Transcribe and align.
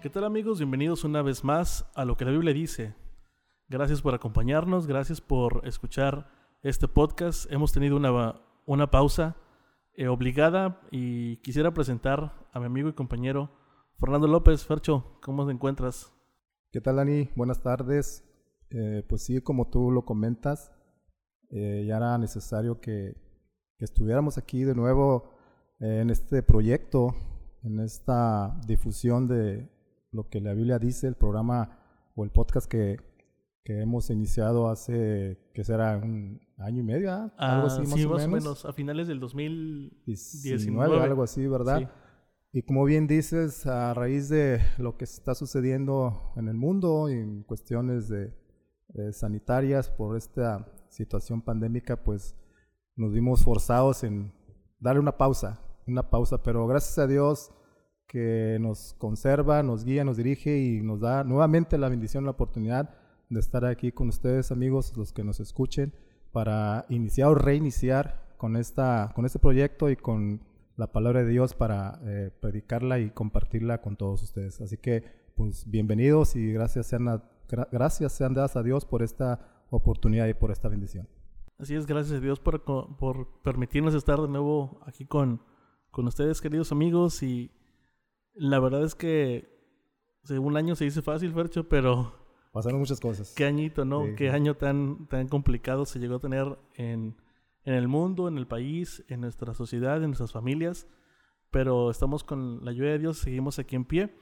¿Qué 0.00 0.10
tal 0.10 0.22
amigos? 0.22 0.58
Bienvenidos 0.58 1.02
una 1.02 1.22
vez 1.22 1.42
más 1.42 1.84
a 1.96 2.04
lo 2.04 2.16
que 2.16 2.24
la 2.24 2.30
Biblia 2.30 2.54
dice. 2.54 2.94
Gracias 3.68 4.00
por 4.00 4.14
acompañarnos, 4.14 4.86
gracias 4.86 5.20
por 5.20 5.66
escuchar 5.66 6.30
este 6.62 6.86
podcast. 6.86 7.50
Hemos 7.50 7.72
tenido 7.72 7.96
una, 7.96 8.40
una 8.64 8.92
pausa 8.92 9.34
eh, 9.94 10.06
obligada 10.06 10.80
y 10.92 11.38
quisiera 11.38 11.74
presentar 11.74 12.46
a 12.52 12.60
mi 12.60 12.66
amigo 12.66 12.88
y 12.88 12.92
compañero 12.92 13.50
Fernando 13.98 14.28
López. 14.28 14.64
Fercho, 14.64 15.18
¿cómo 15.20 15.44
te 15.44 15.52
encuentras? 15.52 16.12
¿Qué 16.70 16.80
tal, 16.80 16.96
Dani? 16.96 17.30
Buenas 17.34 17.60
tardes. 17.60 18.24
Eh, 18.70 19.04
pues 19.08 19.24
sí, 19.24 19.40
como 19.40 19.68
tú 19.68 19.90
lo 19.90 20.04
comentas, 20.04 20.70
eh, 21.50 21.84
ya 21.88 21.96
era 21.96 22.16
necesario 22.18 22.80
que, 22.80 23.16
que, 23.76 23.84
estuviéramos 23.84 24.38
aquí 24.38 24.62
de 24.62 24.76
nuevo 24.76 25.34
en 25.80 26.10
este 26.10 26.44
proyecto, 26.44 27.16
en 27.64 27.80
esta 27.80 28.60
difusión 28.64 29.26
de 29.26 29.68
lo 30.10 30.28
que 30.28 30.40
la 30.40 30.54
Biblia 30.54 30.78
dice, 30.78 31.06
el 31.06 31.14
programa 31.14 31.78
o 32.14 32.24
el 32.24 32.30
podcast 32.30 32.68
que, 32.68 32.98
que 33.64 33.80
hemos 33.80 34.10
iniciado 34.10 34.68
hace, 34.68 35.38
que 35.54 35.64
será 35.64 35.98
un 35.98 36.40
año 36.56 36.80
y 36.80 36.84
medio, 36.84 37.12
¿ah? 37.12 37.32
algo 37.36 37.66
así 37.66 37.82
más, 37.82 37.92
o, 37.92 38.08
más 38.08 38.22
menos. 38.22 38.24
o, 38.24 38.28
menos. 38.28 38.64
a 38.64 38.72
finales 38.72 39.08
del 39.08 39.20
2019. 39.20 41.00
algo 41.00 41.22
así, 41.22 41.46
¿verdad? 41.46 41.90
Y 42.50 42.62
como 42.62 42.84
bien 42.84 43.06
dices, 43.06 43.66
a 43.66 43.92
raíz 43.92 44.30
de 44.30 44.60
lo 44.78 44.96
que 44.96 45.04
está 45.04 45.34
sucediendo 45.34 46.32
en 46.36 46.48
el 46.48 46.56
mundo 46.56 47.08
en 47.10 47.42
cuestiones 47.42 48.08
de, 48.08 48.32
sanitarias 49.12 49.90
por 49.90 50.16
esta 50.16 50.66
situación 50.88 51.42
pandémica, 51.42 52.02
pues 52.02 52.34
nos 52.96 53.12
vimos 53.12 53.44
forzados 53.44 54.02
en 54.02 54.32
darle 54.80 55.00
una 55.00 55.18
pausa, 55.18 55.60
una 55.86 56.08
pausa, 56.08 56.42
pero 56.42 56.66
gracias 56.66 56.98
a 56.98 57.06
Dios 57.06 57.52
que 58.08 58.56
nos 58.60 58.94
conserva, 58.98 59.62
nos 59.62 59.84
guía, 59.84 60.02
nos 60.02 60.16
dirige 60.16 60.58
y 60.58 60.80
nos 60.80 61.00
da 61.00 61.22
nuevamente 61.22 61.76
la 61.78 61.90
bendición, 61.90 62.24
la 62.24 62.32
oportunidad 62.32 62.90
de 63.28 63.38
estar 63.38 63.64
aquí 63.66 63.92
con 63.92 64.08
ustedes, 64.08 64.50
amigos, 64.50 64.96
los 64.96 65.12
que 65.12 65.22
nos 65.22 65.38
escuchen, 65.40 65.92
para 66.32 66.86
iniciar 66.88 67.28
o 67.28 67.34
reiniciar 67.34 68.26
con, 68.38 68.56
esta, 68.56 69.12
con 69.14 69.26
este 69.26 69.38
proyecto 69.38 69.90
y 69.90 69.96
con 69.96 70.40
la 70.76 70.90
palabra 70.90 71.22
de 71.22 71.28
Dios 71.28 71.54
para 71.54 72.00
eh, 72.04 72.30
predicarla 72.40 72.98
y 72.98 73.10
compartirla 73.10 73.82
con 73.82 73.96
todos 73.96 74.22
ustedes. 74.22 74.60
Así 74.62 74.78
que, 74.78 75.04
pues, 75.34 75.70
bienvenidos 75.70 76.34
y 76.34 76.50
gracias 76.52 76.86
sean, 76.86 77.22
gracias 77.70 78.12
sean 78.12 78.32
dadas 78.32 78.56
a 78.56 78.62
Dios 78.62 78.86
por 78.86 79.02
esta 79.02 79.40
oportunidad 79.70 80.26
y 80.28 80.34
por 80.34 80.50
esta 80.50 80.68
bendición. 80.68 81.06
Así 81.58 81.74
es, 81.74 81.86
gracias 81.86 82.16
a 82.16 82.20
Dios 82.20 82.40
por, 82.40 82.62
por 82.62 83.28
permitirnos 83.42 83.94
estar 83.94 84.18
de 84.18 84.28
nuevo 84.28 84.80
aquí 84.86 85.04
con, 85.04 85.42
con 85.90 86.06
ustedes, 86.06 86.40
queridos 86.40 86.72
amigos, 86.72 87.22
y 87.22 87.50
la 88.38 88.58
verdad 88.60 88.84
es 88.84 88.94
que 88.94 89.48
un 90.30 90.56
año 90.56 90.76
se 90.76 90.84
dice 90.84 91.02
fácil, 91.02 91.32
Fercho, 91.32 91.68
pero... 91.68 92.14
Pasaron 92.52 92.80
muchas 92.80 93.00
cosas. 93.00 93.34
Qué 93.36 93.44
añito, 93.44 93.84
¿no? 93.84 94.04
Qué 94.16 94.30
año 94.30 94.54
tan, 94.56 95.06
tan 95.06 95.28
complicado 95.28 95.84
se 95.84 95.98
llegó 95.98 96.16
a 96.16 96.18
tener 96.18 96.58
en, 96.74 97.14
en 97.64 97.74
el 97.74 97.88
mundo, 97.88 98.26
en 98.26 98.38
el 98.38 98.46
país, 98.46 99.04
en 99.08 99.20
nuestra 99.20 99.54
sociedad, 99.54 99.96
en 99.96 100.06
nuestras 100.10 100.32
familias. 100.32 100.86
Pero 101.50 101.90
estamos 101.90 102.24
con 102.24 102.64
la 102.64 102.70
ayuda 102.70 102.90
de 102.90 102.98
Dios, 103.00 103.18
seguimos 103.18 103.58
aquí 103.58 103.76
en 103.76 103.84
pie. 103.84 104.14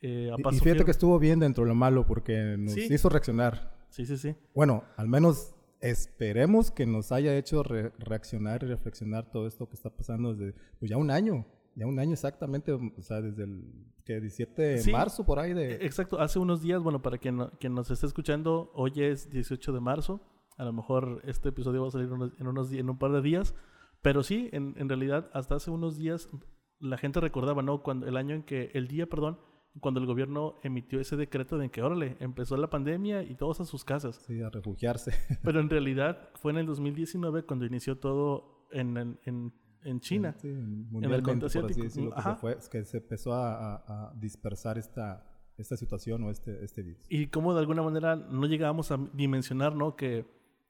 Eh, 0.00 0.30
y, 0.36 0.58
fíjate 0.58 0.84
que 0.84 0.90
estuvo 0.90 1.18
bien 1.18 1.38
dentro 1.38 1.64
de 1.64 1.68
lo 1.68 1.74
malo 1.74 2.06
porque 2.06 2.56
nos 2.58 2.76
hizo 2.76 3.08
reaccionar. 3.08 3.76
Sí, 3.90 4.06
sí, 4.06 4.16
sí. 4.16 4.34
Bueno, 4.54 4.84
al 4.96 5.08
menos 5.08 5.54
esperemos 5.80 6.70
que 6.70 6.86
nos 6.86 7.12
haya 7.12 7.36
hecho 7.36 7.62
reaccionar 7.62 8.62
y 8.62 8.66
reflexionar 8.66 9.30
todo 9.30 9.46
esto 9.46 9.68
que 9.68 9.74
está 9.74 9.90
pasando 9.90 10.34
desde 10.34 10.58
pues 10.78 10.90
ya 10.90 10.96
un 10.96 11.10
año 11.10 11.46
ya 11.76 11.86
un 11.86 11.98
año 11.98 12.14
exactamente, 12.14 12.72
o 12.72 13.02
sea, 13.02 13.20
desde 13.20 13.44
el 13.44 13.62
que 14.04 14.18
17 14.18 14.62
de 14.62 14.92
marzo 14.92 15.26
por 15.26 15.38
ahí 15.38 15.52
de... 15.52 15.72
E, 15.72 15.86
exacto, 15.86 16.18
hace 16.18 16.38
unos 16.38 16.62
días, 16.62 16.82
bueno, 16.82 17.02
para 17.02 17.18
quien, 17.18 17.38
quien 17.60 17.74
nos 17.74 17.90
esté 17.90 18.06
escuchando, 18.06 18.72
hoy 18.74 18.92
es 18.96 19.30
18 19.30 19.72
de 19.72 19.80
marzo, 19.80 20.22
a 20.56 20.64
lo 20.64 20.72
mejor 20.72 21.20
este 21.24 21.50
episodio 21.50 21.82
va 21.82 21.88
a 21.88 21.90
salir 21.90 22.08
en, 22.38 22.46
unos, 22.46 22.72
en 22.72 22.88
un 22.88 22.98
par 22.98 23.12
de 23.12 23.20
días, 23.20 23.54
pero 24.00 24.22
sí, 24.22 24.48
en, 24.52 24.74
en, 24.78 24.88
realidad, 24.88 25.30
hasta 25.34 25.56
hace 25.56 25.70
unos 25.70 25.98
días 25.98 26.30
la 26.80 26.96
gente 26.96 27.20
recordaba, 27.20 27.62
¿no? 27.62 27.82
Cuando 27.82 28.06
el 28.06 28.16
año 28.16 28.34
en 28.34 28.42
que, 28.42 28.70
el 28.72 28.88
día, 28.88 29.06
perdón, 29.06 29.38
cuando 29.80 30.00
el 30.00 30.06
gobierno 30.06 30.54
emitió 30.62 30.98
ese 30.98 31.16
decreto 31.16 31.58
de 31.58 31.68
que, 31.70 31.82
órale, 31.82 32.16
empezó 32.20 32.56
la 32.56 32.70
pandemia 32.70 33.22
y 33.22 33.34
todos 33.34 33.60
a 33.60 33.66
sus 33.66 33.84
casas. 33.84 34.24
Sí, 34.26 34.40
a 34.40 34.48
refugiarse. 34.48 35.12
Pero 35.42 35.60
en 35.60 35.68
realidad 35.70 36.30
fue 36.36 36.52
en 36.52 36.58
el 36.58 36.66
2019 36.66 37.44
cuando 37.44 37.66
inició 37.66 37.98
todo 37.98 38.66
en, 38.72 38.96
en 38.96 39.18
en 39.24 39.52
China, 40.00 40.34
en 40.42 40.88
el 40.92 41.22
continente 41.22 41.46
asiático. 41.46 41.82
que, 41.82 42.34
fue, 42.40 42.58
que 42.70 42.84
se 42.84 42.98
empezó 42.98 43.34
a, 43.34 44.12
dispersar 44.18 44.78
esta, 44.78 45.24
esta 45.56 45.76
situación 45.76 46.24
o 46.24 46.30
este, 46.30 46.64
este 46.64 46.82
virus. 46.82 47.06
Y 47.08 47.28
cómo 47.28 47.54
de 47.54 47.60
alguna 47.60 47.82
manera 47.82 48.16
no 48.16 48.46
llegábamos 48.46 48.90
a 48.90 48.98
dimensionar 49.12 49.74
¿no? 49.74 49.96
que 49.96 50.26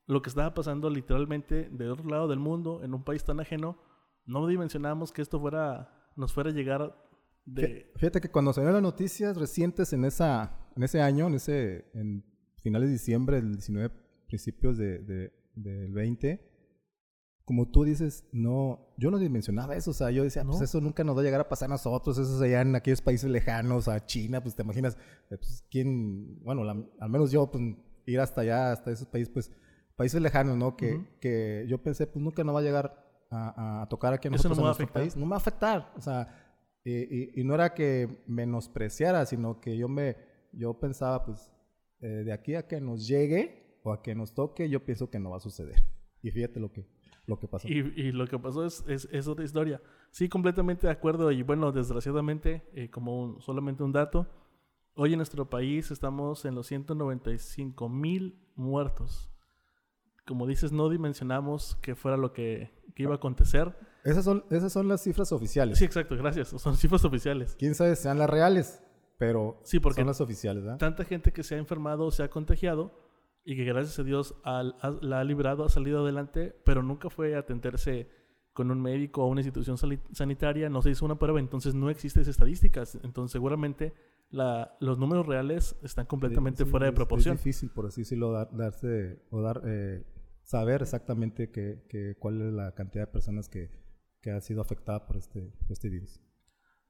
lo 0.07 0.23
que 0.23 0.29
estaba 0.29 0.55
pasando 0.55 0.91
literalmente 0.91 1.69
de 1.71 1.91
otro 1.91 2.09
lado 2.09 2.29
del 2.29 2.39
mundo, 2.39 2.83
en 2.85 2.95
un 2.95 3.03
país 3.03 3.25
tan 3.25 3.41
ajeno, 3.41 3.79
no 4.25 4.47
dimensionábamos 4.47 5.13
que 5.13 5.23
esto 5.23 5.41
fuera, 5.41 6.11
nos 6.17 6.33
fuera 6.33 6.51
a 6.51 6.53
llegar 6.53 6.97
de... 7.45 7.91
Fíjate 7.97 8.21
que 8.21 8.31
cuando 8.31 8.53
salieron 8.53 8.75
las 8.75 8.83
noticias 8.83 9.37
recientes 9.37 9.93
en, 9.93 10.05
esa, 10.05 10.57
en 10.77 10.83
ese 10.83 11.01
año, 11.01 11.27
en, 11.27 11.35
ese, 11.35 11.91
en 11.95 12.25
finales 12.59 12.89
de 12.89 12.93
diciembre 12.93 13.37
del 13.37 13.53
19, 13.53 13.95
principios 14.27 14.77
de, 14.77 14.99
de, 14.99 15.33
del 15.55 15.93
20, 15.93 16.56
como 17.47 17.69
tú 17.69 17.85
dices, 17.85 18.25
no, 18.33 18.93
yo 18.99 19.13
no 19.13 19.19
dimensionaba 19.19 19.77
eso, 19.77 19.93
o 19.93 19.95
sea, 19.95 20.11
yo 20.11 20.25
decía, 20.25 20.45
pues 20.45 20.61
eso 20.61 20.81
nunca 20.81 21.05
nos 21.05 21.17
va 21.17 21.21
a 21.21 21.25
llegar 21.25 21.41
a 21.41 21.49
pasar 21.49 21.71
a 21.71 21.75
nosotros, 21.75 22.19
eso 22.19 22.35
es 22.35 22.43
allá 22.43 22.61
en 22.61 22.75
aquellos 22.75 23.01
países 23.01 23.31
lejanos, 23.31 23.87
a 23.87 24.05
China, 24.05 24.43
pues 24.43 24.57
te 24.57 24.63
imaginas, 24.63 24.97
eh, 25.31 25.39
pues 25.39 25.65
quién, 25.71 26.43
bueno, 26.43 26.69
al 26.69 27.09
menos 27.09 27.31
yo, 27.31 27.49
pues 27.49 27.63
ir 28.05 28.19
hasta 28.19 28.41
allá, 28.41 28.73
hasta 28.73 28.91
esos 28.91 29.07
países, 29.07 29.33
pues 29.33 29.53
países 29.95 30.21
lejanos, 30.21 30.57
¿no? 30.57 30.77
Que, 30.77 31.01
que 31.21 31.65
yo 31.69 31.81
pensé, 31.81 32.09
pues 32.09 32.21
nunca 32.21 32.43
nos 32.43 32.57
va 32.57 32.59
a 32.59 32.65
llegar 32.65 33.07
a, 33.31 33.87
tocar 33.89 34.13
aquí 34.13 34.27
a 34.27 34.33
nosotros 34.33 34.59
no 34.59 34.65
en 34.65 34.67
nuestro 34.67 34.93
país, 34.93 35.15
no 35.15 35.25
me 35.25 35.31
va 35.31 35.37
a 35.37 35.39
afectar, 35.39 35.93
o 35.97 36.01
sea, 36.01 36.29
y, 36.83 37.41
y, 37.41 37.45
no 37.45 37.55
era 37.55 37.75
que 37.75 38.25
menospreciara, 38.27 39.25
sino 39.25 39.61
que 39.61 39.77
yo 39.77 39.89
me, 39.89 40.17
yo 40.53 40.81
pensaba, 40.81 41.25
pues, 41.25 41.53
eh, 42.01 42.25
de 42.25 42.33
aquí 42.33 42.57
a 42.57 42.67
que 42.67 42.81
nos 42.81 43.07
llegue 43.07 43.81
o 43.85 43.93
a 43.93 44.03
que 44.03 44.17
nos 44.17 44.35
toque, 44.35 44.69
yo 44.69 44.85
pienso 44.85 45.11
que 45.11 45.21
no 45.21 45.31
va 45.31 45.37
a 45.37 45.41
suceder. 45.41 45.85
Y 46.23 46.31
fíjate 46.33 46.59
lo 46.59 46.73
que 46.73 46.96
lo 47.27 47.39
que 47.39 47.49
pasó. 47.49 47.69
Y, 47.69 48.13
lo 48.13 48.27
que 48.27 48.39
pasó 48.39 48.65
es, 48.65 48.85
es, 48.87 49.29
otra 49.29 49.45
historia. 49.45 49.83
Sí, 50.11 50.29
completamente 50.29 50.87
de 50.87 50.93
acuerdo. 50.93 51.31
Y 51.33 51.43
bueno, 51.43 51.73
desgraciadamente, 51.73 52.69
eh, 52.73 52.89
como 52.89 53.41
solamente 53.41 53.83
un 53.83 53.93
dato, 53.93 54.27
hoy 54.95 55.13
en 55.13 55.19
nuestro 55.19 55.51
país 55.51 55.91
estamos 55.91 56.45
en 56.45 56.55
los 56.55 56.67
195 56.69 57.89
mil 57.89 58.39
muertos. 58.55 59.31
Como 60.25 60.47
dices, 60.47 60.73
no 60.73 60.89
dimensionamos 60.89 61.77
que 61.83 61.95
fuera 61.95 62.17
lo 62.17 62.33
que, 62.33 62.71
que, 62.95 63.03
iba 63.03 63.13
a 63.13 63.17
acontecer. 63.17 63.77
Esas 64.05 64.25
son, 64.25 64.45
esas 64.51 64.73
son 64.73 64.89
las 64.89 65.03
cifras 65.03 65.33
oficiales. 65.33 65.79
Sí, 65.79 65.85
exacto, 65.85 66.17
gracias. 66.17 66.49
Son 66.49 66.77
cifras 66.77 67.05
oficiales. 67.05 67.57
Quién 67.59 67.75
sabe 67.75 67.97
sean 67.97 68.19
las 68.19 68.31
reales, 68.31 68.83
pero 69.19 69.61
sí, 69.65 69.81
porque 69.81 70.01
son 70.01 70.09
las 70.09 70.21
oficiales. 70.21 70.65
Tanta 70.79 71.05
gente 71.05 71.33
que 71.33 71.43
se 71.43 71.57
ha 71.57 71.59
enfermado 71.59 72.07
o 72.07 72.11
se 72.11 72.23
ha 72.23 72.31
contagiado 72.31 73.06
y 73.49 73.55
que 73.55 73.65
gracias 73.65 73.97
a 74.01 74.03
Dios 74.03 74.35
la 74.45 75.21
ha 75.21 75.25
librado, 75.25 75.65
ha 75.65 75.69
salido 75.69 76.03
adelante, 76.03 76.53
pero 76.65 76.83
nunca 76.83 77.09
fue 77.09 77.37
a 77.37 77.39
atenderse 77.39 78.09
con 78.53 78.73
un 78.73 78.83
médico 78.83 79.23
o 79.23 79.29
una 79.29 79.41
institución 79.41 79.77
sanitaria, 80.11 80.69
no 80.69 80.83
se 80.83 80.91
hizo 80.91 81.05
una 81.05 81.17
prueba, 81.17 81.39
entonces 81.39 81.73
no 81.73 81.89
existen 81.89 82.23
estadísticas. 82.29 82.99
Entonces 83.05 83.31
seguramente 83.31 83.95
la, 84.31 84.77
los 84.81 84.99
números 84.99 85.27
reales 85.27 85.79
están 85.85 86.07
completamente 86.07 86.65
fuera 86.65 86.87
de 86.87 86.93
proporción. 86.93 87.37
Es 87.37 87.45
difícil, 87.45 87.71
por 87.71 87.87
así 87.87 88.01
decirlo, 88.01 88.33
darse 88.33 89.23
o 89.31 89.41
dar, 89.41 89.63
eh, 89.65 90.05
saber 90.43 90.83
exactamente 90.83 91.53
que, 91.53 92.17
cuál 92.19 92.43
es 92.43 92.53
la 92.53 92.75
cantidad 92.75 93.07
de 93.07 93.13
personas 93.13 93.49
que, 93.49 93.71
que 94.23 94.33
ha 94.33 94.41
sido 94.41 94.61
afectada 94.61 95.07
por 95.07 95.19
este, 95.19 95.53
este 95.69 95.89
virus. 95.89 96.21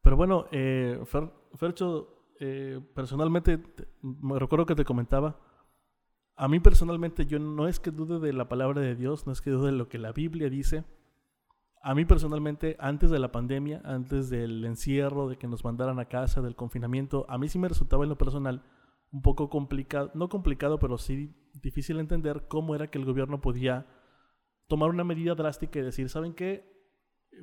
Pero 0.00 0.16
bueno, 0.16 0.46
eh, 0.52 1.02
Fercho, 1.54 2.32
eh, 2.40 2.80
personalmente, 2.94 3.58
me 4.00 4.38
recuerdo 4.38 4.64
que 4.64 4.74
te 4.74 4.84
comentaba, 4.86 5.38
a 6.36 6.48
mí 6.48 6.60
personalmente 6.60 7.24
yo 7.24 7.38
no 7.38 7.66
es 7.66 7.80
que 7.80 7.90
dude 7.90 8.20
de 8.20 8.32
la 8.34 8.46
palabra 8.46 8.82
de 8.82 8.94
Dios, 8.94 9.26
no 9.26 9.32
es 9.32 9.40
que 9.40 9.50
dude 9.50 9.66
de 9.66 9.72
lo 9.72 9.88
que 9.88 9.98
la 9.98 10.12
Biblia 10.12 10.50
dice. 10.50 10.84
A 11.82 11.94
mí 11.94 12.04
personalmente, 12.04 12.76
antes 12.78 13.10
de 13.10 13.18
la 13.18 13.32
pandemia, 13.32 13.80
antes 13.84 14.28
del 14.28 14.62
encierro, 14.66 15.28
de 15.28 15.38
que 15.38 15.46
nos 15.46 15.64
mandaran 15.64 15.98
a 15.98 16.06
casa, 16.06 16.42
del 16.42 16.54
confinamiento, 16.54 17.24
a 17.30 17.38
mí 17.38 17.48
sí 17.48 17.58
me 17.58 17.68
resultaba 17.68 18.04
en 18.04 18.10
lo 18.10 18.18
personal 18.18 18.62
un 19.12 19.22
poco 19.22 19.48
complicado, 19.48 20.10
no 20.14 20.28
complicado, 20.28 20.78
pero 20.78 20.98
sí 20.98 21.34
difícil 21.54 22.00
entender 22.00 22.48
cómo 22.48 22.74
era 22.74 22.90
que 22.90 22.98
el 22.98 23.06
gobierno 23.06 23.40
podía 23.40 23.86
tomar 24.66 24.90
una 24.90 25.04
medida 25.04 25.34
drástica 25.34 25.78
y 25.78 25.82
decir, 25.82 26.10
¿saben 26.10 26.34
qué? 26.34 26.70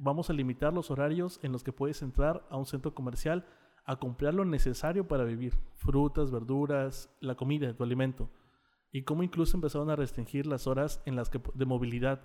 Vamos 0.02 0.30
a 0.30 0.34
limitar 0.34 0.72
los 0.72 0.92
horarios 0.92 1.40
en 1.42 1.52
los 1.52 1.64
que 1.64 1.74
puedes 1.74 2.04
entrar 2.04 2.46
a 2.52 2.58
un 2.58 2.66
centro 2.68 2.94
comercial 2.94 3.46
a 3.86 3.96
comprar 3.96 4.36
lo 4.36 4.46
necesario 4.46 5.08
para 5.08 5.24
vivir, 5.24 5.56
frutas, 5.74 6.30
verduras, 6.30 7.10
la 7.22 7.36
comida, 7.36 7.74
tu 7.76 7.84
alimento 7.84 8.30
y 8.94 9.04
cómo 9.04 9.24
incluso 9.24 9.58
empezaron 9.58 9.90
a 9.90 9.96
restringir 9.96 10.46
las 10.46 10.68
horas 10.68 11.02
en 11.06 11.16
las 11.16 11.30
que 11.30 11.42
de 11.56 11.66
movilidad 11.66 12.22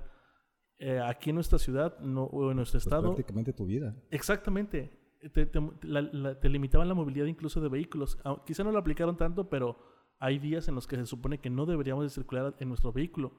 eh, 0.79 1.01
aquí 1.01 1.31
en 1.31 1.37
nuestra 1.37 1.59
ciudad 1.59 1.99
no, 1.99 2.25
o 2.25 2.51
en 2.51 2.57
nuestro 2.59 2.77
pues 2.77 2.87
estado. 2.87 3.15
prácticamente 3.15 3.53
tu 3.55 3.65
vida. 3.65 3.97
Exactamente. 4.11 4.93
te, 5.33 5.47
te, 5.47 6.49
limitaban 6.49 6.87
la 6.87 6.95
movilidad 6.95 7.25
incluso 7.25 7.61
de 7.61 7.69
vehículos. 7.69 8.19
Ah, 8.23 8.43
quizá 8.47 8.63
no 8.63 8.71
lo 8.71 8.79
aplicaron 8.79 9.17
tanto, 9.17 9.49
pero 9.49 9.79
hay 10.21 10.39
días 10.39 10.69
en 10.69 10.75
los 10.75 10.87
que 10.87 10.97
se 10.97 11.07
supone 11.07 11.39
que 11.39 11.51
no 11.51 11.65
deberíamos 11.65 12.05
de 12.05 12.11
circular 12.11 12.55
en 12.61 12.69
nuestro 12.69 12.93
vehículo. 12.93 13.33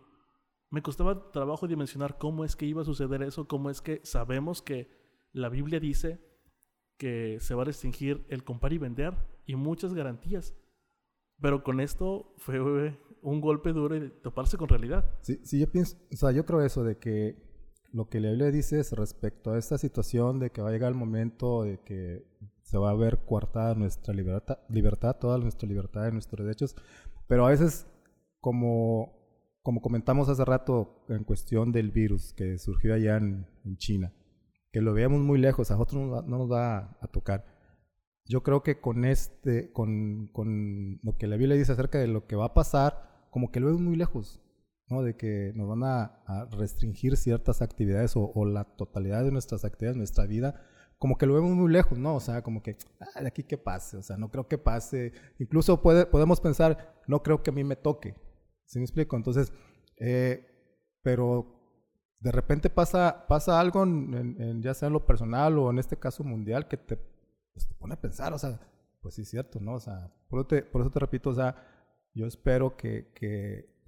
Me 0.72 0.82
costaba 0.82 1.32
trabajo 1.32 1.68
dimensionar 1.68 2.18
cómo 2.18 2.44
es 2.44 2.56
que 2.56 2.66
iba 2.66 2.82
a 2.82 2.86
suceder 2.86 3.22
eso, 3.22 3.48
cómo 3.48 3.70
es 3.70 3.82
que 3.82 4.02
sabemos 4.04 4.62
que 4.64 4.90
la 5.32 5.50
Biblia 5.50 5.80
dice 5.80 6.20
que 6.98 7.40
se 7.40 7.54
va 7.54 7.62
a 7.62 7.66
restringir 7.66 8.26
el 8.30 8.44
comprar 8.44 8.74
y 8.74 8.80
vender 8.80 9.14
y 9.46 9.56
muchas 9.56 9.94
garantías. 9.94 10.56
Pero 11.42 11.64
con 11.64 11.80
esto 11.80 12.34
fue 12.38 12.60
un 13.22 13.42
golpe 13.42 13.74
duro 13.74 13.96
y 13.96 14.10
toparse 14.22 14.58
con 14.58 14.70
realidad. 14.70 15.06
Sí, 15.22 15.40
sí, 15.44 15.60
yo 15.60 15.72
pienso, 15.72 15.98
o 16.12 16.16
sea, 16.16 16.32
yo 16.32 16.46
creo 16.46 16.62
eso 16.62 16.84
de 16.84 16.98
que 16.98 17.38
lo 17.92 18.10
que 18.10 18.20
la 18.20 18.30
Biblia 18.30 18.52
dice 18.52 18.80
es 18.80 18.92
respecto 18.92 19.52
a 19.52 19.58
esta 19.58 19.78
situación 19.78 20.40
de 20.40 20.52
que 20.52 20.62
va 20.62 20.70
a 20.70 20.72
llegar 20.72 20.92
el 20.92 20.98
momento 20.98 21.64
de 21.64 21.80
que 21.80 22.26
se 22.64 22.78
va 22.78 22.92
a 22.92 22.96
ver 22.96 23.26
coartada 23.26 23.74
nuestra 23.74 24.14
libertad, 24.14 24.60
libertad 24.70 25.16
toda 25.16 25.38
nuestra 25.40 25.68
libertad 25.68 26.08
y 26.08 26.12
nuestros 26.12 26.46
derechos, 26.46 26.76
pero 27.28 27.46
a 27.48 27.50
veces 27.50 27.88
como, 28.40 29.14
como 29.64 29.82
comentamos 29.82 30.30
hace 30.30 30.46
rato 30.46 31.04
en 31.10 31.24
cuestión 31.24 31.72
del 31.72 31.92
virus 31.92 32.34
que 32.34 32.58
surgió 32.58 32.94
allá 32.94 33.18
en, 33.18 33.48
China, 33.78 34.14
que 34.72 34.82
lo 34.82 34.94
veíamos 34.94 35.22
muy 35.22 35.40
lejos, 35.40 35.72
a 35.72 35.76
nosotros 35.76 36.02
no, 36.02 36.22
no 36.22 36.38
nos 36.38 36.52
va 36.52 36.98
a, 37.02 37.08
tocar. 37.08 37.46
Yo 38.30 38.44
creo 38.44 38.64
que 38.64 38.80
con 38.80 39.04
este, 39.04 39.74
con, 39.74 40.28
con 40.28 41.00
lo 41.04 41.18
que 41.18 41.28
la 41.28 41.36
Biblia 41.36 41.58
dice 41.58 41.74
acerca 41.74 41.98
de 41.98 42.08
lo 42.08 42.28
que 42.28 42.36
va 42.38 42.46
a 42.46 42.54
pasar, 42.54 43.28
como 43.32 43.52
que 43.52 43.60
lo 43.60 43.66
vemos 43.66 43.82
muy 43.82 43.98
lejos. 43.98 44.40
¿no? 44.90 45.04
De 45.04 45.16
que 45.16 45.52
nos 45.56 45.68
van 45.68 45.84
a, 45.84 46.48
restringir 46.52 47.18
ciertas 47.18 47.62
actividades 47.62 48.14
o, 48.16 48.46
la 48.46 48.64
totalidad 48.64 49.24
de 49.24 49.32
nuestras 49.32 49.66
actividades, 49.66 49.98
nuestra 49.98 50.26
vida, 50.26 50.62
como 50.98 51.18
que 51.18 51.26
lo 51.26 51.34
vemos 51.34 51.52
muy 51.52 51.72
lejos, 51.72 51.98
¿no? 51.98 52.16
O 52.16 52.20
sea, 52.20 52.42
como 52.44 52.62
que, 52.62 52.78
ah, 53.00 53.22
de 53.22 53.28
aquí 53.28 53.44
que 53.44 53.58
pase, 53.58 53.98
o 53.98 54.04
sea, 54.04 54.18
no 54.18 54.30
creo 54.30 54.48
que 54.48 54.58
pase. 54.58 55.14
Incluso 55.40 55.82
puede, 55.82 56.06
podemos 56.06 56.42
pensar, 56.42 57.02
no 57.08 57.24
creo 57.24 57.42
que 57.42 57.52
a 57.52 57.54
mí 57.54 57.64
me 57.64 57.76
toque, 57.76 58.16
¿sí 58.66 58.80
me 58.80 58.86
explico? 58.86 59.16
Entonces, 59.16 59.54
eh, 59.98 60.46
pero 61.02 61.56
de 62.20 62.32
repente 62.32 62.70
pasa, 62.70 63.26
pasa 63.28 63.60
algo, 63.60 63.84
en, 63.84 64.62
ya 64.62 64.74
sea 64.74 64.88
en 64.88 64.94
lo 64.94 65.06
personal 65.06 65.58
o 65.58 65.70
en 65.72 65.80
este 65.80 65.98
caso 65.98 66.24
mundial, 66.24 66.68
que 66.68 66.78
te, 66.78 67.00
pues, 67.54 67.68
te 67.68 67.76
pone 67.76 67.94
a 67.94 68.02
pensar, 68.02 68.34
o 68.34 68.38
sea, 68.38 68.60
pues 69.02 69.16
sí 69.16 69.22
es 69.22 69.30
cierto, 69.30 69.60
¿no? 69.60 69.76
O 69.76 69.80
sea, 69.80 70.14
por 70.30 70.40
eso 70.40 70.48
te, 70.48 70.64
por 70.64 70.82
eso 70.82 70.92
te 70.92 71.00
repito, 71.00 71.30
o 71.30 71.36
sea, 71.36 71.56
yo 72.14 72.26
espero 72.26 72.76
que, 72.76 73.12
que 73.14 73.80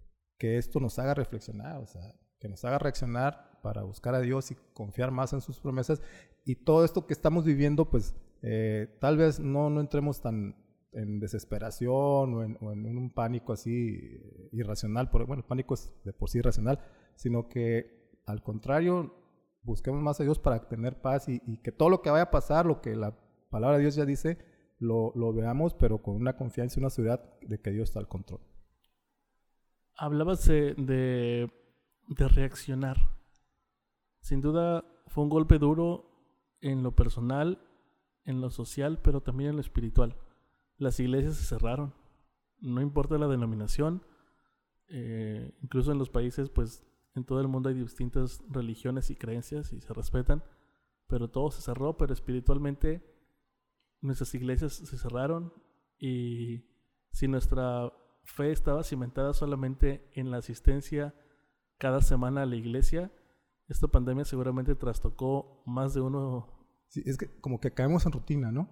que 0.42 0.58
esto 0.58 0.80
nos 0.80 0.98
haga 0.98 1.14
reflexionar, 1.14 1.78
o 1.78 1.86
sea, 1.86 2.16
que 2.40 2.50
nos 2.50 2.66
haga 2.66 2.80
reaccionar 2.80 3.60
para 3.62 3.84
buscar 3.84 4.16
a 4.16 4.22
Dios 4.22 4.50
y 4.50 4.56
confiar 4.74 5.12
más 5.12 5.34
en 5.34 5.42
sus 5.42 5.60
promesas. 5.60 6.02
Y 6.46 6.56
todo 6.56 6.84
esto 6.84 7.06
que 7.06 7.14
estamos 7.14 7.46
viviendo, 7.46 7.92
pues 7.92 8.16
eh, 8.42 8.98
tal 9.00 9.18
vez 9.18 9.40
no, 9.40 9.70
no 9.70 9.80
entremos 9.82 10.20
tan 10.20 10.56
en 10.94 11.20
desesperación 11.20 12.34
o 12.34 12.44
en, 12.44 12.98
un 12.98 13.14
pánico 13.14 13.54
así 13.54 14.50
irracional, 14.52 15.12
por, 15.12 15.28
bueno, 15.28 15.42
el 15.42 15.48
pánico 15.48 15.76
es 15.76 15.94
de 16.06 16.12
por 16.12 16.28
sí 16.28 16.40
irracional, 16.40 16.80
sino 17.16 17.48
que 17.48 18.20
al 18.26 18.42
contrario, 18.42 19.14
busquemos 19.62 20.02
más 20.02 20.20
a 20.22 20.24
Dios 20.24 20.40
para 20.40 20.68
tener 20.68 21.00
paz 21.04 21.30
y, 21.30 21.40
que 21.58 21.72
todo 21.72 21.92
lo 21.92 22.02
que 22.02 22.10
vaya 22.10 22.24
a 22.24 22.32
pasar, 22.32 22.66
lo 22.66 22.82
que 22.82 22.96
la 22.96 23.16
palabra 23.52 23.78
de 23.78 23.84
Dios 23.84 23.96
ya 23.96 24.06
dice, 24.06 24.40
lo, 24.80 25.12
lo 25.16 25.32
veamos, 25.32 25.76
pero 25.76 26.02
con 26.02 26.16
una 26.16 26.36
confianza 26.36 26.80
y 26.80 26.82
una 26.82 26.90
seguridad 26.90 27.24
de 27.42 27.62
que 27.62 27.70
Dios 27.70 27.90
está 27.90 28.00
al 28.00 28.08
control. 28.08 28.42
Hablabas 29.96 30.46
de, 30.48 31.52
reaccionar. 32.08 32.98
Sin 34.22 34.42
duda 34.42 34.84
fue 35.06 35.24
un 35.24 35.30
golpe 35.30 35.60
duro 35.60 36.10
en 36.60 36.82
lo 36.82 36.96
personal, 36.96 37.62
en 38.26 38.42
lo 38.42 38.50
social, 38.50 39.00
pero 39.04 39.22
también 39.22 39.52
en 39.52 39.56
lo 39.58 39.62
espiritual. 39.62 40.18
Las 40.78 41.00
iglesias 41.00 41.36
se 41.36 41.46
cerraron. 41.46 41.94
No 42.60 42.82
importa 42.82 43.20
la 43.20 43.28
denominación, 43.28 44.04
eh, 44.88 45.52
incluso 45.62 45.92
en 45.92 46.00
los 46.00 46.10
países, 46.10 46.50
pues 46.50 46.84
en 47.14 47.24
todo 47.24 47.42
el 47.42 47.48
mundo 47.48 47.70
hay 47.70 47.76
distintas 47.76 48.42
religiones 48.50 49.10
y 49.10 49.16
creencias 49.16 49.74
y 49.74 49.82
se 49.82 49.94
respetan, 49.94 50.44
pero 51.08 51.30
todo 51.30 51.52
se 51.52 51.62
cerró, 51.62 51.98
pero 51.98 52.14
espiritualmente 52.14 53.04
nuestras 54.02 54.34
iglesias 54.36 54.74
se 54.74 54.98
cerraron 54.98 55.54
y 55.98 56.66
si 57.12 57.28
nuestra 57.28 57.92
fe 58.24 58.52
estaba 58.52 58.84
cimentada 58.84 59.34
solamente 59.34 60.10
en 60.14 60.32
la 60.32 60.38
asistencia 60.38 61.14
cada 61.78 62.02
semana 62.02 62.44
a 62.44 62.46
la 62.46 62.56
iglesia, 62.56 63.12
esta 63.68 63.88
pandemia 63.88 64.26
seguramente 64.26 64.76
trastocó 64.76 65.64
más 65.66 65.94
de 65.94 66.02
uno. 66.02 66.48
Sí, 66.88 67.02
es 67.06 67.18
que 67.18 67.28
como 67.40 67.60
que 67.60 67.72
caemos 67.72 68.06
en 68.06 68.12
rutina, 68.12 68.52
¿no? 68.52 68.70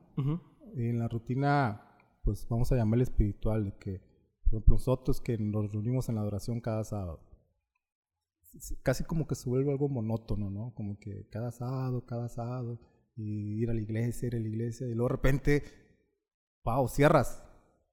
En 0.76 1.00
la 1.00 1.08
rutina, 1.08 1.98
pues 2.24 2.48
vamos 2.50 2.72
a 2.72 2.76
llamarle 2.76 3.04
espiritual, 3.04 3.66
de 3.66 3.78
que, 3.78 4.00
por 4.42 4.48
ejemplo, 4.48 4.76
nosotros 4.76 5.22
que 5.22 5.38
nos 5.38 5.72
reunimos 5.72 6.10
en 6.10 6.16
la 6.16 6.22
adoración 6.22 6.60
cada 6.60 6.84
sábado, 6.84 7.22
casi 8.84 9.04
como 9.04 9.26
que 9.26 9.36
se 9.36 9.50
vuelve 9.50 9.72
algo 9.72 9.90
monótono, 9.90 10.50
¿no? 10.50 10.74
Como 10.76 11.00
que 11.00 11.28
cada 11.30 11.52
sábado, 11.52 12.06
cada 12.06 12.28
sábado, 12.30 12.80
y 13.20 13.62
ir 13.62 13.70
a 13.70 13.74
la 13.74 13.82
iglesia, 13.82 14.28
ir 14.28 14.36
a 14.36 14.40
la 14.40 14.48
iglesia, 14.48 14.88
y 14.88 14.94
luego 14.94 15.10
de 15.10 15.16
repente, 15.16 15.64
wow, 16.64 16.88
cierras, 16.88 17.44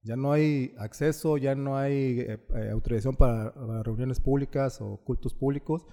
ya 0.02 0.14
no 0.14 0.31
hay 0.31 0.73
acceso, 0.78 1.37
ya 1.37 1.56
no 1.56 1.76
hay 1.76 2.20
eh, 2.20 2.38
eh, 2.55 2.70
autorización 2.70 3.17
para, 3.17 3.50
reuniones 3.82 4.20
públicas 4.20 4.81
o 4.81 4.99
cultos 4.99 5.34
públicos. 5.34 5.84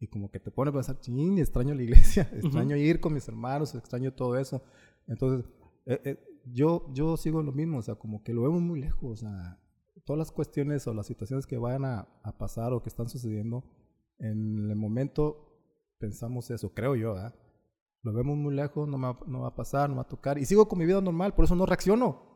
Y 0.00 0.06
como 0.06 0.30
que 0.30 0.40
te 0.40 0.50
pone 0.50 0.70
a 0.70 0.72
pensar, 0.72 0.98
ching, 1.00 1.38
extraño 1.38 1.74
la 1.74 1.82
iglesia, 1.82 2.30
extraño 2.32 2.76
ir 2.76 3.00
con 3.00 3.12
mis 3.12 3.28
hermanos, 3.28 3.74
extraño 3.74 4.14
todo 4.14 4.38
eso. 4.38 4.62
Entonces, 5.06 5.44
eh, 5.84 6.18
yo, 6.46 6.86
yo 6.94 7.18
sigo 7.18 7.42
lo 7.42 7.52
mismo, 7.52 7.78
o 7.78 7.82
sea, 7.82 7.96
como 7.96 8.22
que 8.22 8.32
lo 8.32 8.42
vemos 8.42 8.62
muy 8.62 8.80
lejos. 8.80 9.10
O 9.10 9.16
sea, 9.16 9.60
todas 10.06 10.18
las 10.18 10.32
cuestiones 10.32 10.86
o 10.86 10.94
las 10.94 11.06
situaciones 11.06 11.46
que 11.46 11.58
vayan 11.58 11.84
a, 11.84 12.08
pasar 12.38 12.72
o 12.72 12.82
que 12.82 12.88
están 12.88 13.10
sucediendo, 13.10 13.64
en 14.18 14.70
el 14.70 14.76
momento 14.76 15.44
pensamos 15.98 16.50
eso, 16.50 16.72
creo 16.72 16.96
yo, 16.96 17.14
¿verdad? 17.14 17.34
Lo 18.08 18.14
vemos 18.14 18.38
muy 18.38 18.54
lejos, 18.54 18.88
no, 18.88 18.96
no 18.96 19.40
va 19.40 19.48
a 19.48 19.54
pasar, 19.54 19.90
no 19.90 19.96
va 19.96 20.02
a 20.02 20.08
tocar. 20.08 20.38
Y 20.38 20.46
sigo 20.46 20.66
con 20.66 20.78
mi 20.78 20.86
vida 20.86 21.00
normal, 21.00 21.34
por 21.34 21.44
eso 21.44 21.54
no 21.54 21.66
reacciono. 21.66 22.28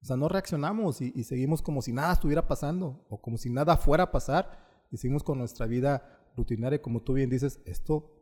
O 0.00 0.04
sea, 0.06 0.16
no 0.16 0.28
reaccionamos 0.28 1.00
y, 1.00 1.24
seguimos 1.24 1.62
como 1.62 1.82
si 1.82 1.92
nada 1.92 2.12
estuviera 2.12 2.46
pasando 2.46 3.04
o 3.08 3.20
como 3.20 3.38
si 3.38 3.50
nada 3.50 3.76
fuera 3.76 4.04
a 4.04 4.12
pasar 4.12 4.86
y 4.92 4.98
seguimos 4.98 5.24
con 5.24 5.38
nuestra 5.38 5.66
vida 5.66 6.30
rutinaria. 6.36 6.80
Como 6.80 7.02
tú 7.02 7.14
bien 7.14 7.28
dices, 7.28 7.60
esto 7.64 8.12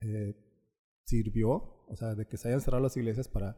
eh, 0.00 0.34
sirvió, 1.04 1.84
o 1.86 1.96
sea, 1.96 2.16
de 2.16 2.26
que 2.26 2.36
se 2.36 2.48
hayan 2.48 2.60
cerrado 2.60 2.82
las 2.82 2.96
iglesias 2.96 3.28
para, 3.28 3.56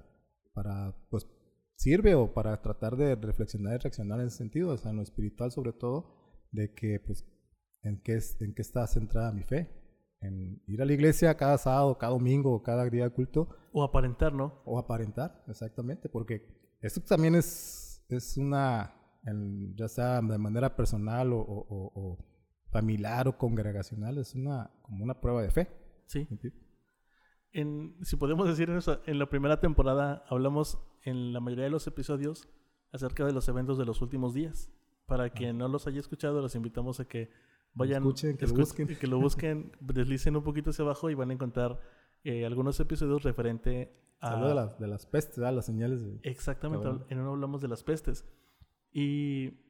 para, 0.52 0.94
pues, 1.08 1.26
sirve 1.74 2.14
o 2.14 2.34
para 2.34 2.60
tratar 2.60 2.96
de 2.96 3.14
reflexionar 3.14 3.76
y 3.76 3.78
reaccionar 3.78 4.20
en 4.20 4.26
ese 4.26 4.36
sentido, 4.36 4.70
o 4.70 4.76
sea, 4.76 4.90
en 4.90 4.98
lo 4.98 5.02
espiritual 5.02 5.50
sobre 5.50 5.72
todo, 5.72 6.42
de 6.52 6.74
que, 6.74 7.00
pues, 7.00 7.24
en 7.82 8.02
qué, 8.02 8.18
en 8.40 8.54
qué 8.54 8.62
está 8.62 8.86
centrada 8.86 9.32
mi 9.32 9.44
fe. 9.44 9.77
En 10.20 10.60
ir 10.66 10.82
a 10.82 10.84
la 10.84 10.92
iglesia 10.92 11.36
cada 11.36 11.58
sábado, 11.58 11.96
cada 11.96 12.12
domingo, 12.12 12.62
cada 12.62 12.88
día 12.90 13.04
de 13.04 13.10
culto. 13.10 13.48
O 13.72 13.84
aparentar, 13.84 14.32
¿no? 14.32 14.62
O 14.64 14.78
aparentar, 14.78 15.44
exactamente, 15.46 16.08
porque 16.08 16.42
esto 16.80 17.00
también 17.00 17.34
es, 17.34 18.04
es 18.08 18.36
una, 18.36 18.94
ya 19.74 19.88
sea 19.88 20.20
de 20.20 20.38
manera 20.38 20.74
personal 20.74 21.30
o, 21.32 22.18
familiar 22.70 23.28
o 23.28 23.38
congregacional, 23.38 24.18
es 24.18 24.34
una 24.34 24.70
como 24.82 25.04
una 25.04 25.20
prueba 25.20 25.42
de 25.42 25.50
fe. 25.50 25.68
Sí. 26.06 26.28
En, 27.52 27.96
si 28.02 28.16
podemos 28.16 28.46
decir 28.46 28.68
eso, 28.70 29.00
en 29.06 29.18
la 29.18 29.30
primera 29.30 29.60
temporada 29.60 30.24
hablamos 30.28 30.78
en 31.02 31.32
la 31.32 31.40
mayoría 31.40 31.64
de 31.64 31.70
los 31.70 31.86
episodios 31.86 32.48
acerca 32.92 33.24
de 33.24 33.32
los 33.32 33.48
eventos 33.48 33.78
de 33.78 33.84
los 33.84 34.02
últimos 34.02 34.34
días. 34.34 34.70
Para 35.06 35.24
ah. 35.24 35.30
quien 35.30 35.58
no 35.58 35.68
los 35.68 35.86
haya 35.86 36.00
escuchado, 36.00 36.42
los 36.42 36.54
invitamos 36.54 37.00
a 37.00 37.06
que 37.06 37.30
vayan, 37.78 38.02
Escuchen, 38.02 38.36
que, 38.36 38.46
lo 38.46 38.54
busquen. 38.54 38.86
que 38.86 39.06
lo 39.06 39.18
busquen, 39.18 39.72
deslicen 39.80 40.36
un 40.36 40.42
poquito 40.42 40.70
hacia 40.70 40.84
abajo 40.84 41.08
y 41.10 41.14
van 41.14 41.30
a 41.30 41.34
encontrar 41.34 41.80
eh, 42.24 42.44
algunos 42.44 42.78
episodios 42.80 43.22
referente 43.22 43.94
Hablo 44.20 44.48
de, 44.48 44.54
las, 44.54 44.78
de 44.78 44.88
las 44.88 45.06
pestes, 45.06 45.38
las 45.38 45.64
señales. 45.64 46.02
De... 46.04 46.18
Exactamente, 46.24 46.88
en 47.08 47.20
uno 47.20 47.30
hablamos 47.30 47.62
de 47.62 47.68
las 47.68 47.84
pestes. 47.84 48.26
Y 48.90 49.60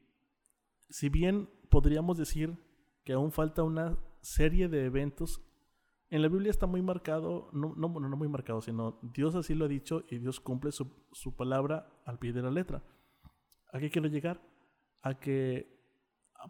si 0.89 1.09
bien 1.09 1.49
podríamos 1.69 2.17
decir 2.17 2.57
que 3.03 3.13
aún 3.13 3.31
falta 3.31 3.63
una 3.63 3.99
serie 4.21 4.67
de 4.67 4.85
eventos, 4.85 5.41
en 6.09 6.23
la 6.23 6.27
Biblia 6.27 6.49
está 6.49 6.65
muy 6.65 6.81
marcado, 6.81 7.49
no, 7.53 7.75
no, 7.75 7.89
no 7.89 8.17
muy 8.17 8.27
marcado, 8.27 8.61
sino 8.61 8.99
Dios 9.03 9.35
así 9.35 9.53
lo 9.53 9.65
ha 9.65 9.67
dicho 9.67 10.03
y 10.09 10.17
Dios 10.17 10.39
cumple 10.39 10.71
su, 10.71 10.91
su 11.11 11.35
palabra 11.35 12.01
al 12.05 12.17
pie 12.17 12.33
de 12.33 12.41
la 12.41 12.49
letra. 12.49 12.83
¿A 13.71 13.79
qué 13.79 13.91
quiero 13.91 14.07
llegar? 14.07 14.41
A 15.03 15.19
que 15.19 15.78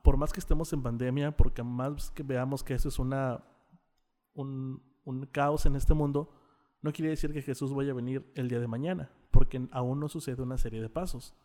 por 0.03 0.17
más 0.17 0.31
que 0.31 0.39
estemos 0.39 0.72
en 0.74 0.84
pandemia, 0.84 1.36
porque 1.36 1.63
más 1.63 2.12
que 2.12 2.24
veamos 2.24 2.63
que 2.63 2.74
eso 2.74 2.89
es 2.89 3.00
una, 3.00 3.43
un, 4.34 4.81
caos 5.31 5.65
en 5.65 5.75
este 5.75 5.93
mundo, 5.93 6.31
no 6.81 6.91
quiere 6.91 7.10
decir 7.10 7.34
que 7.34 7.41
Jesús 7.41 7.74
vaya 7.74 7.91
a 7.91 7.96
venir 7.96 8.31
el 8.36 8.48
día 8.48 8.60
de 8.60 8.67
mañana, 8.67 9.12
porque 9.31 9.67
aún 9.72 10.00
no 10.00 10.08
sucede 10.08 10.41
una 10.41 10.58
serie 10.58 10.81
de 10.81 10.89
pasos. 10.89 11.36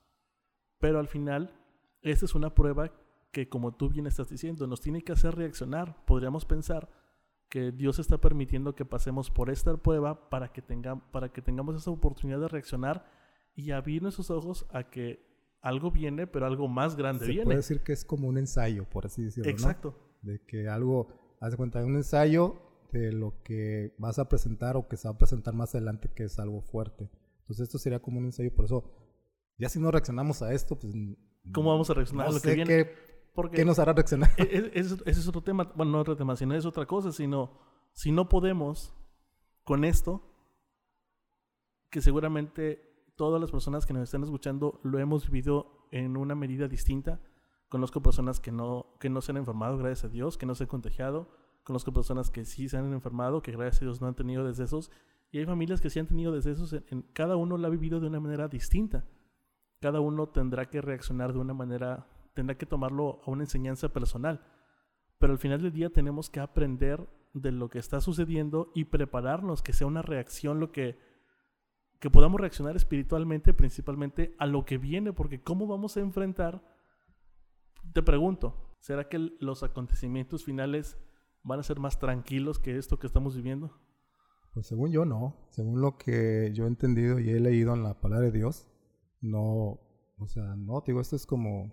Pero 0.78 0.98
al 0.98 1.08
final, 1.08 1.58
esta 2.02 2.24
es 2.24 2.34
una 2.34 2.54
prueba 2.54 2.92
que, 3.32 3.48
como 3.48 3.74
tú 3.74 3.88
bien 3.88 4.06
estás 4.06 4.28
diciendo, 4.28 4.66
nos 4.66 4.80
tiene 4.80 5.02
que 5.02 5.12
hacer 5.12 5.34
reaccionar. 5.34 6.04
Podríamos 6.04 6.44
pensar 6.44 6.88
que 7.48 7.72
Dios 7.72 7.98
está 7.98 8.18
permitiendo 8.18 8.74
que 8.74 8.84
pasemos 8.84 9.30
por 9.30 9.50
esta 9.50 9.76
prueba 9.76 10.28
para 10.28 10.52
que, 10.52 10.62
tenga, 10.62 10.96
para 11.10 11.30
que 11.30 11.42
tengamos 11.42 11.76
esa 11.76 11.90
oportunidad 11.90 12.40
de 12.40 12.48
reaccionar 12.48 13.06
y 13.54 13.70
abrir 13.70 14.02
nuestros 14.02 14.30
ojos 14.30 14.66
a 14.70 14.84
que 14.84 15.33
algo 15.64 15.90
viene, 15.90 16.26
pero 16.26 16.46
algo 16.46 16.68
más 16.68 16.94
grande 16.94 17.24
Se 17.24 17.30
viene. 17.30 17.44
puede 17.44 17.56
decir 17.56 17.80
que 17.82 17.92
es 17.92 18.04
como 18.04 18.28
un 18.28 18.36
ensayo, 18.38 18.84
por 18.88 19.06
así 19.06 19.24
decirlo, 19.24 19.50
¿no? 19.50 19.56
Exacto. 19.56 19.94
De 20.22 20.40
que 20.46 20.68
algo, 20.68 21.08
haz 21.40 21.52
de 21.52 21.56
cuenta, 21.56 21.82
un 21.84 21.96
ensayo 21.96 22.56
de 22.92 23.12
lo 23.12 23.42
que 23.42 23.94
vas 23.98 24.18
a 24.18 24.28
presentar 24.28 24.76
o 24.76 24.86
que 24.88 24.96
se 24.96 25.08
va 25.08 25.14
a 25.14 25.18
presentar 25.18 25.54
más 25.54 25.74
adelante 25.74 26.08
que 26.14 26.24
es 26.24 26.38
algo 26.38 26.60
fuerte. 26.62 27.10
Entonces 27.40 27.64
esto 27.64 27.78
sería 27.78 28.00
como 28.00 28.18
un 28.18 28.26
ensayo, 28.26 28.54
por 28.54 28.66
eso, 28.66 28.84
ya 29.58 29.68
si 29.68 29.80
no 29.80 29.90
reaccionamos 29.90 30.42
a 30.42 30.52
esto, 30.52 30.78
pues... 30.78 30.94
¿Cómo 31.52 31.70
vamos 31.70 31.88
a 31.90 31.94
reaccionar 31.94 32.26
no 32.26 32.30
a 32.30 32.34
lo 32.34 32.40
que 32.40 32.48
sé 32.50 32.54
viene? 32.54 32.68
qué, 32.70 32.94
Porque 33.34 33.56
qué 33.56 33.64
nos 33.64 33.78
hará 33.78 33.92
reaccionar. 33.94 34.30
e- 34.36 34.42
e- 34.42 34.70
ese, 34.78 34.94
ese 35.06 35.20
es 35.20 35.28
otro 35.28 35.42
tema, 35.42 35.72
bueno, 35.74 35.92
no 35.92 36.00
otro 36.00 36.16
tema, 36.16 36.36
sino 36.36 36.54
es 36.54 36.64
otra 36.66 36.86
cosa, 36.86 37.10
sino 37.10 37.58
si 37.92 38.12
no 38.12 38.28
podemos 38.28 38.94
con 39.64 39.84
esto, 39.84 40.30
que 41.90 42.00
seguramente 42.00 42.93
todas 43.16 43.40
las 43.40 43.50
personas 43.50 43.86
que 43.86 43.92
nos 43.92 44.02
están 44.02 44.22
escuchando 44.22 44.80
lo 44.82 44.98
hemos 44.98 45.26
vivido 45.30 45.86
en 45.90 46.16
una 46.16 46.34
medida 46.34 46.68
distinta. 46.68 47.20
Conozco 47.68 48.02
personas 48.02 48.40
que 48.40 48.52
no, 48.52 48.94
que 49.00 49.08
no 49.08 49.20
se 49.20 49.32
han 49.32 49.38
enfermado, 49.38 49.78
gracias 49.78 50.04
a 50.04 50.08
Dios, 50.08 50.36
que 50.38 50.46
no 50.46 50.54
se 50.54 50.64
han 50.64 50.68
contagiado. 50.68 51.28
Conozco 51.64 51.92
personas 51.92 52.30
que 52.30 52.44
sí 52.44 52.68
se 52.68 52.76
han 52.76 52.92
enfermado, 52.92 53.42
que 53.42 53.52
gracias 53.52 53.82
a 53.82 53.84
Dios 53.86 54.00
no 54.00 54.08
han 54.08 54.14
tenido 54.14 54.44
decesos. 54.44 54.90
Y 55.30 55.38
hay 55.38 55.46
familias 55.46 55.80
que 55.80 55.90
sí 55.90 55.98
han 55.98 56.06
tenido 56.06 56.32
decesos. 56.32 56.72
En, 56.88 57.02
cada 57.12 57.36
uno 57.36 57.56
lo 57.56 57.66
ha 57.66 57.70
vivido 57.70 58.00
de 58.00 58.06
una 58.06 58.20
manera 58.20 58.48
distinta. 58.48 59.04
Cada 59.80 60.00
uno 60.00 60.28
tendrá 60.28 60.66
que 60.66 60.80
reaccionar 60.80 61.32
de 61.32 61.38
una 61.38 61.54
manera, 61.54 62.06
tendrá 62.34 62.56
que 62.56 62.66
tomarlo 62.66 63.20
a 63.24 63.30
una 63.30 63.44
enseñanza 63.44 63.88
personal. 63.88 64.44
Pero 65.18 65.32
al 65.32 65.38
final 65.38 65.62
del 65.62 65.72
día 65.72 65.90
tenemos 65.90 66.30
que 66.30 66.40
aprender 66.40 67.08
de 67.32 67.50
lo 67.50 67.68
que 67.68 67.78
está 67.78 68.00
sucediendo 68.00 68.70
y 68.74 68.84
prepararnos, 68.84 69.62
que 69.62 69.72
sea 69.72 69.86
una 69.86 70.02
reacción 70.02 70.60
lo 70.60 70.70
que, 70.70 70.98
que 72.04 72.10
podamos 72.10 72.38
reaccionar 72.38 72.76
espiritualmente, 72.76 73.54
principalmente 73.54 74.36
a 74.38 74.44
lo 74.44 74.66
que 74.66 74.76
viene, 74.76 75.14
porque 75.14 75.42
¿cómo 75.42 75.66
vamos 75.66 75.96
a 75.96 76.00
enfrentar? 76.00 76.62
Te 77.94 78.02
pregunto, 78.02 78.76
¿será 78.78 79.08
que 79.08 79.18
los 79.40 79.62
acontecimientos 79.62 80.44
finales 80.44 80.98
van 81.44 81.60
a 81.60 81.62
ser 81.62 81.80
más 81.80 81.98
tranquilos 81.98 82.58
que 82.58 82.76
esto 82.76 82.98
que 82.98 83.06
estamos 83.06 83.34
viviendo? 83.34 83.72
Pues 84.52 84.66
según 84.66 84.92
yo 84.92 85.06
no, 85.06 85.48
según 85.48 85.80
lo 85.80 85.96
que 85.96 86.50
yo 86.52 86.64
he 86.64 86.68
entendido 86.68 87.20
y 87.20 87.30
he 87.30 87.40
leído 87.40 87.72
en 87.72 87.82
la 87.82 87.98
palabra 87.98 88.26
de 88.26 88.32
Dios, 88.32 88.68
no, 89.22 89.80
o 90.18 90.28
sea, 90.28 90.56
no, 90.56 90.82
te 90.82 90.92
digo, 90.92 91.00
esto 91.00 91.16
es 91.16 91.24
como 91.24 91.72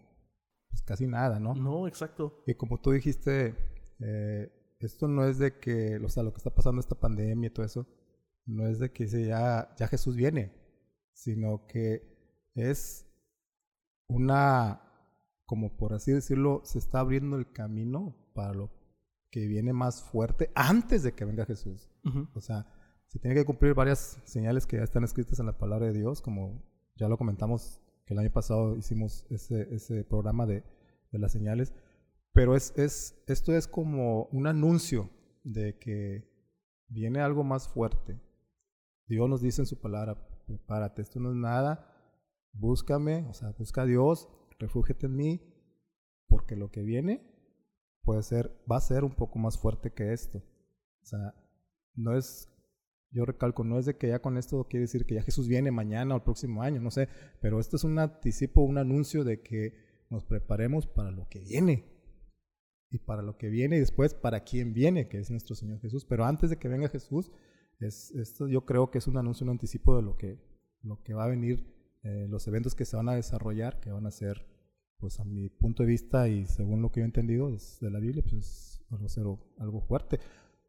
pues, 0.69 0.81
casi 0.83 1.07
nada, 1.07 1.41
¿no? 1.41 1.55
No, 1.55 1.89
exacto. 1.89 2.41
Y 2.47 2.53
como 2.53 2.79
tú 2.79 2.91
dijiste, 2.91 3.53
eh, 3.99 4.49
esto 4.79 5.09
no 5.09 5.25
es 5.25 5.39
de 5.39 5.59
que, 5.59 5.97
o 5.97 6.07
sea, 6.07 6.23
lo 6.23 6.31
que 6.31 6.37
está 6.37 6.55
pasando 6.55 6.79
esta 6.79 6.95
pandemia 6.95 7.47
y 7.47 7.51
todo 7.51 7.65
eso, 7.65 7.85
no 8.45 8.67
es 8.67 8.79
de 8.79 8.91
que 8.91 9.03
dice 9.03 9.25
ya, 9.25 9.73
ya 9.77 9.87
Jesús 9.87 10.15
viene, 10.15 10.53
sino 11.13 11.65
que 11.67 12.01
es 12.55 13.07
una, 14.07 14.81
como 15.45 15.75
por 15.77 15.93
así 15.93 16.11
decirlo, 16.11 16.61
se 16.63 16.79
está 16.79 16.99
abriendo 16.99 17.37
el 17.37 17.51
camino 17.51 18.15
para 18.33 18.53
lo 18.53 18.71
que 19.31 19.47
viene 19.47 19.73
más 19.73 20.03
fuerte 20.03 20.51
antes 20.55 21.03
de 21.03 21.13
que 21.13 21.25
venga 21.25 21.45
Jesús. 21.45 21.89
O 22.33 22.41
sea, 22.41 22.67
se 23.07 23.19
tiene 23.19 23.35
que 23.35 23.45
cumplir 23.45 23.73
varias 23.73 24.19
señales 24.25 24.65
que 24.65 24.77
ya 24.77 24.83
están 24.83 25.03
escritas 25.03 25.39
en 25.39 25.45
la 25.45 25.57
palabra 25.57 25.87
de 25.87 25.93
Dios, 25.93 26.21
como 26.21 26.63
ya 26.95 27.07
lo 27.07 27.17
comentamos 27.17 27.79
que 28.05 28.13
el 28.13 28.19
año 28.19 28.31
pasado 28.31 28.75
hicimos 28.75 29.25
ese, 29.29 29.73
ese 29.73 30.03
programa 30.03 30.45
de, 30.45 30.63
de 31.11 31.19
las 31.19 31.31
señales. 31.31 31.73
Pero 32.33 32.55
es, 32.55 32.73
es, 32.77 33.21
esto 33.27 33.55
es 33.55 33.67
como 33.67 34.25
un 34.31 34.47
anuncio 34.47 35.09
de 35.43 35.77
que 35.77 36.29
viene 36.87 37.19
algo 37.19 37.43
más 37.43 37.67
fuerte. 37.67 38.19
Dios 39.11 39.27
nos 39.27 39.41
dice 39.41 39.61
en 39.61 39.65
su 39.65 39.77
palabra, 39.77 40.25
prepárate, 40.47 41.01
esto 41.01 41.19
no 41.19 41.31
es 41.31 41.35
nada, 41.35 41.85
búscame, 42.53 43.27
o 43.29 43.33
sea, 43.33 43.51
busca 43.51 43.81
a 43.81 43.85
Dios, 43.85 44.29
refúgiate 44.57 45.07
en 45.07 45.17
mí, 45.17 45.41
porque 46.29 46.55
lo 46.55 46.71
que 46.71 46.81
viene 46.81 47.21
puede 48.03 48.23
ser, 48.23 48.57
va 48.71 48.77
a 48.77 48.81
ser 48.81 49.03
un 49.03 49.13
poco 49.13 49.37
más 49.37 49.57
fuerte 49.57 49.91
que 49.91 50.13
esto. 50.13 50.37
O 50.37 51.05
sea, 51.05 51.35
no 51.93 52.15
es, 52.15 52.47
yo 53.11 53.25
recalco, 53.25 53.65
no 53.65 53.77
es 53.79 53.85
de 53.85 53.97
que 53.97 54.07
ya 54.07 54.21
con 54.21 54.37
esto 54.37 54.65
quiere 54.69 54.83
decir 54.83 55.05
que 55.05 55.15
ya 55.15 55.23
Jesús 55.23 55.49
viene 55.49 55.71
mañana 55.71 56.13
o 56.13 56.17
el 56.17 56.23
próximo 56.23 56.63
año, 56.63 56.79
no 56.79 56.89
sé, 56.89 57.09
pero 57.41 57.59
esto 57.59 57.75
es 57.75 57.83
un 57.83 57.99
anticipo, 57.99 58.61
un 58.61 58.77
anuncio 58.77 59.25
de 59.25 59.41
que 59.41 59.73
nos 60.09 60.23
preparemos 60.23 60.87
para 60.87 61.11
lo 61.11 61.27
que 61.27 61.39
viene. 61.39 61.85
Y 62.93 62.99
para 62.99 63.21
lo 63.21 63.37
que 63.37 63.49
viene 63.49 63.75
y 63.75 63.79
después 63.79 64.13
para 64.13 64.45
quien 64.45 64.73
viene, 64.73 65.09
que 65.09 65.17
es 65.17 65.31
nuestro 65.31 65.55
Señor 65.55 65.81
Jesús. 65.81 66.05
Pero 66.05 66.23
antes 66.25 66.49
de 66.49 66.57
que 66.57 66.67
venga 66.67 66.89
Jesús, 66.89 67.31
es, 67.81 68.11
esto 68.11 68.47
yo 68.47 68.65
creo 68.65 68.91
que 68.91 68.97
es 68.97 69.07
un 69.07 69.17
anuncio, 69.17 69.43
un 69.43 69.51
anticipo 69.51 69.95
de 69.95 70.01
lo 70.01 70.17
que, 70.17 70.39
lo 70.83 71.01
que 71.03 71.13
va 71.13 71.25
a 71.25 71.29
venir, 71.29 71.65
eh, 72.03 72.27
los 72.29 72.47
eventos 72.47 72.75
que 72.75 72.85
se 72.85 72.95
van 72.95 73.09
a 73.09 73.15
desarrollar, 73.15 73.79
que 73.79 73.91
van 73.91 74.05
a 74.05 74.11
ser, 74.11 74.45
pues 74.97 75.19
a 75.19 75.25
mi 75.25 75.49
punto 75.49 75.83
de 75.83 75.89
vista 75.89 76.27
y 76.27 76.45
según 76.45 76.81
lo 76.81 76.91
que 76.91 76.99
yo 76.99 77.03
he 77.03 77.07
entendido 77.07 77.49
es 77.49 77.79
de 77.79 77.89
la 77.89 77.99
Biblia, 77.99 78.23
pues 78.27 78.83
algo 79.57 79.81
fuerte. 79.81 80.19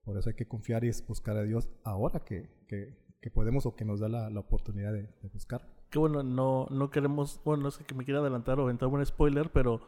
Por 0.05 0.19
eso 0.19 0.31
hay 0.31 0.35
que 0.35 0.49
confiar 0.49 0.85
y 0.85 0.89
es 0.89 1.07
buscar 1.07 1.37
a 1.37 1.43
Dios 1.43 1.69
ahora 1.85 2.21
que, 2.21 2.51
que, 2.67 2.97
que 3.21 3.31
podemos 3.31 3.67
o 3.67 3.77
que 3.77 3.85
nos 3.85 4.01
da 4.01 4.09
la, 4.09 4.31
la 4.31 4.41
oportunidad 4.41 4.93
de, 4.93 5.03
de, 5.03 5.29
buscar. 5.33 5.69
Que 5.91 5.99
bueno, 5.99 6.23
no, 6.23 6.67
no 6.71 6.91
queremos, 6.91 7.41
bueno, 7.45 7.65
no 7.65 7.71
sé 7.71 7.85
que 7.85 7.95
me 7.95 8.05
quiera 8.05 8.21
adelantar 8.21 8.59
o 8.59 8.69
entrar 8.69 8.91
un 8.91 9.05
spoiler, 9.05 9.51
pero 9.53 9.81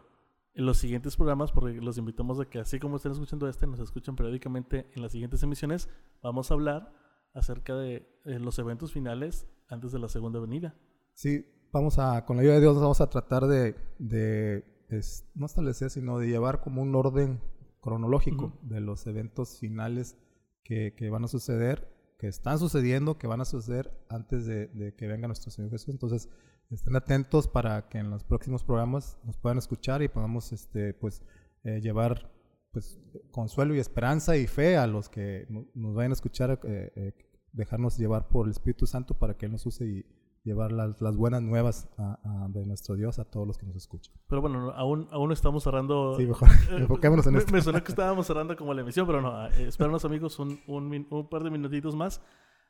en 0.54 0.66
los 0.66 0.78
siguientes 0.78 1.16
programas, 1.16 1.50
porque 1.50 1.81
los 1.81 1.99
invitamos 1.99 2.38
a 2.38 2.45
que 2.45 2.61
así 2.61 2.78
como 2.78 2.97
estén 2.97 3.11
escuchando 3.11 3.49
este, 3.49 3.66
nos 3.66 3.81
escuchen 3.81 4.14
periódicamente 4.14 4.87
en 4.95 5.02
las 5.02 5.11
siguientes 5.11 5.43
emisiones, 5.43 5.88
vamos 6.23 6.50
a 6.50 6.54
hablar 6.54 6.93
acerca 7.35 7.75
de, 7.75 8.09
de 8.25 8.38
los 8.38 8.59
eventos 8.59 8.93
finales 8.93 9.47
antes 9.69 9.93
de 9.93 9.99
la 9.99 10.09
segunda 10.09 10.41
venida. 10.41 10.75
Sí, 11.14 11.47
vamos 11.73 11.99
a, 11.99 12.25
con 12.25 12.37
la 12.37 12.43
ayuda 12.43 12.55
de 12.55 12.61
Dios, 12.61 12.81
vamos 12.81 13.00
a 13.00 13.11
tratar 13.11 13.47
de, 13.47 13.75
de 13.99 14.64
es, 14.88 15.26
no 15.35 15.47
establecer, 15.47 15.91
sino 15.91 16.19
de 16.19 16.29
llevar 16.29 16.61
como 16.61 16.83
un 16.83 16.95
orden 16.95 17.41
cronológico 17.81 18.47
uh 18.47 18.50
-huh. 18.50 18.69
de 18.69 18.81
los 18.81 19.07
eventos 19.07 19.59
finales 19.59 20.17
que, 20.62 20.95
que, 20.97 21.11
van 21.11 21.25
a 21.25 21.29
suceder, 21.29 21.93
que 22.19 22.29
están 22.29 22.59
sucediendo, 22.59 23.19
que 23.19 23.26
van 23.26 23.41
a 23.41 23.45
suceder 23.45 23.91
antes 24.09 24.47
de, 24.47 24.69
de, 24.69 24.95
que 24.95 25.07
venga 25.07 25.26
nuestro 25.26 25.50
Señor 25.50 25.71
Jesús. 25.71 25.91
Entonces, 25.91 26.31
estén 26.71 26.97
atentos 26.97 27.49
para 27.49 27.88
que 27.88 27.99
en 27.99 28.11
los 28.11 28.25
próximos 28.25 28.64
programas 28.64 29.19
nos 29.25 29.37
puedan 29.37 29.59
escuchar 29.59 30.03
y 30.03 30.09
podamos 30.09 30.53
este, 30.53 30.95
pues, 30.95 31.23
eh, 31.64 31.81
llevar 31.81 32.31
pues, 32.75 33.00
consuelo 33.31 33.75
y 33.75 33.78
esperanza 33.78 34.37
y 34.37 34.47
fe 34.47 34.76
a 34.76 34.87
los 34.87 35.09
que 35.09 35.47
nos 35.75 35.95
vayan 35.95 36.12
a 36.12 36.14
escuchar, 36.14 36.61
eh, 36.64 36.93
eh, 36.95 37.12
dejarnos 37.52 37.97
llevar 37.97 38.28
por 38.28 38.47
el 38.47 38.50
Espíritu 38.50 38.87
Santo 38.87 39.14
para 39.14 39.38
que 39.38 39.47
Él 39.47 39.52
nos 39.52 39.64
use 39.64 39.87
y 39.87 40.04
llevar 40.45 40.73
las, 40.73 41.00
las 41.00 41.16
buenas 41.16 41.40
nuevas 41.40 41.88
a, 41.97 42.19
a, 42.23 42.49
de 42.49 42.66
nuestro 42.66 42.97
Dios 42.97 43.19
a 43.19 43.25
todos 43.25 43.47
los 43.47 43.57
que 43.57 43.64
nos 43.64 43.76
escuchan. 43.76 44.14
Pero 44.28 44.43
bueno, 44.43 44.73
aún, 44.73 45.09
aún 45.11 45.33
estamos 45.33 45.64
cerrando. 45.64 46.16
Sí, 46.16 46.26
mejor 46.26 46.49
enfoquémonos 46.71 47.26
en 47.26 47.33
me, 47.33 47.38
esto. 47.38 47.52
Me 47.52 47.62
suena 47.62 47.83
que 47.83 47.93
estábamos 47.93 48.26
cerrando 48.26 48.54
como 48.57 48.75
la 48.75 48.83
emisión, 48.83 49.07
pero 49.07 49.23
no, 49.23 49.47
eh, 49.47 49.69
espéranos 49.69 50.04
amigos 50.04 50.38
un, 50.38 50.61
un, 50.66 51.07
un, 51.11 51.28
par 51.28 51.43
de 51.43 51.50
minutitos 51.50 51.97
más. 51.97 52.21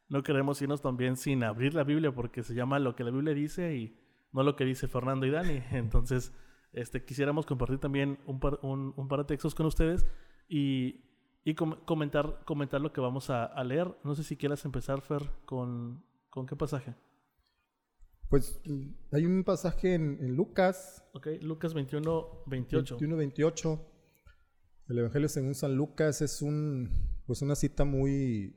No 0.08 0.22
queremos 0.22 0.60
irnos 0.62 0.82
también 0.82 1.16
sin 1.16 1.42
abrir 1.42 1.74
la 1.74 1.82
Biblia 1.82 2.14
porque 2.14 2.42
se 2.42 2.54
llama 2.54 2.78
lo 2.78 2.94
que 2.94 3.04
la 3.04 3.10
Biblia 3.10 3.34
dice 3.34 3.74
y 3.74 3.98
no 4.32 4.42
lo 4.42 4.54
que 4.54 4.64
dice 4.64 4.86
Fernando 4.86 5.26
y 5.26 5.30
Dani. 5.30 5.62
Entonces, 5.72 6.32
este, 6.74 7.04
quisiéramos 7.04 7.46
compartir 7.46 7.78
también 7.78 8.18
un 8.26 8.40
par, 8.40 8.58
un, 8.62 8.92
un 8.96 9.08
par 9.08 9.20
de 9.20 9.24
textos 9.24 9.54
con 9.54 9.66
ustedes 9.66 10.06
y, 10.48 11.04
y 11.44 11.54
com 11.54 11.74
comentar, 11.84 12.40
comentar 12.44 12.80
lo 12.80 12.92
que 12.92 13.00
vamos 13.00 13.30
a, 13.30 13.44
a, 13.44 13.64
leer. 13.64 13.94
No 14.04 14.14
sé 14.14 14.24
si 14.24 14.36
quieras 14.36 14.64
empezar, 14.64 15.00
Fer, 15.00 15.22
con, 15.44 16.04
con 16.30 16.46
qué 16.46 16.56
pasaje. 16.56 16.94
Pues 18.28 18.60
hay 19.12 19.26
un 19.26 19.44
pasaje 19.44 19.94
en, 19.94 20.18
en 20.20 20.34
Lucas. 20.34 21.04
Ok, 21.12 21.28
Lucas 21.42 21.74
21, 21.74 22.44
28. 22.46 22.94
21, 22.94 23.16
28. 23.16 23.90
El 24.88 24.98
Evangelio 24.98 25.28
según 25.28 25.54
San 25.54 25.76
Lucas 25.76 26.20
es 26.20 26.42
un, 26.42 26.90
pues 27.26 27.40
una 27.42 27.54
cita 27.54 27.84
muy, 27.84 28.54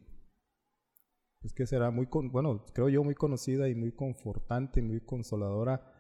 pues 1.40 1.54
que 1.54 1.66
será 1.66 1.92
muy, 1.92 2.08
con, 2.08 2.32
bueno, 2.32 2.66
creo 2.74 2.90
yo 2.90 3.04
muy 3.04 3.16
conocida 3.16 3.70
y 3.70 3.76
muy 3.76 3.92
confortante 3.92 4.80
y 4.80 4.84
muy 4.84 5.02
consoladora. 5.02 5.94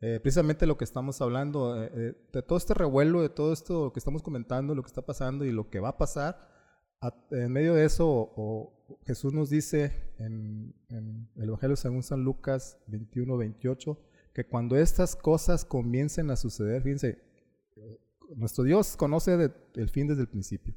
Eh, 0.00 0.20
precisamente 0.22 0.66
lo 0.66 0.76
que 0.76 0.84
estamos 0.84 1.20
hablando, 1.20 1.82
eh, 1.82 1.90
eh, 1.92 2.28
de 2.32 2.42
todo 2.42 2.56
este 2.56 2.72
revuelo, 2.72 3.20
de 3.20 3.30
todo 3.30 3.52
esto 3.52 3.92
que 3.92 3.98
estamos 3.98 4.22
comentando, 4.22 4.74
lo 4.74 4.82
que 4.82 4.88
está 4.88 5.02
pasando 5.02 5.44
y 5.44 5.50
lo 5.50 5.70
que 5.70 5.80
va 5.80 5.90
a 5.90 5.98
pasar, 5.98 6.56
en 7.30 7.52
medio 7.52 7.74
de 7.74 7.84
eso, 7.84 8.72
Jesús 9.06 9.32
nos 9.32 9.50
dice 9.50 9.92
en, 10.18 10.74
el 11.36 11.48
Evangelio 11.48 11.76
según 11.76 12.02
San 12.02 12.24
Lucas 12.24 12.76
21, 12.88 13.36
28, 13.36 14.00
que 14.34 14.46
cuando 14.46 14.76
estas 14.76 15.14
cosas 15.14 15.64
comiencen 15.64 16.30
a 16.30 16.36
suceder, 16.36 16.82
fíjense, 16.82 17.22
nuestro 18.34 18.64
Dios 18.64 18.96
conoce 18.96 19.52
el 19.74 19.90
fin 19.90 20.08
desde 20.08 20.22
el 20.22 20.28
principio. 20.28 20.74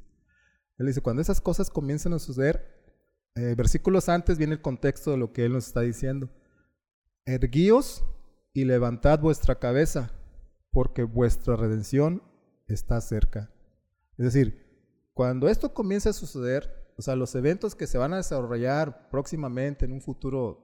Él 0.77 0.85
dice, 0.87 1.01
cuando 1.01 1.23
esas 1.23 1.41
cosas 1.41 1.71
comiencen 1.71 2.13
a 2.13 2.19
suceder, 2.19 2.83
versículos 3.33 4.07
antes 4.07 4.37
viene 4.37 4.53
el 4.53 4.61
contexto 4.61 5.09
de 5.11 5.17
lo 5.17 5.33
que 5.33 5.45
Él 5.45 5.53
nos 5.53 5.65
está 5.65 5.81
diciendo. 5.81 6.29
Erguíos 7.25 8.03
y 8.53 8.65
levantad 8.65 9.19
vuestra 9.19 9.59
cabeza, 9.59 10.11
porque 10.71 11.03
vuestra 11.03 11.55
redención 11.55 12.23
está 12.67 12.99
cerca. 13.01 13.51
Es 14.17 14.25
decir, 14.25 14.71
cuando 15.13 15.49
esto 15.49 15.73
comience 15.73 16.09
a 16.09 16.13
suceder, 16.13 16.93
o 16.97 17.01
sea, 17.01 17.15
los 17.15 17.35
eventos 17.35 17.75
que 17.75 17.87
se 17.87 17.97
van 17.97 18.13
a 18.13 18.17
desarrollar 18.17 19.09
próximamente 19.09 19.85
en 19.85 19.93
un 19.93 20.01
futuro 20.01 20.63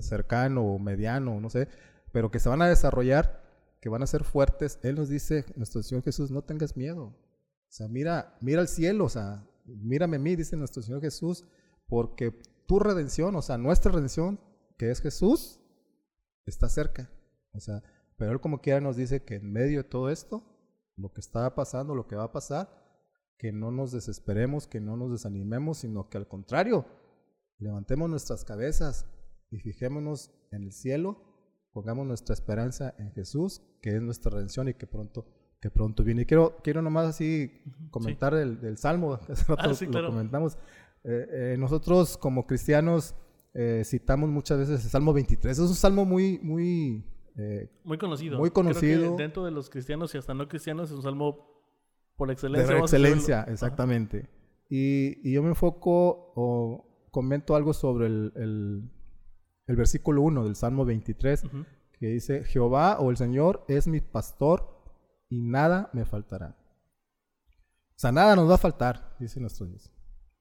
cercano 0.00 0.62
o 0.62 0.78
mediano, 0.78 1.40
no 1.40 1.50
sé, 1.50 1.68
pero 2.12 2.30
que 2.30 2.38
se 2.38 2.48
van 2.48 2.62
a 2.62 2.68
desarrollar, 2.68 3.42
que 3.80 3.88
van 3.88 4.02
a 4.02 4.06
ser 4.06 4.24
fuertes, 4.24 4.78
Él 4.82 4.96
nos 4.96 5.08
dice, 5.08 5.44
nuestro 5.56 5.82
Señor 5.82 6.04
Jesús, 6.04 6.30
no 6.30 6.42
tengas 6.42 6.76
miedo. 6.76 7.04
O 7.04 7.70
sea, 7.70 7.88
mira, 7.88 8.36
mira 8.40 8.60
al 8.60 8.68
cielo, 8.68 9.04
o 9.04 9.08
sea, 9.08 9.46
mírame 9.64 10.16
a 10.16 10.20
mí, 10.20 10.36
dice 10.36 10.56
nuestro 10.56 10.82
Señor 10.82 11.00
Jesús, 11.00 11.44
porque 11.88 12.32
tu 12.66 12.78
redención, 12.78 13.34
o 13.36 13.42
sea, 13.42 13.58
nuestra 13.58 13.92
redención, 13.92 14.40
que 14.76 14.90
es 14.90 15.00
Jesús, 15.00 15.60
está 16.46 16.68
cerca. 16.68 17.10
O 17.58 17.60
sea, 17.60 17.82
pero 18.16 18.32
Él 18.32 18.40
como 18.40 18.60
quiera 18.60 18.80
nos 18.80 18.96
dice 18.96 19.24
que 19.24 19.36
en 19.36 19.52
medio 19.52 19.82
de 19.82 19.88
todo 19.88 20.10
esto, 20.10 20.42
lo 20.96 21.12
que 21.12 21.20
está 21.20 21.54
pasando, 21.54 21.94
lo 21.94 22.06
que 22.06 22.16
va 22.16 22.24
a 22.24 22.32
pasar, 22.32 22.68
que 23.38 23.52
no 23.52 23.70
nos 23.70 23.92
desesperemos, 23.92 24.66
que 24.66 24.80
no 24.80 24.96
nos 24.96 25.12
desanimemos, 25.12 25.78
sino 25.78 26.08
que 26.08 26.18
al 26.18 26.26
contrario, 26.26 26.86
levantemos 27.58 28.10
nuestras 28.10 28.44
cabezas 28.44 29.06
y 29.50 29.60
fijémonos 29.60 30.32
en 30.50 30.64
el 30.64 30.72
cielo, 30.72 31.22
pongamos 31.72 32.06
nuestra 32.06 32.34
esperanza 32.34 32.94
en 32.98 33.12
Jesús, 33.12 33.62
que 33.80 33.94
es 33.94 34.02
nuestra 34.02 34.32
redención 34.32 34.68
y 34.68 34.74
que 34.74 34.86
pronto 34.86 35.26
que 35.60 35.70
pronto 35.70 36.04
viene. 36.04 36.22
Y 36.22 36.26
quiero, 36.26 36.56
quiero 36.62 36.82
nomás 36.82 37.06
así 37.06 37.62
comentar 37.90 38.34
el, 38.34 38.60
del 38.60 38.78
Salmo, 38.78 39.18
que 39.18 39.32
hace 39.32 39.44
rato 39.44 39.62
ah, 39.62 40.00
lo 40.00 40.06
comentamos. 40.08 40.56
Eh, 41.04 41.26
eh, 41.30 41.56
nosotros 41.58 42.16
como 42.16 42.46
cristianos 42.46 43.14
eh, 43.54 43.82
citamos 43.84 44.28
muchas 44.28 44.58
veces 44.58 44.84
el 44.84 44.90
Salmo 44.90 45.12
23. 45.12 45.58
Es 45.58 45.68
un 45.68 45.74
salmo 45.74 46.04
muy, 46.04 46.38
muy... 46.42 47.04
muy 47.84 47.98
conocido. 47.98 48.38
Muy 48.38 48.50
conocido. 48.50 49.16
dentro 49.16 49.44
de 49.44 49.50
los 49.50 49.70
cristianos 49.70 50.14
y 50.14 50.18
hasta 50.18 50.34
no 50.34 50.48
cristianos 50.48 50.90
es 50.90 50.96
un 50.96 51.02
salmo 51.02 51.58
por 52.16 52.30
excelencia. 52.30 52.74
De 52.74 52.80
excelencia, 52.80 53.42
exactamente. 53.44 54.28
Y, 54.68 55.28
y, 55.28 55.32
yo 55.32 55.42
me 55.42 55.50
enfoco 55.50 56.32
o 56.34 57.08
comento 57.10 57.56
algo 57.56 57.72
sobre 57.72 58.06
el, 58.06 58.32
el, 58.36 58.90
el 59.66 59.76
versículo 59.76 60.22
1 60.22 60.44
del 60.44 60.56
Salmo 60.56 60.84
23, 60.84 61.44
que 61.98 62.06
dice, 62.06 62.44
Jehová 62.44 62.98
o 63.00 63.10
el 63.10 63.16
Señor 63.16 63.64
es 63.68 63.86
mi 63.86 64.00
pastor 64.00 64.82
y 65.30 65.42
nada 65.42 65.90
me 65.92 66.04
faltará. 66.04 66.56
O 67.90 68.00
sea, 68.00 68.12
nada 68.12 68.36
nos 68.36 68.48
va 68.50 68.54
a 68.54 68.58
faltar, 68.58 69.16
dice 69.18 69.40
nuestro 69.40 69.66
Dios. 69.66 69.90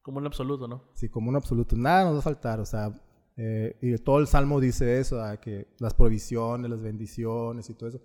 Como 0.01 0.19
un 0.19 0.25
absoluto, 0.25 0.67
¿no? 0.67 0.83
Sí, 0.93 1.09
como 1.09 1.29
un 1.29 1.35
absoluto. 1.35 1.75
Nada 1.75 2.05
nos 2.05 2.15
va 2.15 2.19
a 2.19 2.23
faltar, 2.23 2.59
o 2.59 2.65
sea, 2.65 2.93
eh, 3.37 3.77
y 3.81 3.95
todo 3.97 4.19
el 4.19 4.27
Salmo 4.27 4.59
dice 4.59 4.99
eso, 4.99 5.21
que 5.41 5.67
las 5.79 5.93
provisiones, 5.93 6.69
las 6.69 6.81
bendiciones 6.81 7.69
y 7.69 7.73
todo 7.75 7.89
eso. 7.89 8.01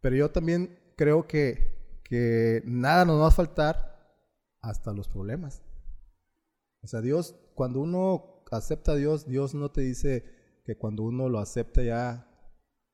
Pero 0.00 0.16
yo 0.16 0.30
también 0.30 0.78
creo 0.96 1.26
que, 1.26 2.00
que 2.02 2.62
nada 2.64 3.04
nos 3.04 3.20
va 3.20 3.28
a 3.28 3.30
faltar 3.30 4.16
hasta 4.60 4.92
los 4.92 5.08
problemas. 5.08 5.62
O 6.82 6.86
sea, 6.86 7.00
Dios, 7.00 7.36
cuando 7.54 7.80
uno 7.80 8.42
acepta 8.50 8.92
a 8.92 8.96
Dios, 8.96 9.26
Dios 9.26 9.54
no 9.54 9.70
te 9.70 9.82
dice 9.82 10.24
que 10.64 10.76
cuando 10.76 11.02
uno 11.02 11.28
lo 11.28 11.38
acepta 11.38 11.82
ya 11.82 12.28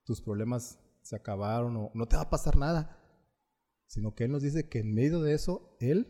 tus 0.04 0.20
problemas 0.20 0.78
se 1.02 1.16
acabaron 1.16 1.76
o 1.76 1.90
no 1.94 2.06
te 2.06 2.16
va 2.16 2.22
a 2.22 2.30
pasar 2.30 2.56
nada 2.56 3.00
sino 3.90 4.14
que 4.14 4.22
Él 4.22 4.30
nos 4.30 4.42
dice 4.42 4.68
que 4.68 4.78
en 4.78 4.94
medio 4.94 5.20
de 5.20 5.34
eso, 5.34 5.76
Él, 5.80 6.06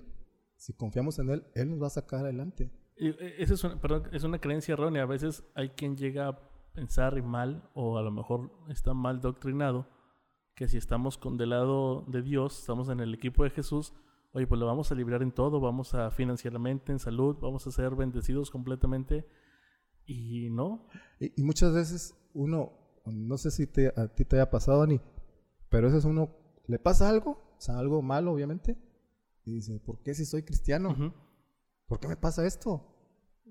si 0.59 0.75
confiamos 0.75 1.19
en 1.19 1.31
Él, 1.31 1.47
Él 1.55 1.71
nos 1.71 1.83
va 1.83 1.87
a 1.87 1.91
sacar 1.91 2.21
adelante. 2.21 2.71
Eh, 3.01 3.37
esa 3.39 3.55
es 3.55 3.65
una, 3.65 3.81
perdón, 3.81 4.05
es 4.13 4.25
una 4.25 4.39
creencia 4.39 4.75
errónea. 4.75 5.03
A 5.03 5.07
veces 5.07 5.45
hay 5.55 5.71
quien 5.71 5.97
llega 5.97 6.29
a 6.29 6.39
pensar 6.73 7.21
mal 7.23 7.69
o 7.75 7.99
a 7.99 8.03
lo 8.03 8.11
mejor 8.11 8.53
está 8.69 8.95
mal 8.95 9.21
doctrinado 9.21 9.89
que 10.55 10.69
si 10.69 10.77
estamos 10.77 11.19
con 11.19 11.37
del 11.37 11.51
lado 11.51 12.05
de 12.07 12.23
Dios, 12.23 12.61
estamos 12.61 12.89
en 12.91 13.01
el 13.01 13.15
equipo 13.15 13.45
de 13.45 13.51
Jesús, 13.51 13.95
oye, 14.33 14.47
pues 14.47 14.61
lo 14.61 14.67
vamos 14.67 14.93
a 14.93 14.95
librar 14.95 15.23
en 15.23 15.33
todo, 15.33 15.59
vamos 15.59 15.95
a 15.95 16.11
financieramente, 16.11 16.93
en 16.93 16.99
salud, 16.99 17.37
vamos 17.41 17.67
a 17.67 17.71
ser 17.71 17.95
bendecidos 17.95 18.51
completamente 18.51 19.27
y 20.05 20.51
no. 20.51 20.87
Y, 21.19 21.43
muchas 21.43 21.73
veces 21.73 22.15
uno, 22.35 22.73
no 23.07 23.39
sé 23.39 23.51
si 23.51 23.67
te, 23.67 23.89
a 23.97 24.09
ti 24.09 24.27
te 24.27 24.37
haya 24.37 24.51
pasado, 24.51 24.83
Ani, 24.83 25.01
pero 25.71 25.87
a 25.89 25.91
veces 25.91 26.05
uno 26.05 26.37
le 26.67 26.79
pasa 26.79 27.09
algo 27.09 27.51
o 27.61 27.63
sea, 27.63 27.79
algo 27.79 28.01
malo, 28.01 28.33
obviamente. 28.33 28.79
Y 29.45 29.53
dice, 29.53 29.79
¿por 29.81 30.03
qué 30.03 30.15
si 30.15 30.25
soy 30.25 30.43
cristiano? 30.43 30.97
¿Por 31.91 31.99
qué 31.99 32.07
me 32.07 32.17
pasa 32.17 32.47
esto? 32.47 32.87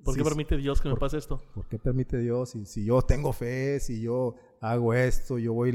¿Por 0.02 0.16
qué 0.16 0.24
permite 0.24 0.56
Dios 0.56 0.80
que 0.80 0.88
me 0.88 0.96
pase 0.96 1.18
esto? 1.18 1.42
¿Por 1.54 1.68
qué 1.68 1.78
permite 1.78 2.18
Dios? 2.20 2.52
Si, 2.52 2.66
si 2.66 2.86
yo 2.86 3.02
tengo 3.02 3.34
fe, 3.34 3.82
si 3.82 4.00
yo 4.00 4.36
hago 4.62 4.94
esto, 4.94 5.38
yo 5.38 5.52
voy, 5.52 5.72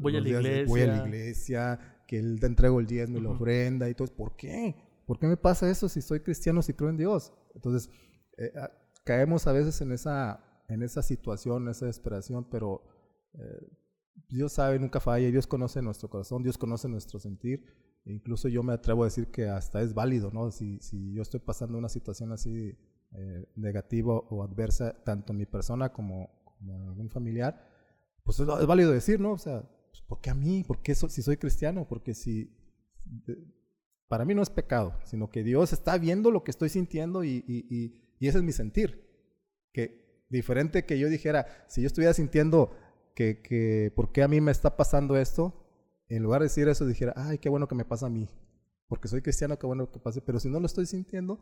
voy, 0.00 0.16
a, 0.16 0.20
la 0.20 0.28
iglesia. 0.28 0.64
voy 0.66 0.80
a 0.80 0.86
la 0.88 1.06
iglesia, 1.06 2.02
que 2.08 2.18
Él 2.18 2.40
te 2.40 2.46
entrego 2.46 2.80
el 2.80 2.88
diezmo 2.88 3.18
y 3.18 3.20
la 3.20 3.30
ofrenda 3.30 3.88
y 3.88 3.94
todo. 3.94 4.08
¿Por 4.08 4.34
qué? 4.34 4.74
¿Por 5.06 5.20
qué 5.20 5.28
me 5.28 5.36
pasa 5.36 5.70
eso 5.70 5.88
si 5.88 6.02
soy 6.02 6.18
cristiano, 6.18 6.60
si 6.60 6.74
creo 6.74 6.90
en 6.90 6.96
Dios? 6.96 7.32
Entonces, 7.54 7.88
eh, 8.36 8.52
ah, 8.56 8.72
caemos 9.04 9.46
a 9.46 9.52
veces 9.52 9.80
en 9.80 9.92
esa, 9.92 10.44
en 10.66 10.82
esa 10.82 11.02
situación, 11.04 11.62
en 11.62 11.68
esa 11.68 11.86
desesperación, 11.86 12.48
pero 12.50 12.82
eh, 13.34 13.68
Dios 14.28 14.54
sabe, 14.54 14.80
nunca 14.80 14.98
falla, 14.98 15.30
Dios 15.30 15.46
conoce 15.46 15.80
nuestro 15.82 16.10
corazón, 16.10 16.42
Dios 16.42 16.58
conoce 16.58 16.88
nuestro 16.88 17.20
sentir. 17.20 17.64
Incluso 18.08 18.48
yo 18.48 18.62
me 18.62 18.72
atrevo 18.72 19.02
a 19.02 19.06
decir 19.06 19.28
que 19.28 19.48
hasta 19.48 19.82
es 19.82 19.92
válido, 19.92 20.30
¿no? 20.32 20.50
Si, 20.50 20.78
si 20.80 21.12
yo 21.12 21.22
estoy 21.22 21.40
pasando 21.40 21.76
una 21.76 21.88
situación 21.88 22.32
así 22.32 22.76
eh, 23.12 23.46
negativa 23.54 24.14
o 24.14 24.42
adversa, 24.42 25.02
tanto 25.04 25.32
mi 25.32 25.44
persona 25.44 25.92
como, 25.92 26.30
como 26.44 26.88
algún 26.88 27.10
familiar, 27.10 27.62
pues 28.24 28.40
es, 28.40 28.46
válido 28.66 28.92
decir, 28.92 29.20
¿no? 29.20 29.32
O 29.32 29.38
sea, 29.38 29.62
pues, 29.90 30.02
¿por 30.02 30.20
qué 30.20 30.30
a 30.30 30.34
mí? 30.34 30.64
¿Por 30.64 30.80
qué 30.80 30.94
si 30.94 31.22
soy 31.22 31.36
cristiano? 31.36 31.86
Porque 31.86 32.14
si... 32.14 32.50
para 34.08 34.24
mí 34.24 34.34
no 34.34 34.42
es 34.42 34.50
pecado, 34.50 34.98
sino 35.04 35.30
que 35.30 35.42
Dios 35.42 35.72
está 35.72 35.98
viendo 35.98 36.30
lo 36.30 36.44
que 36.44 36.50
estoy 36.50 36.70
sintiendo 36.70 37.24
y, 37.24 37.44
y, 37.46 38.16
y 38.18 38.26
ese 38.26 38.38
es 38.38 38.44
mi 38.44 38.52
sentir. 38.52 39.06
Que 39.72 40.24
diferente 40.30 40.86
que 40.86 40.98
yo 40.98 41.08
dijera, 41.08 41.46
si 41.68 41.82
yo 41.82 41.86
estuviera 41.86 42.14
sintiendo 42.14 42.72
que, 43.14 43.42
que 43.42 43.92
por 43.94 44.12
qué 44.12 44.22
a 44.22 44.28
mí 44.28 44.40
me 44.40 44.52
está 44.52 44.76
pasando 44.76 45.16
esto, 45.16 45.67
en 46.08 46.22
lugar 46.22 46.40
de 46.40 46.46
decir 46.46 46.68
eso 46.68 46.86
dijera, 46.86 47.12
ay, 47.16 47.38
qué 47.38 47.48
bueno 47.48 47.68
que 47.68 47.74
me 47.74 47.84
pasa 47.84 48.06
a 48.06 48.10
mí, 48.10 48.28
porque 48.88 49.08
soy 49.08 49.22
cristiano, 49.22 49.58
qué 49.58 49.66
bueno 49.66 49.90
que 49.90 49.98
pase, 49.98 50.20
pero 50.20 50.40
si 50.40 50.48
no 50.48 50.60
lo 50.60 50.66
estoy 50.66 50.86
sintiendo, 50.86 51.40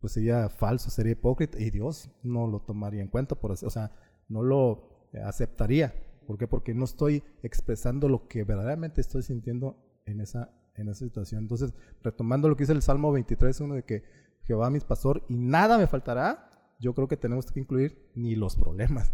pues 0.00 0.12
sería 0.12 0.48
falso, 0.48 0.90
sería 0.90 1.12
hipócrita 1.12 1.58
y 1.58 1.70
Dios 1.70 2.10
no 2.22 2.46
lo 2.46 2.60
tomaría 2.60 3.02
en 3.02 3.08
cuenta, 3.08 3.34
por 3.34 3.52
o 3.52 3.56
sea, 3.70 3.92
no 4.28 4.42
lo 4.42 5.08
aceptaría. 5.24 5.94
¿Por 6.26 6.38
qué? 6.38 6.48
Porque 6.48 6.74
no 6.74 6.84
estoy 6.84 7.22
expresando 7.42 8.08
lo 8.08 8.26
que 8.28 8.44
verdaderamente 8.44 9.00
estoy 9.00 9.22
sintiendo 9.22 9.76
en 10.06 10.20
esa, 10.20 10.50
en 10.74 10.88
esa 10.88 11.04
situación. 11.04 11.42
Entonces, 11.42 11.72
retomando 12.02 12.48
lo 12.48 12.56
que 12.56 12.64
dice 12.64 12.72
el 12.72 12.82
Salmo 12.82 13.12
23, 13.12 13.60
uno 13.60 13.74
de 13.76 13.84
que 13.84 14.02
Jehová 14.42 14.70
mi 14.70 14.80
pastor 14.80 15.24
y 15.28 15.36
nada 15.36 15.78
me 15.78 15.86
faltará, 15.86 16.50
yo 16.78 16.94
creo 16.94 17.08
que 17.08 17.16
tenemos 17.16 17.50
que 17.50 17.60
incluir 17.60 18.10
ni 18.14 18.34
los 18.34 18.56
problemas. 18.56 19.12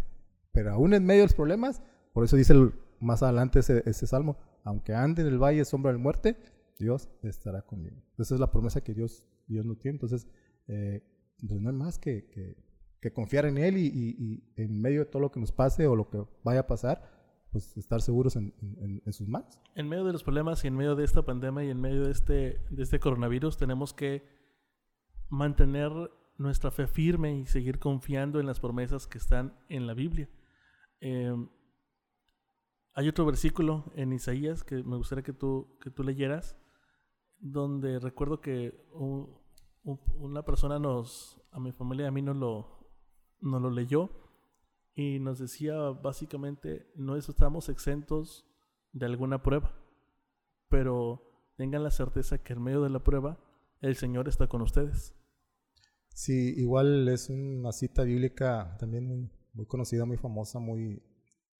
Pero 0.51 0.71
aún 0.73 0.93
en 0.93 1.05
medio 1.05 1.21
de 1.21 1.27
los 1.27 1.35
problemas, 1.35 1.81
por 2.13 2.23
eso 2.23 2.35
dice 2.35 2.53
más 2.99 3.23
adelante 3.23 3.59
ese, 3.59 3.83
ese, 3.85 4.07
salmo, 4.07 4.37
aunque 4.63 4.93
ande 4.93 5.21
en 5.21 5.27
el 5.27 5.37
valle 5.37 5.65
sombra 5.65 5.91
de 5.91 5.97
muerte, 5.97 6.37
Dios 6.79 7.09
estará 7.21 7.61
conmigo. 7.61 7.97
Esa 8.17 8.33
es 8.35 8.39
la 8.39 8.51
promesa 8.51 8.81
que 8.81 8.93
Dios, 8.93 9.23
Dios 9.47 9.65
no 9.65 9.75
tiene. 9.75 9.95
Entonces, 9.95 10.27
eh, 10.67 11.03
pues 11.47 11.59
no 11.59 11.69
hay 11.69 11.75
más 11.75 11.99
que, 11.99 12.55
que, 12.99 13.11
confiar 13.13 13.45
en 13.45 13.57
Él 13.57 13.77
y, 13.77 14.43
en 14.55 14.81
medio 14.81 14.99
de 14.99 15.05
todo 15.05 15.21
lo 15.21 15.31
que 15.31 15.39
nos 15.39 15.51
pase 15.51 15.87
o 15.87 15.95
lo 15.95 16.09
que 16.09 16.23
vaya 16.43 16.61
a 16.61 16.67
pasar, 16.67 17.03
pues 17.51 17.75
estar 17.77 18.01
seguros 18.01 18.37
en, 18.37 18.53
en, 19.05 19.13
sus 19.13 19.27
manos. 19.27 19.59
En 19.75 19.89
medio 19.89 20.05
de 20.05 20.13
los 20.13 20.23
problemas 20.23 20.63
y 20.63 20.67
en 20.67 20.75
medio 20.75 20.95
de 20.95 21.03
esta 21.03 21.23
pandemia 21.23 21.65
y 21.65 21.69
en 21.69 21.81
medio 21.81 22.05
de 22.05 22.11
este, 22.11 22.61
de 22.69 22.83
este 22.83 22.99
coronavirus, 22.99 23.57
tenemos 23.57 23.93
que 23.93 24.23
mantener 25.29 25.91
nuestra 26.37 26.71
fe 26.71 26.87
firme 26.87 27.37
y 27.37 27.45
seguir 27.45 27.77
confiando 27.77 28.39
en 28.39 28.47
las 28.47 28.59
promesas 28.59 29.05
que 29.05 29.17
están 29.17 29.53
en 29.67 29.85
la 29.85 29.93
Biblia. 29.93 30.29
Eh, 31.01 31.35
hay 32.93 33.07
otro 33.07 33.25
versículo 33.25 33.91
en 33.95 34.13
Isaías 34.13 34.63
que 34.63 34.83
me 34.83 34.97
gustaría 34.97 35.23
que 35.23 35.33
tú, 35.33 35.77
que 35.81 35.89
tú 35.89 36.03
leyeras, 36.03 36.55
donde 37.39 37.99
recuerdo 37.99 38.39
que 38.39 38.85
una 39.83 40.43
persona 40.43 40.79
nos, 40.79 41.41
a 41.51 41.59
mi 41.59 41.71
familia 41.71 42.05
y 42.05 42.07
a 42.07 42.11
mí 42.11 42.21
nos 42.21 42.37
lo, 42.37 42.87
nos 43.41 43.61
lo 43.61 43.69
leyó 43.69 44.09
y 44.95 45.19
nos 45.19 45.39
decía 45.39 45.75
básicamente, 45.75 46.91
no 46.95 47.15
estamos 47.15 47.67
exentos 47.69 48.45
de 48.91 49.07
alguna 49.07 49.41
prueba, 49.41 49.73
pero 50.69 51.51
tengan 51.57 51.83
la 51.83 51.91
certeza 51.91 52.37
que 52.37 52.53
en 52.53 52.61
medio 52.61 52.81
de 52.83 52.89
la 52.89 53.03
prueba 53.03 53.39
el 53.81 53.95
Señor 53.95 54.29
está 54.29 54.47
con 54.47 54.61
ustedes. 54.61 55.15
Sí, 56.09 56.53
igual 56.57 57.07
es 57.09 57.29
una 57.29 57.71
cita 57.71 58.03
bíblica 58.03 58.77
también 58.79 59.05
muy, 59.05 59.31
muy 59.53 59.65
conocida, 59.65 60.05
muy 60.05 60.17
famosa, 60.17 60.59
muy, 60.59 61.01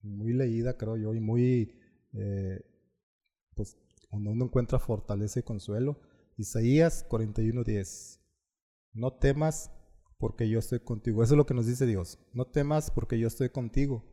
muy 0.03 0.33
leída, 0.33 0.77
creo 0.77 0.97
yo, 0.97 1.13
y 1.15 1.19
muy, 1.19 1.75
eh, 2.13 2.61
pues, 3.55 3.77
uno 4.11 4.45
encuentra 4.45 4.79
fortaleza 4.79 5.39
y 5.39 5.43
consuelo. 5.43 5.99
Isaías 6.37 7.05
41:10. 7.09 8.19
No 8.93 9.13
temas 9.13 9.71
porque 10.19 10.47
yo 10.47 10.59
estoy 10.59 10.79
contigo. 10.79 11.23
Eso 11.23 11.33
es 11.33 11.37
lo 11.37 11.45
que 11.45 11.53
nos 11.53 11.65
dice 11.65 11.85
Dios. 11.85 12.19
No 12.33 12.45
temas 12.45 12.91
porque 12.91 13.19
yo 13.19 13.27
estoy 13.27 13.49
contigo. 13.49 14.05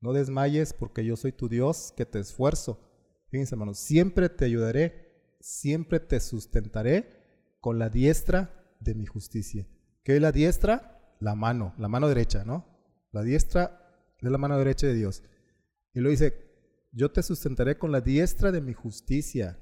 No 0.00 0.12
desmayes 0.12 0.72
porque 0.72 1.04
yo 1.04 1.16
soy 1.16 1.32
tu 1.32 1.48
Dios 1.48 1.92
que 1.96 2.06
te 2.06 2.18
esfuerzo. 2.18 2.80
Fíjense, 3.28 3.54
hermanos, 3.54 3.78
siempre 3.78 4.28
te 4.28 4.46
ayudaré, 4.46 5.36
siempre 5.40 6.00
te 6.00 6.18
sustentaré 6.20 7.56
con 7.60 7.78
la 7.78 7.90
diestra 7.90 8.74
de 8.80 8.94
mi 8.94 9.06
justicia. 9.06 9.68
¿Qué 10.02 10.16
es 10.16 10.22
la 10.22 10.32
diestra? 10.32 11.16
La 11.20 11.34
mano, 11.34 11.74
la 11.78 11.88
mano 11.88 12.08
derecha, 12.08 12.44
¿no? 12.44 12.66
La 13.12 13.22
diestra 13.22 13.79
es 14.26 14.32
la 14.32 14.38
mano 14.38 14.58
derecha 14.58 14.86
de 14.86 14.94
Dios. 14.94 15.22
Y 15.92 16.00
lo 16.00 16.10
dice, 16.10 16.50
yo 16.92 17.10
te 17.10 17.22
sustentaré 17.22 17.78
con 17.78 17.92
la 17.92 18.00
diestra 18.00 18.52
de 18.52 18.60
mi 18.60 18.72
justicia. 18.72 19.58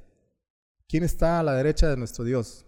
¿Quién 0.89 1.05
está 1.05 1.41
a 1.41 1.43
la 1.43 1.55
derecha 1.55 1.89
de 1.89 1.97
nuestro 1.97 2.25
Dios? 2.25 2.67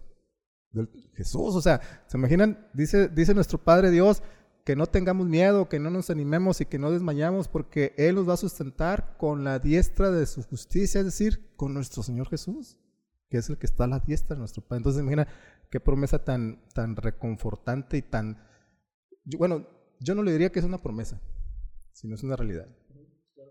Jesús, 1.15 1.55
o 1.55 1.61
sea, 1.61 1.81
¿se 2.07 2.17
imaginan? 2.17 2.69
Dice, 2.73 3.09
dice 3.09 3.33
nuestro 3.33 3.57
Padre 3.57 3.91
Dios 3.91 4.23
que 4.63 4.75
no 4.75 4.85
tengamos 4.85 5.27
miedo, 5.27 5.67
que 5.67 5.79
no 5.79 5.89
nos 5.89 6.09
animemos 6.09 6.61
y 6.61 6.65
que 6.65 6.77
no 6.77 6.91
desmayamos, 6.91 7.47
porque 7.47 7.93
Él 7.97 8.15
nos 8.15 8.29
va 8.29 8.33
a 8.33 8.37
sustentar 8.37 9.17
con 9.17 9.43
la 9.43 9.59
diestra 9.59 10.11
de 10.11 10.25
su 10.25 10.43
justicia, 10.43 10.99
es 10.99 11.05
decir, 11.05 11.53
con 11.55 11.73
nuestro 11.73 12.03
Señor 12.03 12.29
Jesús, 12.29 12.77
que 13.29 13.37
es 13.37 13.49
el 13.49 13.57
que 13.57 13.65
está 13.65 13.85
a 13.85 13.87
la 13.87 13.99
diestra 13.99 14.35
de 14.35 14.39
nuestro 14.39 14.61
Padre. 14.61 14.77
Entonces, 14.77 15.01
imagina 15.01 15.27
qué 15.69 15.79
promesa 15.79 16.23
tan, 16.23 16.63
tan 16.73 16.95
reconfortante 16.95 17.97
y 17.97 18.01
tan... 18.03 18.37
Bueno, 19.37 19.67
yo 19.99 20.15
no 20.15 20.23
le 20.23 20.31
diría 20.31 20.51
que 20.51 20.59
es 20.59 20.65
una 20.65 20.81
promesa, 20.81 21.19
sino 21.93 22.15
es 22.15 22.23
una 22.23 22.35
realidad. 22.35 22.67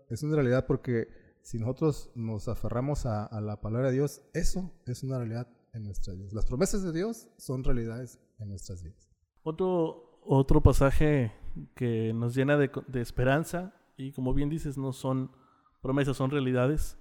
Es 0.09 0.23
una 0.23 0.35
realidad 0.35 0.65
porque 0.67 1.07
si 1.41 1.57
nosotros 1.57 2.11
nos 2.15 2.47
aferramos 2.47 3.05
a, 3.05 3.41
la 3.41 3.61
palabra 3.61 3.87
de 3.89 3.95
Dios, 3.95 4.21
eso 4.33 4.71
es 4.85 5.03
una 5.03 5.17
realidad 5.17 5.47
en 5.73 5.83
nuestras 5.83 6.17
vidas. 6.17 6.33
Las 6.33 6.45
promesas 6.45 6.83
de 6.83 6.91
Dios 6.91 7.27
son 7.37 7.63
realidades 7.63 8.19
en 8.39 8.49
nuestras 8.49 8.83
vidas. 8.83 9.09
Otro, 9.43 10.19
otro 10.23 10.61
pasaje 10.61 11.31
que 11.75 12.13
nos 12.13 12.35
llena 12.35 12.57
de, 12.57 12.71
esperanza 13.01 13.73
y 13.97 14.11
como 14.11 14.33
bien 14.33 14.49
dices, 14.49 14.77
no 14.77 14.93
son 14.93 15.31
promesas, 15.81 16.17
son 16.17 16.31
realidades. 16.31 16.97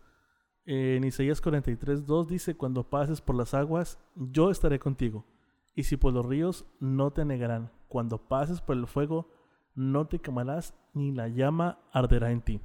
En 0.66 1.04
Isaías 1.04 1.40
43, 1.40 2.06
2 2.06 2.28
dice, 2.28 2.56
cuando 2.56 2.88
pases 2.88 3.20
por 3.20 3.34
las 3.34 3.54
aguas, 3.54 3.98
yo 4.14 4.50
estaré 4.50 4.78
contigo. 4.78 5.26
Y 5.74 5.84
si 5.84 5.96
por 5.96 6.12
los 6.12 6.26
ríos, 6.26 6.66
no 6.80 7.12
te 7.12 7.24
negarán. 7.24 7.72
Cuando 7.88 8.28
pases 8.28 8.60
por 8.60 8.76
el 8.76 8.86
fuego, 8.86 9.28
no 9.74 10.06
te 10.06 10.18
quemarás, 10.18 10.74
ni 10.94 11.12
la 11.12 11.28
llama 11.28 11.78
arderá 11.92 12.30
en 12.30 12.42
ti. 12.42 12.60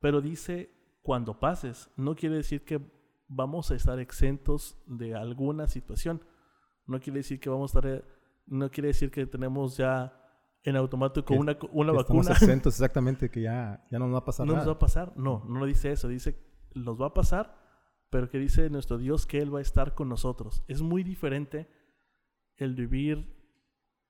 Pero 0.00 0.20
dice, 0.20 0.70
cuando 1.02 1.38
pases, 1.38 1.90
no 1.96 2.14
quiere 2.14 2.36
decir 2.36 2.64
que 2.64 2.80
vamos 3.28 3.70
a 3.70 3.74
estar 3.74 3.98
exentos 3.98 4.78
de 4.86 5.14
alguna 5.14 5.68
situación. 5.68 6.22
No 6.86 7.00
quiere 7.00 7.20
decir 7.20 7.40
que 7.40 7.48
vamos 7.48 7.74
a 7.74 7.78
estar, 7.78 8.04
no 8.46 8.70
quiere 8.70 8.88
decir 8.88 9.10
que 9.10 9.26
tenemos 9.26 9.76
ya 9.76 10.22
en 10.62 10.76
automático 10.76 11.34
una, 11.34 11.56
una 11.72 11.92
vacuna. 11.92 12.20
Estamos 12.20 12.42
exentos 12.42 12.74
exactamente, 12.74 13.30
que 13.30 13.42
ya, 13.42 13.84
ya 13.90 13.98
no 13.98 14.06
nos 14.06 14.14
va 14.14 14.18
a 14.18 14.24
pasar 14.24 14.46
no 14.46 14.52
nada. 14.52 14.64
nos 14.64 14.74
va 14.74 14.76
a 14.76 14.78
pasar, 14.78 15.12
no, 15.16 15.44
no 15.48 15.60
lo 15.60 15.66
dice 15.66 15.92
eso, 15.92 16.08
dice, 16.08 16.38
nos 16.74 17.00
va 17.00 17.06
a 17.06 17.14
pasar, 17.14 17.56
pero 18.10 18.28
que 18.28 18.38
dice 18.38 18.68
nuestro 18.70 18.98
Dios 18.98 19.26
que 19.26 19.38
Él 19.38 19.54
va 19.54 19.60
a 19.60 19.62
estar 19.62 19.94
con 19.94 20.08
nosotros. 20.08 20.64
Es 20.66 20.82
muy 20.82 21.02
diferente 21.04 21.68
el 22.56 22.74
vivir 22.74 23.35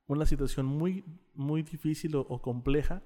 una 0.07 0.27
situación 0.27 0.66
muy, 0.66 1.05
muy 1.35 1.62
difícil 1.62 2.14
o 2.16 2.40
compleja 2.42 3.03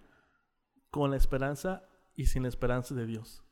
con 0.91 1.11
la 1.11 1.17
esperanza 1.17 1.83
y 2.15 2.27
sin 2.27 2.43
la 2.43 2.49
esperanza 2.49 2.95
de 2.95 3.07
Dios. 3.07 3.45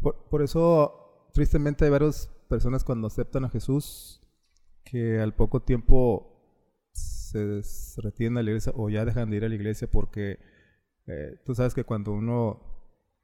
Por, 0.00 0.42
eso, 0.42 1.30
tristemente, 1.32 1.86
hay 1.86 1.90
varias 1.90 2.26
personas 2.48 2.84
cuando 2.84 3.06
aceptan 3.06 3.44
a 3.44 3.48
Jesús 3.48 4.20
que 4.84 5.20
al 5.20 5.34
poco 5.34 5.62
tiempo 5.62 6.30
se 6.92 7.62
retienen 8.02 8.38
a 8.38 8.42
la 8.42 8.50
iglesia 8.50 8.72
o 8.76 8.90
ya 8.90 9.04
dejan 9.04 9.30
de 9.30 9.38
ir 9.38 9.44
a 9.44 9.48
la 9.48 9.54
iglesia 9.54 9.90
porque 9.90 10.38
eh, 11.06 11.40
tú 11.44 11.54
sabes 11.54 11.74
que 11.74 11.84
cuando 11.84 12.12
uno, 12.12 12.60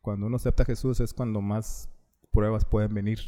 cuando 0.01 0.27
uno 0.27 0.37
acepta 0.37 0.62
a 0.62 0.66
Jesús 0.66 1.01
es 1.01 1.12
cuando 1.12 1.42
más 1.42 1.90
pruebas 2.33 2.64
pueden 2.64 2.94
venir, 2.94 3.18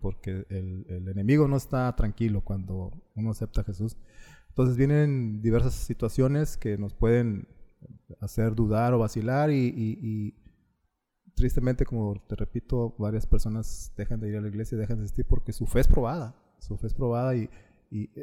porque 0.00 0.44
el, 0.50 0.84
el, 0.88 1.08
enemigo 1.08 1.48
no 1.48 1.56
está 1.56 1.94
tranquilo 1.96 2.42
cuando 2.42 2.92
uno 3.14 3.30
acepta 3.30 3.60
a 3.62 3.64
Jesús. 3.64 3.96
Entonces 4.50 4.76
vienen 4.76 5.40
diversas 5.40 5.74
situaciones 5.74 6.56
que 6.56 6.76
nos 6.76 6.92
pueden 6.92 7.48
hacer 8.20 8.54
dudar 8.54 8.92
o 8.92 8.98
vacilar 8.98 9.50
y, 9.50 10.34
tristemente, 11.34 11.86
como 11.86 12.20
te 12.26 12.36
repito, 12.36 12.94
varias 12.98 13.26
personas 13.26 13.92
dejan 13.96 14.20
de 14.20 14.28
ir 14.28 14.36
a 14.36 14.40
la 14.40 14.48
iglesia, 14.48 14.76
dejan 14.76 14.98
de 14.98 15.04
asistir 15.04 15.24
porque 15.26 15.52
su 15.52 15.66
fe 15.66 15.80
es 15.80 15.88
probada, 15.88 16.34
su 16.58 16.76
fe 16.76 16.88
es 16.88 16.94
probada 16.94 17.34
y, 17.34 17.48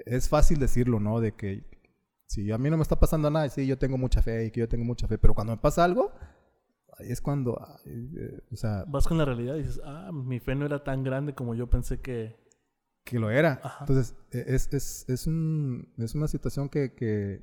es 0.06 0.30
fácil 0.30 0.60
decirlo, 0.60 1.00
¿no? 1.00 1.20
De 1.20 1.34
que 1.34 1.66
si 2.26 2.52
a 2.52 2.58
mí 2.58 2.70
no 2.70 2.78
me 2.78 2.84
está 2.84 3.00
pasando 3.00 3.30
nada, 3.30 3.50
sí, 3.50 3.66
yo 3.66 3.78
tengo 3.78 3.98
mucha 3.98 4.22
fe 4.22 4.46
y 4.46 4.52
que 4.52 4.62
yo 4.62 4.70
tengo 4.70 4.86
mucha 4.86 5.08
fe, 5.08 5.18
pero 5.18 5.34
cuando 5.34 5.54
me 5.54 5.62
pasa 5.62 5.84
algo, 5.84 6.14
es 7.00 7.22
cuando, 7.22 7.60
eh, 7.86 8.42
o 8.52 8.56
sea... 8.56 8.86
Vas 8.88 9.08
con 9.08 9.18
la 9.18 9.26
realidad 9.26 9.56
y 9.56 9.60
dices, 9.60 9.82
ah, 9.84 10.12
mi 10.14 10.40
fe 10.40 10.56
no 10.56 10.66
era 10.66 10.84
tan 10.84 11.04
grande 11.04 11.34
como 11.34 11.56
yo 11.56 11.68
pensé 11.68 12.00
que... 12.00 12.36
Que 13.08 13.20
lo 13.20 13.30
era. 13.30 13.62
Entonces, 13.80 14.16
e, 14.32 14.44
es, 14.48 14.74
es, 14.74 15.06
es, 15.08 15.28
un, 15.28 15.94
es 15.98 16.14
una 16.14 16.28
situación 16.28 16.68
que, 16.68 16.94
que, 16.94 17.42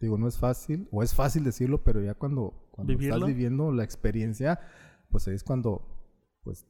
digo, 0.00 0.18
no 0.18 0.26
es 0.26 0.36
fácil, 0.36 0.88
o 0.90 1.02
es 1.02 1.14
fácil 1.14 1.44
decirlo, 1.44 1.84
pero 1.84 2.02
ya 2.02 2.14
cuando, 2.14 2.68
cuando 2.72 2.92
estás 2.92 3.24
viviendo 3.24 3.70
la 3.70 3.84
experiencia, 3.84 4.58
pues 5.08 5.28
es 5.28 5.44
cuando, 5.44 5.86
pues, 6.42 6.66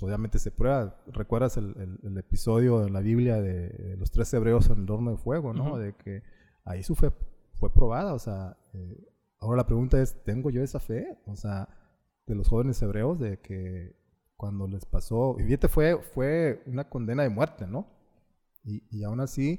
obviamente 0.00 0.38
se 0.38 0.52
prueba. 0.52 1.02
¿Recuerdas 1.08 1.56
el, 1.56 1.98
el, 2.02 2.16
episodio 2.16 2.80
de 2.80 2.90
la 2.90 3.00
Biblia 3.00 3.40
de 3.40 3.96
los 3.98 4.12
tres 4.12 4.32
hebreos 4.34 4.70
en 4.70 4.84
el 4.84 4.90
horno 4.90 5.10
de 5.10 5.16
fuego, 5.16 5.52
no? 5.52 5.76
De 5.76 5.94
que 5.96 6.22
ahí 6.64 6.84
su 6.84 6.94
fe 6.94 7.10
fue 7.54 7.72
probada, 7.72 8.14
o 8.14 8.18
sea, 8.20 8.56
eh, 8.72 9.04
ahora 9.40 9.58
la 9.58 9.66
pregunta 9.66 10.00
es, 10.00 10.22
¿tengo 10.22 10.50
yo 10.50 10.62
esa 10.62 10.78
fe? 10.78 11.18
O 11.26 11.34
sea, 11.34 11.68
de 12.26 12.36
los 12.36 12.48
jóvenes 12.48 12.80
hebreos, 12.82 13.18
de 13.18 13.40
que 13.40 13.96
cuando 14.44 14.68
les 14.68 14.84
pasó, 14.84 15.36
y 15.38 15.44
fíjate, 15.44 15.68
fue, 15.68 15.96
fue 15.96 16.62
una 16.66 16.86
condena 16.86 17.22
de 17.22 17.30
muerte, 17.30 17.66
¿no? 17.66 17.86
Y, 18.62 18.82
y 18.90 19.02
aún 19.02 19.20
así 19.20 19.58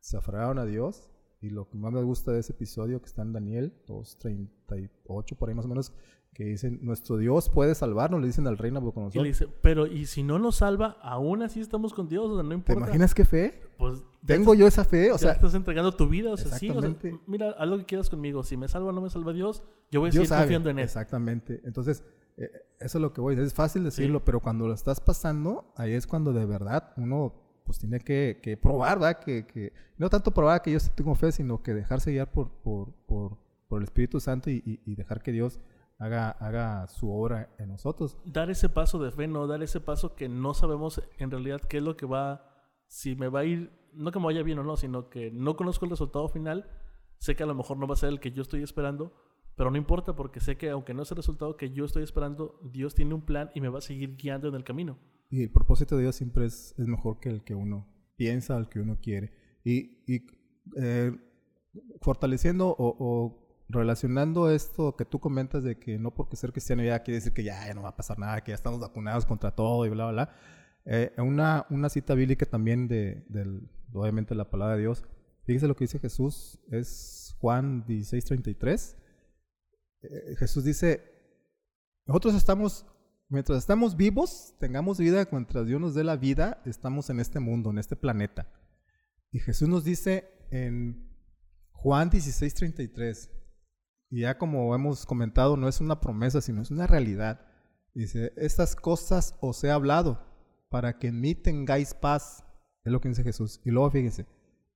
se 0.00 0.16
aferraron 0.16 0.58
a 0.58 0.64
Dios 0.64 1.10
y 1.42 1.50
lo 1.50 1.68
que 1.68 1.76
más 1.76 1.92
me 1.92 2.02
gusta 2.02 2.32
de 2.32 2.40
ese 2.40 2.52
episodio 2.52 3.02
que 3.02 3.06
está 3.06 3.20
en 3.20 3.34
Daniel 3.34 3.74
2.38, 3.86 5.36
por 5.36 5.50
ahí 5.50 5.54
más 5.54 5.66
o 5.66 5.68
menos, 5.68 5.92
que 6.32 6.44
dicen, 6.44 6.78
nuestro 6.80 7.18
Dios 7.18 7.50
puede 7.50 7.74
salvarnos, 7.74 8.18
le 8.22 8.28
dicen 8.28 8.46
al 8.46 8.56
rey 8.56 8.70
Nabucodonosor. 8.70 9.20
Y 9.20 9.24
le 9.24 9.28
dice, 9.28 9.46
pero 9.60 9.86
¿y 9.86 10.06
si 10.06 10.22
no 10.22 10.38
nos 10.38 10.56
salva, 10.56 10.96
aún 11.02 11.42
así 11.42 11.60
estamos 11.60 11.92
con 11.92 12.08
Dios? 12.08 12.30
O 12.30 12.36
sea, 12.36 12.42
no 12.44 12.54
importa. 12.54 12.80
¿Te 12.80 12.86
imaginas 12.86 13.14
qué 13.14 13.26
fe? 13.26 13.60
Pues 13.76 14.02
tengo 14.24 14.54
yo 14.54 14.66
esa 14.66 14.86
fe, 14.86 15.12
o 15.12 15.18
sea, 15.18 15.32
estás 15.32 15.52
entregando 15.52 15.92
tu 15.92 16.08
vida, 16.08 16.32
o 16.32 16.38
sea, 16.38 16.56
sí, 16.56 16.70
o 16.70 16.80
sea, 16.80 16.96
mira, 17.26 17.50
haz 17.58 17.68
lo 17.68 17.76
que 17.76 17.84
quieras 17.84 18.08
conmigo, 18.08 18.42
si 18.42 18.56
me 18.56 18.68
salva 18.68 18.88
o 18.88 18.92
no 18.92 19.02
me 19.02 19.10
salva 19.10 19.34
Dios, 19.34 19.62
yo 19.90 20.00
voy 20.00 20.08
a 20.08 20.12
seguir 20.12 20.30
confiando 20.30 20.70
en 20.70 20.78
él. 20.78 20.84
Exactamente. 20.84 21.60
Entonces, 21.64 22.02
eh, 22.36 22.50
eso 22.80 22.98
es 22.98 23.02
lo 23.02 23.12
que 23.12 23.20
voy, 23.20 23.38
es 23.38 23.54
fácil 23.54 23.84
decirlo, 23.84 24.24
pero 24.24 24.40
cuando 24.40 24.66
lo 24.66 24.74
estás 24.74 25.00
pasando, 25.00 25.72
ahí 25.76 25.92
es 25.92 26.06
cuando 26.06 26.32
de 26.32 26.46
verdad 26.46 26.92
uno 26.96 27.34
pues 27.64 27.78
tiene 27.78 28.00
que, 28.00 28.40
que 28.42 28.56
probar, 28.56 28.98
¿verdad? 28.98 29.20
Que, 29.20 29.46
que, 29.46 29.72
no 29.96 30.10
tanto 30.10 30.32
probar 30.32 30.60
que 30.60 30.72
yo 30.72 30.78
tengo 30.94 31.14
fe, 31.14 31.32
sino 31.32 31.62
que 31.62 31.72
dejarse 31.72 32.10
guiar 32.10 32.30
por, 32.30 32.50
por, 32.50 32.92
por, 33.06 33.38
por 33.68 33.78
el 33.78 33.84
Espíritu 33.84 34.20
Santo 34.20 34.50
y, 34.50 34.80
y 34.84 34.94
dejar 34.94 35.22
que 35.22 35.32
Dios 35.32 35.60
haga, 35.98 36.30
haga 36.30 36.86
su 36.88 37.10
obra 37.10 37.54
en 37.58 37.68
nosotros. 37.68 38.18
Dar 38.24 38.50
ese 38.50 38.68
paso 38.68 38.98
de 38.98 39.10
fe, 39.10 39.26
no 39.26 39.46
dar 39.46 39.62
ese 39.62 39.80
paso 39.80 40.14
que 40.14 40.28
no 40.28 40.54
sabemos 40.54 41.02
en 41.18 41.30
realidad 41.30 41.60
qué 41.60 41.78
es 41.78 41.82
lo 41.82 41.96
que 41.96 42.06
va, 42.06 42.50
si 42.86 43.16
me 43.16 43.28
va 43.28 43.40
a 43.40 43.44
ir, 43.44 43.72
no 43.92 44.12
que 44.12 44.18
me 44.18 44.26
vaya 44.26 44.42
bien 44.42 44.58
o 44.58 44.64
no, 44.64 44.76
sino 44.76 45.08
que 45.08 45.30
no 45.30 45.56
conozco 45.56 45.86
el 45.86 45.90
resultado 45.90 46.28
final, 46.28 46.68
sé 47.18 47.36
que 47.36 47.44
a 47.44 47.46
lo 47.46 47.54
mejor 47.54 47.78
no 47.78 47.86
va 47.86 47.94
a 47.94 47.98
ser 47.98 48.10
el 48.10 48.20
que 48.20 48.32
yo 48.32 48.42
estoy 48.42 48.62
esperando, 48.62 49.12
pero 49.56 49.70
no 49.70 49.76
importa 49.76 50.16
porque 50.16 50.40
sé 50.40 50.56
que 50.56 50.70
aunque 50.70 50.94
no 50.94 51.02
es 51.02 51.10
el 51.10 51.16
resultado 51.16 51.56
que 51.56 51.70
yo 51.70 51.84
estoy 51.84 52.02
esperando, 52.02 52.60
Dios 52.72 52.94
tiene 52.94 53.14
un 53.14 53.22
plan 53.22 53.50
y 53.54 53.60
me 53.60 53.68
va 53.68 53.78
a 53.78 53.82
seguir 53.82 54.16
guiando 54.16 54.48
en 54.48 54.54
el 54.54 54.64
camino. 54.64 54.98
Y 55.30 55.42
el 55.42 55.50
propósito 55.50 55.96
de 55.96 56.02
Dios 56.02 56.16
siempre 56.16 56.46
es, 56.46 56.74
es 56.78 56.86
mejor 56.86 57.20
que 57.20 57.28
el 57.28 57.42
que 57.42 57.54
uno 57.54 57.86
piensa, 58.16 58.56
el 58.56 58.68
que 58.68 58.80
uno 58.80 58.98
quiere. 59.00 59.32
Y, 59.64 60.02
y 60.06 60.26
eh, 60.76 61.12
fortaleciendo 62.00 62.74
o, 62.78 63.40
relacionando 63.68 64.50
esto 64.50 64.94
que 64.94 65.04
tú 65.04 65.18
comentas 65.18 65.64
de 65.64 65.78
que 65.78 65.98
no 65.98 66.14
porque 66.14 66.36
ser 66.36 66.52
cristiano 66.52 66.82
ya 66.82 67.02
quiere 67.02 67.16
decir 67.16 67.32
que 67.32 67.42
ya, 67.42 67.72
no 67.74 67.82
va 67.82 67.90
a 67.90 67.96
pasar 67.96 68.18
nada, 68.18 68.42
que 68.42 68.50
ya 68.50 68.56
estamos 68.56 68.78
vacunados 68.78 69.24
contra 69.24 69.52
todo 69.52 69.86
y 69.86 69.88
bla, 69.88 70.10
bla, 70.10 70.12
bla. 70.12 70.36
Eh, 70.86 71.12
una, 71.16 71.66
una 71.70 71.88
cita 71.88 72.14
bíblica 72.14 72.44
también 72.44 72.88
de, 72.88 73.24
del, 73.28 73.68
obviamente, 73.92 74.34
la 74.34 74.50
palabra 74.50 74.76
de 74.76 74.82
Dios. 74.82 75.04
Fíjese 75.44 75.66
lo 75.66 75.76
que 75.76 75.84
dice 75.84 75.98
Jesús, 75.98 76.60
es 76.70 77.34
Juan 77.40 77.84
16:33. 77.86 78.96
Eh, 80.10 80.36
Jesús 80.36 80.64
dice, 80.64 81.02
nosotros 82.06 82.34
estamos, 82.34 82.86
mientras 83.28 83.58
estamos 83.58 83.96
vivos, 83.96 84.54
tengamos 84.58 84.98
vida, 84.98 85.26
mientras 85.30 85.66
Dios 85.66 85.80
nos 85.80 85.94
dé 85.94 86.04
la 86.04 86.16
vida, 86.16 86.62
estamos 86.66 87.10
en 87.10 87.20
este 87.20 87.40
mundo, 87.40 87.70
en 87.70 87.78
este 87.78 87.96
planeta. 87.96 88.50
Y 89.30 89.40
Jesús 89.40 89.68
nos 89.68 89.84
dice 89.84 90.28
en 90.50 91.10
Juan 91.72 92.10
16:33, 92.10 93.30
y 94.10 94.20
ya 94.20 94.38
como 94.38 94.74
hemos 94.74 95.06
comentado, 95.06 95.56
no 95.56 95.68
es 95.68 95.80
una 95.80 96.00
promesa, 96.00 96.40
sino 96.40 96.62
es 96.62 96.70
una 96.70 96.86
realidad. 96.86 97.40
Dice, 97.94 98.32
estas 98.36 98.76
cosas 98.76 99.36
os 99.40 99.62
he 99.64 99.70
hablado 99.70 100.24
para 100.68 100.98
que 100.98 101.08
en 101.08 101.20
mí 101.20 101.34
tengáis 101.34 101.94
paz. 101.94 102.44
Es 102.84 102.92
lo 102.92 103.00
que 103.00 103.08
dice 103.08 103.22
Jesús. 103.22 103.60
Y 103.64 103.70
luego 103.70 103.90
fíjense, 103.90 104.26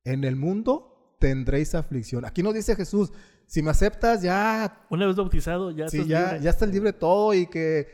en 0.04 0.24
el 0.24 0.36
mundo 0.36 1.16
tendréis 1.20 1.74
aflicción. 1.74 2.24
Aquí 2.24 2.42
nos 2.42 2.54
dice 2.54 2.74
Jesús, 2.74 3.12
si 3.48 3.62
me 3.62 3.70
aceptas 3.70 4.22
ya... 4.22 4.86
Una 4.90 5.06
vez 5.06 5.16
bautizado 5.16 5.70
ya 5.70 5.88
sí, 5.88 6.06
ya, 6.06 6.32
libre. 6.32 6.44
ya 6.44 6.50
estás 6.50 6.68
libre 6.68 6.92
todo 6.92 7.32
y 7.32 7.46
que 7.46 7.88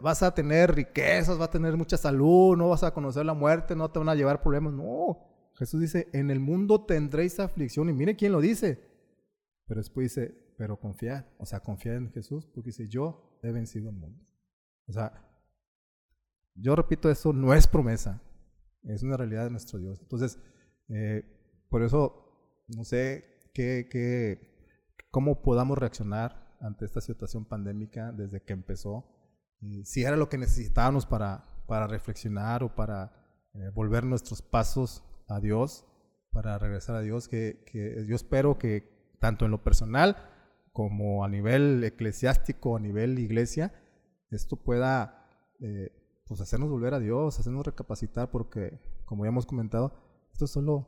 vas 0.00 0.22
a 0.22 0.32
tener 0.32 0.74
riquezas, 0.74 1.36
vas 1.36 1.48
a 1.48 1.50
tener 1.50 1.76
mucha 1.76 1.96
salud, 1.96 2.56
no 2.56 2.68
vas 2.68 2.84
a 2.84 2.94
conocer 2.94 3.26
la 3.26 3.34
muerte, 3.34 3.74
no 3.74 3.90
te 3.90 3.98
van 3.98 4.08
a 4.08 4.14
llevar 4.14 4.40
problemas. 4.40 4.72
No, 4.72 5.18
Jesús 5.56 5.80
dice, 5.80 6.08
en 6.12 6.30
el 6.30 6.38
mundo 6.38 6.84
tendréis 6.84 7.40
aflicción. 7.40 7.90
Y 7.90 7.92
mire 7.92 8.14
quién 8.14 8.32
lo 8.32 8.40
dice. 8.40 8.80
Pero 9.66 9.80
después 9.80 10.14
dice, 10.14 10.54
pero 10.56 10.78
confiad. 10.78 11.24
O 11.38 11.46
sea, 11.46 11.60
confiad 11.60 11.96
en 11.96 12.12
Jesús 12.12 12.46
porque 12.46 12.68
dice, 12.68 12.88
yo 12.88 13.40
he 13.42 13.50
vencido 13.50 13.90
el 13.90 13.96
mundo. 13.96 14.24
O 14.86 14.92
sea, 14.92 15.12
yo 16.54 16.76
repito, 16.76 17.10
eso 17.10 17.32
no 17.32 17.52
es 17.54 17.66
promesa. 17.66 18.22
Es 18.84 19.02
una 19.02 19.16
realidad 19.16 19.44
de 19.44 19.50
nuestro 19.50 19.80
Dios. 19.80 19.98
Entonces, 20.00 20.38
eh, 20.88 21.24
por 21.68 21.82
eso, 21.82 22.62
no 22.68 22.84
sé 22.84 23.24
qué, 23.52 23.88
qué, 23.90 24.55
cómo 25.16 25.40
podamos 25.40 25.78
reaccionar 25.78 26.58
ante 26.60 26.84
esta 26.84 27.00
situación 27.00 27.46
pandémica 27.46 28.12
desde 28.12 28.42
que 28.42 28.52
empezó. 28.52 29.06
Si 29.84 30.02
era 30.02 30.14
lo 30.14 30.28
que 30.28 30.36
necesitábamos 30.36 31.06
para, 31.06 31.64
para 31.66 31.86
reflexionar 31.86 32.62
o 32.62 32.74
para 32.74 33.14
eh, 33.54 33.70
volver 33.74 34.04
nuestros 34.04 34.42
pasos 34.42 35.02
a 35.26 35.40
Dios, 35.40 35.86
para 36.32 36.58
regresar 36.58 36.96
a 36.96 37.00
Dios, 37.00 37.28
que, 37.28 37.64
que, 37.64 38.04
yo 38.06 38.14
espero 38.14 38.58
que 38.58 39.16
tanto 39.18 39.46
en 39.46 39.52
lo 39.52 39.64
personal 39.64 40.18
como 40.70 41.24
a 41.24 41.30
nivel 41.30 41.82
eclesiástico, 41.82 42.76
a 42.76 42.80
nivel 42.80 43.18
iglesia, 43.18 43.72
esto 44.30 44.56
pueda 44.56 45.26
eh, 45.60 45.92
pues 46.26 46.42
hacernos 46.42 46.68
volver 46.68 46.92
a 46.92 46.98
Dios, 47.00 47.38
hacernos 47.38 47.64
recapacitar, 47.64 48.30
porque 48.30 48.78
como 49.06 49.24
ya 49.24 49.30
hemos 49.30 49.46
comentado, 49.46 49.94
esto 50.30 50.44
es 50.44 50.50
solo 50.50 50.86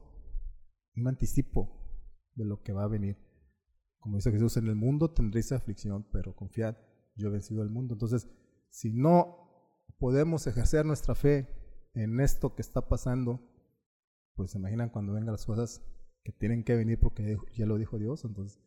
un 0.97 1.09
anticipo 1.09 1.71
de 2.35 2.45
lo 2.45 2.61
que 2.63 2.75
va 2.75 2.85
a 2.85 2.89
venir. 2.89 3.28
Como 4.01 4.17
dice 4.17 4.31
Jesús, 4.31 4.57
en 4.57 4.67
el 4.67 4.75
mundo 4.75 5.11
tendréis 5.11 5.53
aflicción, 5.53 6.07
pero 6.13 6.35
confiad, 6.35 6.77
yo 7.17 7.29
he 7.29 7.31
vencido 7.31 7.63
el 7.63 7.71
mundo. 7.71 7.95
Entonces, 7.95 8.29
si 8.71 8.93
no 8.93 9.49
podemos 9.99 10.47
ejercer 10.47 10.87
nuestra 10.87 11.15
fe 11.15 11.49
en 11.95 12.21
esto 12.21 12.55
que 12.55 12.63
está 12.63 12.89
pasando, 12.89 13.41
pues 14.35 14.53
se 14.53 14.59
imaginan 14.59 14.91
cuando 14.91 15.13
vengan 15.13 15.33
las 15.33 15.47
cosas 15.47 15.83
que 16.23 16.33
tienen 16.33 16.63
que 16.63 16.77
venir 16.77 17.01
porque 17.01 17.37
ya 17.57 17.67
lo 17.67 17.77
dijo 17.77 17.99
Dios. 17.99 18.25
Entonces, 18.25 18.61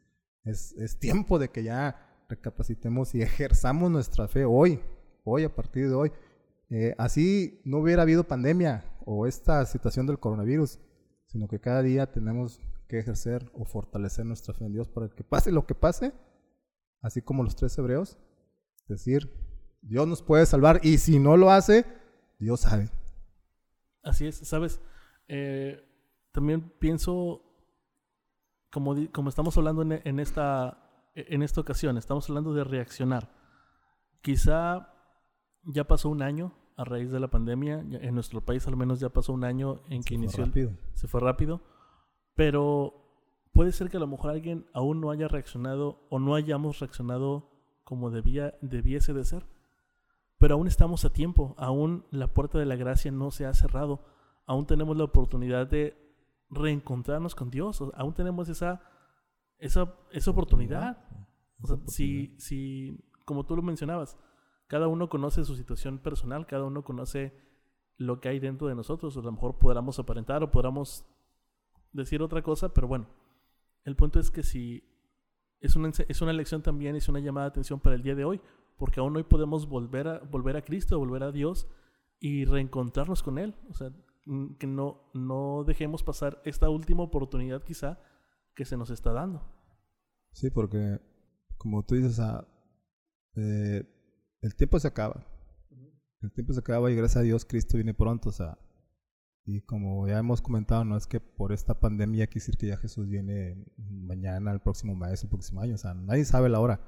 es, 0.44 0.74
es 0.74 1.00
tiempo 1.00 1.40
de 1.40 1.50
que 1.50 1.64
ya 1.64 2.26
recapacitemos 2.28 3.14
y 3.16 3.22
ejerzamos 3.22 3.92
nuestra 3.92 4.28
fe 4.28 4.46
hoy, 4.46 4.80
hoy 5.24 5.44
a 5.44 5.54
partir 5.54 5.90
de 5.90 5.96
hoy. 5.96 6.12
Eh, 6.70 6.96
así 6.98 7.62
no 7.66 7.80
hubiera 7.80 8.04
habido 8.04 8.24
pandemia 8.24 8.86
o 9.06 9.28
esta 9.28 9.66
situación 9.66 10.08
del 10.08 10.20
coronavirus, 10.20 10.80
sino 11.32 11.48
que 11.48 11.62
cada 11.62 11.82
día 11.82 12.12
tenemos 12.12 12.60
que 12.90 13.00
ejercer 13.00 13.50
o 13.54 13.64
fortalecer 13.64 14.26
nuestra 14.26 14.54
fe 14.54 14.66
en 14.66 14.74
Dios 14.74 14.90
para 14.90 15.08
que 15.08 15.24
pase 15.24 15.50
lo 15.50 15.66
que 15.66 15.74
pase, 15.74 16.12
así 17.02 17.22
como 17.22 17.42
los 17.42 17.56
tres 17.56 17.78
hebreos, 17.78 18.18
decir, 18.90 19.32
Dios 19.82 20.06
nos 20.08 20.22
puede 20.22 20.46
salvar 20.46 20.82
y 20.84 20.98
si 20.98 21.20
no 21.20 21.38
lo 21.38 21.50
hace, 21.50 21.86
Dios 22.38 22.60
sabe. 22.60 22.90
Así 24.04 24.28
es, 24.28 24.40
sabes, 24.40 24.82
eh, 25.30 25.82
también 26.34 26.70
pienso, 26.80 27.42
como, 28.70 28.94
como 29.14 29.30
estamos 29.30 29.56
hablando 29.58 29.84
en, 29.84 30.20
esta, 30.20 31.12
en 31.16 31.44
esta 31.44 31.62
ocasión, 31.62 31.98
estamos 31.98 32.30
hablando 32.30 32.54
de 32.54 32.66
reaccionar. 32.66 33.34
Quizá 34.22 34.94
ya 35.64 35.86
pasó 35.86 36.10
un 36.10 36.24
año 36.24 36.52
a 36.82 36.86
raíz 36.86 37.12
de 37.12 37.20
la 37.20 37.30
pandemia, 37.30 37.80
en 37.80 38.16
nuestro 38.16 38.42
país 38.42 38.68
al 38.68 38.76
menos 38.76 39.00
ya 39.00 39.10
pasó 39.10 39.34
un 39.34 39.44
año 39.44 39.82
en 39.90 40.02
que 40.02 40.10
Se 40.10 40.16
inició, 40.16 40.38
fue 40.38 40.46
rápido. 40.46 40.72
se 40.94 41.08
fue 41.08 41.22
rápido, 41.22 41.62
pero 42.34 42.94
puede 43.54 43.72
ser 43.72 43.90
que 43.90 43.98
a 43.98 44.00
lo 44.00 44.08
mejor 44.08 44.32
alguien 44.32 44.66
aún 44.74 45.00
no 45.00 45.12
haya 45.12 45.28
reaccionado 45.28 46.00
o 46.10 46.20
no 46.20 46.36
hayamos 46.36 46.80
reaccionado 46.80 47.50
como 47.84 48.10
debía, 48.10 48.56
debiese 48.62 49.14
de 49.14 49.24
ser. 49.26 49.46
Pero 50.40 50.56
aún 50.56 50.68
estamos 50.68 51.06
a 51.06 51.14
tiempo, 51.14 51.54
aún 51.58 52.06
la 52.10 52.34
puerta 52.34 52.58
de 52.58 52.66
la 52.66 52.76
gracia 52.76 53.12
no 53.12 53.30
se 53.30 53.46
ha 53.46 53.54
cerrado, 53.54 54.04
aún 54.48 54.66
tenemos 54.66 54.98
la 54.98 55.04
oportunidad 55.04 55.68
de 55.68 55.96
reencontrarnos 56.50 57.36
con 57.36 57.52
Dios, 57.52 57.84
aún 57.94 58.14
tenemos 58.14 58.50
esa, 58.50 58.82
esa, 59.60 59.94
esa 60.12 60.32
oportunidad. 60.32 60.98
O 61.62 61.68
sea, 61.68 61.78
si, 61.86 62.36
si, 62.40 63.06
como 63.26 63.46
tú 63.46 63.56
lo 63.56 63.62
mencionabas, 63.62 64.18
cada 64.72 64.88
uno 64.88 65.10
conoce 65.10 65.44
su 65.44 65.58
situación 65.58 66.00
personal, 66.00 66.48
cada 66.48 66.64
uno 66.64 66.82
conoce 66.82 67.34
lo 67.98 68.22
que 68.22 68.30
hay 68.30 68.40
dentro 68.40 68.70
de 68.70 68.74
nosotros, 68.74 69.18
o 69.18 69.20
a 69.20 69.24
lo 69.24 69.34
mejor 69.34 69.60
podamos 69.60 70.00
aparentar 70.00 70.44
o 70.44 70.50
podamos 70.50 71.06
decir 71.92 72.22
otra 72.22 72.42
cosa, 72.42 72.74
pero 72.74 72.88
bueno, 72.88 73.10
el 73.84 73.98
punto 73.98 74.18
es 74.18 74.32
que 74.32 74.44
si 74.44 74.82
es 75.60 75.76
una, 75.76 75.92
es 76.08 76.22
una 76.22 76.32
lección 76.32 76.62
también, 76.62 76.96
es 76.96 77.10
una 77.10 77.20
llamada 77.20 77.48
de 77.48 77.50
atención 77.50 77.82
para 77.82 77.98
el 77.98 78.02
día 78.02 78.16
de 78.16 78.24
hoy, 78.24 78.40
porque 78.78 79.02
aún 79.02 79.14
hoy 79.18 79.24
podemos 79.24 79.68
volver 79.68 80.08
a, 80.08 80.20
volver 80.20 80.56
a 80.56 80.64
Cristo, 80.64 80.98
volver 80.98 81.24
a 81.24 81.34
Dios 81.34 81.68
y 82.22 82.46
reencontrarnos 82.46 83.24
con 83.24 83.40
Él. 83.40 83.54
O 83.70 83.74
sea, 83.74 83.92
que 84.58 84.68
no, 84.68 85.02
no 85.14 85.66
dejemos 85.68 86.02
pasar 86.02 86.42
esta 86.46 86.70
última 86.70 87.04
oportunidad 87.04 87.62
quizá 87.62 88.00
que 88.56 88.64
se 88.64 88.78
nos 88.78 88.90
está 88.90 89.12
dando. 89.12 89.46
Sí, 90.32 90.50
porque 90.50 91.02
como 91.58 91.84
tú 91.84 91.96
dices, 91.96 92.22
ah, 92.22 92.48
eh, 93.36 93.84
el 94.42 94.56
tiempo 94.56 94.80
se 94.80 94.88
acaba. 94.88 95.26
El 96.22 96.32
tiempo 96.32 96.54
se 96.54 96.60
acaba 96.60 96.92
y 96.92 96.96
gracias 96.96 97.18
a 97.18 97.24
Dios 97.24 97.46
Cristo 97.46 97.78
viene 97.78 97.94
pronto. 97.94 98.30
O 98.30 98.32
sea, 98.32 98.58
y 99.46 99.62
como 99.62 100.08
ya 100.08 100.20
hemos 100.20 100.42
comentado, 100.42 100.84
no 100.86 100.98
es 100.98 101.08
que 101.08 101.20
por 101.20 101.52
esta 101.52 101.80
pandemia 101.80 102.28
quiere 102.28 102.42
decir 102.42 102.58
que 102.58 102.68
ya 102.68 102.78
Jesús 102.78 103.08
viene 103.08 103.66
mañana, 103.78 104.52
el 104.52 104.60
próximo 104.60 104.96
mes, 104.96 105.24
el 105.24 105.30
próximo 105.30 105.62
año. 105.62 105.76
O 105.76 105.80
sea, 105.80 105.94
nadie 105.94 106.26
sabe 106.26 106.50
la 106.50 106.60
hora. 106.60 106.80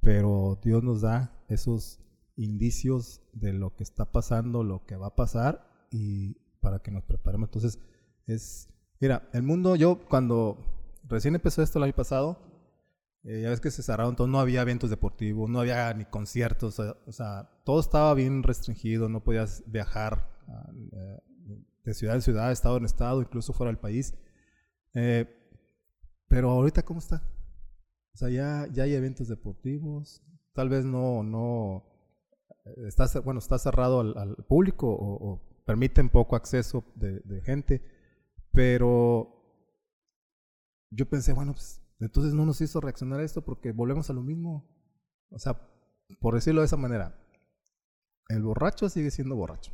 Pero 0.00 0.58
Dios 0.64 0.82
nos 0.82 1.00
da 1.02 1.32
esos 1.48 2.00
indicios 2.36 3.20
de 3.32 3.52
lo 3.52 3.74
que 3.76 3.84
está 3.84 4.10
pasando, 4.10 4.64
lo 4.64 4.84
que 4.84 4.96
va 4.96 5.08
a 5.08 5.14
pasar 5.14 5.68
y 5.90 6.38
para 6.60 6.80
que 6.80 6.90
nos 6.90 7.04
preparemos. 7.04 7.48
Entonces, 7.48 7.78
es, 8.26 8.68
mira, 9.00 9.28
el 9.32 9.42
mundo, 9.42 9.76
yo 9.76 10.00
cuando 10.08 10.58
recién 11.08 11.34
empezó 11.34 11.62
esto 11.62 11.78
el 11.78 11.84
año 11.84 11.94
pasado, 11.94 12.51
eh, 13.24 13.42
ya 13.42 13.50
ves 13.50 13.60
que 13.60 13.70
se 13.70 13.82
cerraron 13.82 14.16
todo, 14.16 14.26
no 14.26 14.40
había 14.40 14.62
eventos 14.62 14.90
deportivos, 14.90 15.48
no 15.48 15.60
había 15.60 15.92
ni 15.94 16.04
conciertos, 16.04 16.78
o 16.78 16.82
sea, 16.82 16.96
o 17.06 17.12
sea, 17.12 17.50
todo 17.64 17.80
estaba 17.80 18.14
bien 18.14 18.42
restringido, 18.42 19.08
no 19.08 19.22
podías 19.22 19.62
viajar 19.66 20.28
eh, 20.92 21.18
de 21.84 21.94
ciudad 21.94 22.16
en 22.16 22.22
ciudad, 22.22 22.50
estado 22.50 22.76
en 22.76 22.84
estado, 22.84 23.20
incluso 23.22 23.52
fuera 23.52 23.70
del 23.70 23.78
país. 23.78 24.14
Eh, 24.94 25.26
pero 26.28 26.50
ahorita, 26.50 26.84
¿cómo 26.84 26.98
está? 26.98 27.22
O 28.14 28.16
sea, 28.16 28.28
ya, 28.28 28.66
ya 28.72 28.84
hay 28.84 28.94
eventos 28.94 29.28
deportivos, 29.28 30.22
tal 30.54 30.68
vez 30.68 30.84
no, 30.84 31.22
no, 31.22 31.84
eh, 32.64 32.88
está, 32.88 33.06
bueno, 33.20 33.38
está 33.38 33.58
cerrado 33.58 34.00
al, 34.00 34.18
al 34.18 34.36
público 34.48 34.88
o, 34.88 35.32
o 35.32 35.62
permiten 35.64 36.10
poco 36.10 36.36
acceso 36.36 36.84
de, 36.96 37.20
de 37.20 37.40
gente, 37.42 37.82
pero 38.52 39.28
yo 40.90 41.08
pensé, 41.08 41.32
bueno, 41.32 41.52
pues 41.52 41.81
entonces 42.04 42.34
no 42.34 42.44
nos 42.46 42.60
hizo 42.60 42.80
reaccionar 42.80 43.20
a 43.20 43.24
esto 43.24 43.42
porque 43.42 43.72
volvemos 43.72 44.08
a 44.10 44.12
lo 44.12 44.22
mismo. 44.22 44.68
O 45.30 45.38
sea, 45.38 45.58
por 46.20 46.34
decirlo 46.34 46.60
de 46.60 46.66
esa 46.66 46.76
manera, 46.76 47.18
el 48.28 48.42
borracho 48.42 48.88
sigue 48.88 49.10
siendo 49.10 49.36
borracho. 49.36 49.72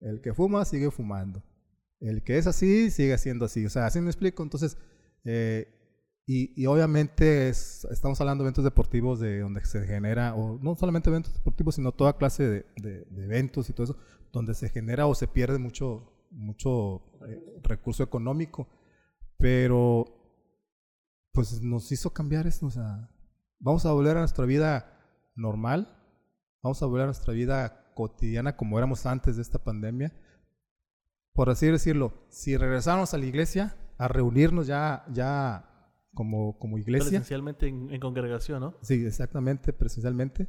El 0.00 0.20
que 0.20 0.32
fuma 0.34 0.64
sigue 0.64 0.90
fumando. 0.90 1.42
El 2.00 2.22
que 2.22 2.38
es 2.38 2.46
así 2.46 2.90
sigue 2.90 3.16
siendo 3.18 3.44
así. 3.44 3.66
O 3.66 3.70
sea, 3.70 3.86
así 3.86 4.00
me 4.00 4.08
explico. 4.10 4.42
Entonces, 4.42 4.78
eh, 5.24 5.76
y, 6.26 6.52
y 6.62 6.66
obviamente 6.66 7.48
es- 7.48 7.84
estamos 7.90 8.20
hablando 8.20 8.44
de 8.44 8.48
eventos 8.48 8.64
deportivos 8.64 9.20
de 9.20 9.40
donde 9.40 9.64
se 9.64 9.84
genera, 9.86 10.34
o 10.34 10.58
no 10.62 10.76
solamente 10.76 11.10
eventos 11.10 11.34
deportivos, 11.34 11.74
sino 11.74 11.92
toda 11.92 12.16
clase 12.16 12.48
de, 12.48 12.66
de- 12.76 13.04
de 13.04 13.24
eventos 13.24 13.68
y 13.68 13.72
todo 13.72 13.84
eso, 13.84 13.96
donde 14.32 14.54
se 14.54 14.68
genera 14.68 15.06
o 15.06 15.14
se 15.14 15.26
pierde 15.28 15.58
mucho, 15.58 16.26
mucho 16.30 17.02
eh, 17.28 17.60
recurso 17.62 18.02
económico. 18.02 18.68
Pero 19.36 20.04
pues 21.32 21.62
nos 21.62 21.90
hizo 21.92 22.12
cambiar 22.12 22.46
eso, 22.46 22.66
o 22.66 22.70
sea, 22.70 23.08
vamos 23.58 23.86
a 23.86 23.92
volver 23.92 24.16
a 24.16 24.20
nuestra 24.20 24.44
vida 24.44 24.96
normal, 25.34 25.96
vamos 26.62 26.82
a 26.82 26.86
volver 26.86 27.02
a 27.02 27.06
nuestra 27.06 27.32
vida 27.32 27.92
cotidiana 27.94 28.56
como 28.56 28.78
éramos 28.78 29.06
antes 29.06 29.36
de 29.36 29.42
esta 29.42 29.62
pandemia. 29.62 30.12
Por 31.32 31.50
así 31.50 31.66
decirlo, 31.66 32.12
si 32.28 32.56
regresamos 32.56 33.14
a 33.14 33.18
la 33.18 33.26
iglesia, 33.26 33.76
a 33.98 34.08
reunirnos 34.08 34.66
ya, 34.66 35.04
ya 35.12 35.94
como, 36.14 36.58
como 36.58 36.78
iglesia, 36.78 37.10
Presencialmente 37.10 37.68
en, 37.68 37.90
en 37.92 38.00
congregación, 38.00 38.60
¿no? 38.60 38.74
sí, 38.82 39.04
exactamente, 39.06 39.72
presencialmente, 39.72 40.48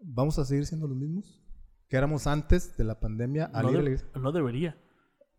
vamos 0.00 0.38
a 0.38 0.44
seguir 0.44 0.66
siendo 0.66 0.86
los 0.86 0.96
mismos 0.96 1.40
que 1.88 1.96
éramos 1.96 2.26
antes 2.26 2.76
de 2.76 2.84
la 2.84 3.00
pandemia 3.00 3.46
al 3.46 3.66
No, 3.66 3.72
ir 3.72 3.78
a 3.78 3.82
la 3.82 3.88
iglesia. 3.90 4.08
no 4.14 4.32
debería. 4.32 4.78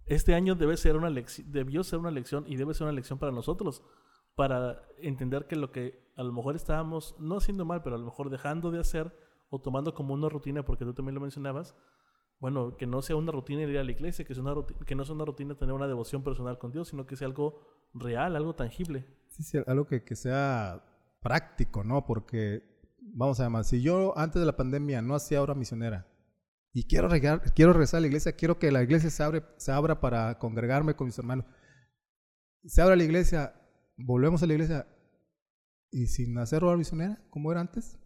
Este 0.05 0.35
año 0.35 0.55
debe 0.55 0.77
ser 0.77 0.97
una 0.97 1.09
lección, 1.09 1.51
debió 1.51 1.83
ser 1.83 1.99
una 1.99 2.11
lección 2.11 2.43
y 2.47 2.57
debe 2.57 2.73
ser 2.73 2.83
una 2.83 2.93
lección 2.93 3.17
para 3.17 3.31
nosotros, 3.31 3.81
para 4.35 4.81
entender 4.99 5.47
que 5.47 5.55
lo 5.55 5.71
que 5.71 6.05
a 6.15 6.23
lo 6.23 6.31
mejor 6.31 6.55
estábamos 6.55 7.15
no 7.19 7.37
haciendo 7.37 7.65
mal, 7.65 7.81
pero 7.83 7.95
a 7.95 7.99
lo 7.99 8.05
mejor 8.05 8.29
dejando 8.29 8.71
de 8.71 8.79
hacer 8.79 9.15
o 9.49 9.59
tomando 9.59 9.93
como 9.93 10.13
una 10.13 10.29
rutina, 10.29 10.63
porque 10.63 10.85
tú 10.85 10.93
también 10.93 11.15
lo 11.15 11.21
mencionabas, 11.21 11.75
bueno, 12.39 12.75
que 12.77 12.85
no 12.85 13.01
sea 13.01 13.15
una 13.15 13.31
rutina 13.31 13.63
ir 13.63 13.77
a 13.77 13.83
la 13.83 13.91
iglesia, 13.91 14.25
que, 14.25 14.33
sea 14.33 14.43
una 14.43 14.55
que 14.85 14.95
no 14.95 15.05
sea 15.05 15.15
una 15.15 15.25
rutina 15.25 15.55
tener 15.55 15.73
una 15.73 15.87
devoción 15.87 16.23
personal 16.23 16.57
con 16.57 16.71
Dios, 16.71 16.89
sino 16.89 17.05
que 17.05 17.15
sea 17.15 17.27
algo 17.27 17.61
real, 17.93 18.35
algo 18.35 18.55
tangible. 18.55 19.05
Sí, 19.27 19.43
sí, 19.43 19.57
algo 19.65 19.87
que, 19.87 20.03
que 20.03 20.15
sea 20.15 20.83
práctico, 21.21 21.83
¿no? 21.83 22.05
Porque, 22.05 22.63
vamos 22.99 23.39
a 23.39 23.43
llamar, 23.43 23.63
si 23.63 23.81
yo 23.81 24.17
antes 24.17 24.39
de 24.39 24.45
la 24.45 24.57
pandemia 24.57 25.01
no 25.01 25.15
hacía 25.15 25.41
obra 25.41 25.55
misionera, 25.55 26.07
y 26.75 26.83
quiero, 26.83 27.07
quiero 27.55 27.71
regresar 27.71 27.99
a 27.99 28.01
la 28.01 28.07
iglesia, 28.07 28.33
quiero 28.33 28.59
que 28.59 28.69
la 28.69 28.83
iglesia 28.83 29.09
se, 29.09 29.23
abre, 29.23 29.43
se 29.55 29.71
abra 29.71 30.01
para 30.01 30.37
congregarme 30.39 30.93
con 30.93 31.07
mis 31.07 31.17
hermanos. 31.17 31.45
Se 32.65 32.81
abre 32.81 32.97
la 32.97 33.05
iglesia, 33.05 33.53
volvemos 33.97 34.41
a 34.43 34.47
la 34.47 34.53
iglesia 34.53 34.87
y 35.91 36.07
sin 36.07 36.37
hacer 36.37 36.61
robar 36.61 36.77
misionera, 36.77 37.21
como 37.29 37.51
era 37.51 37.61
antes. 37.61 37.97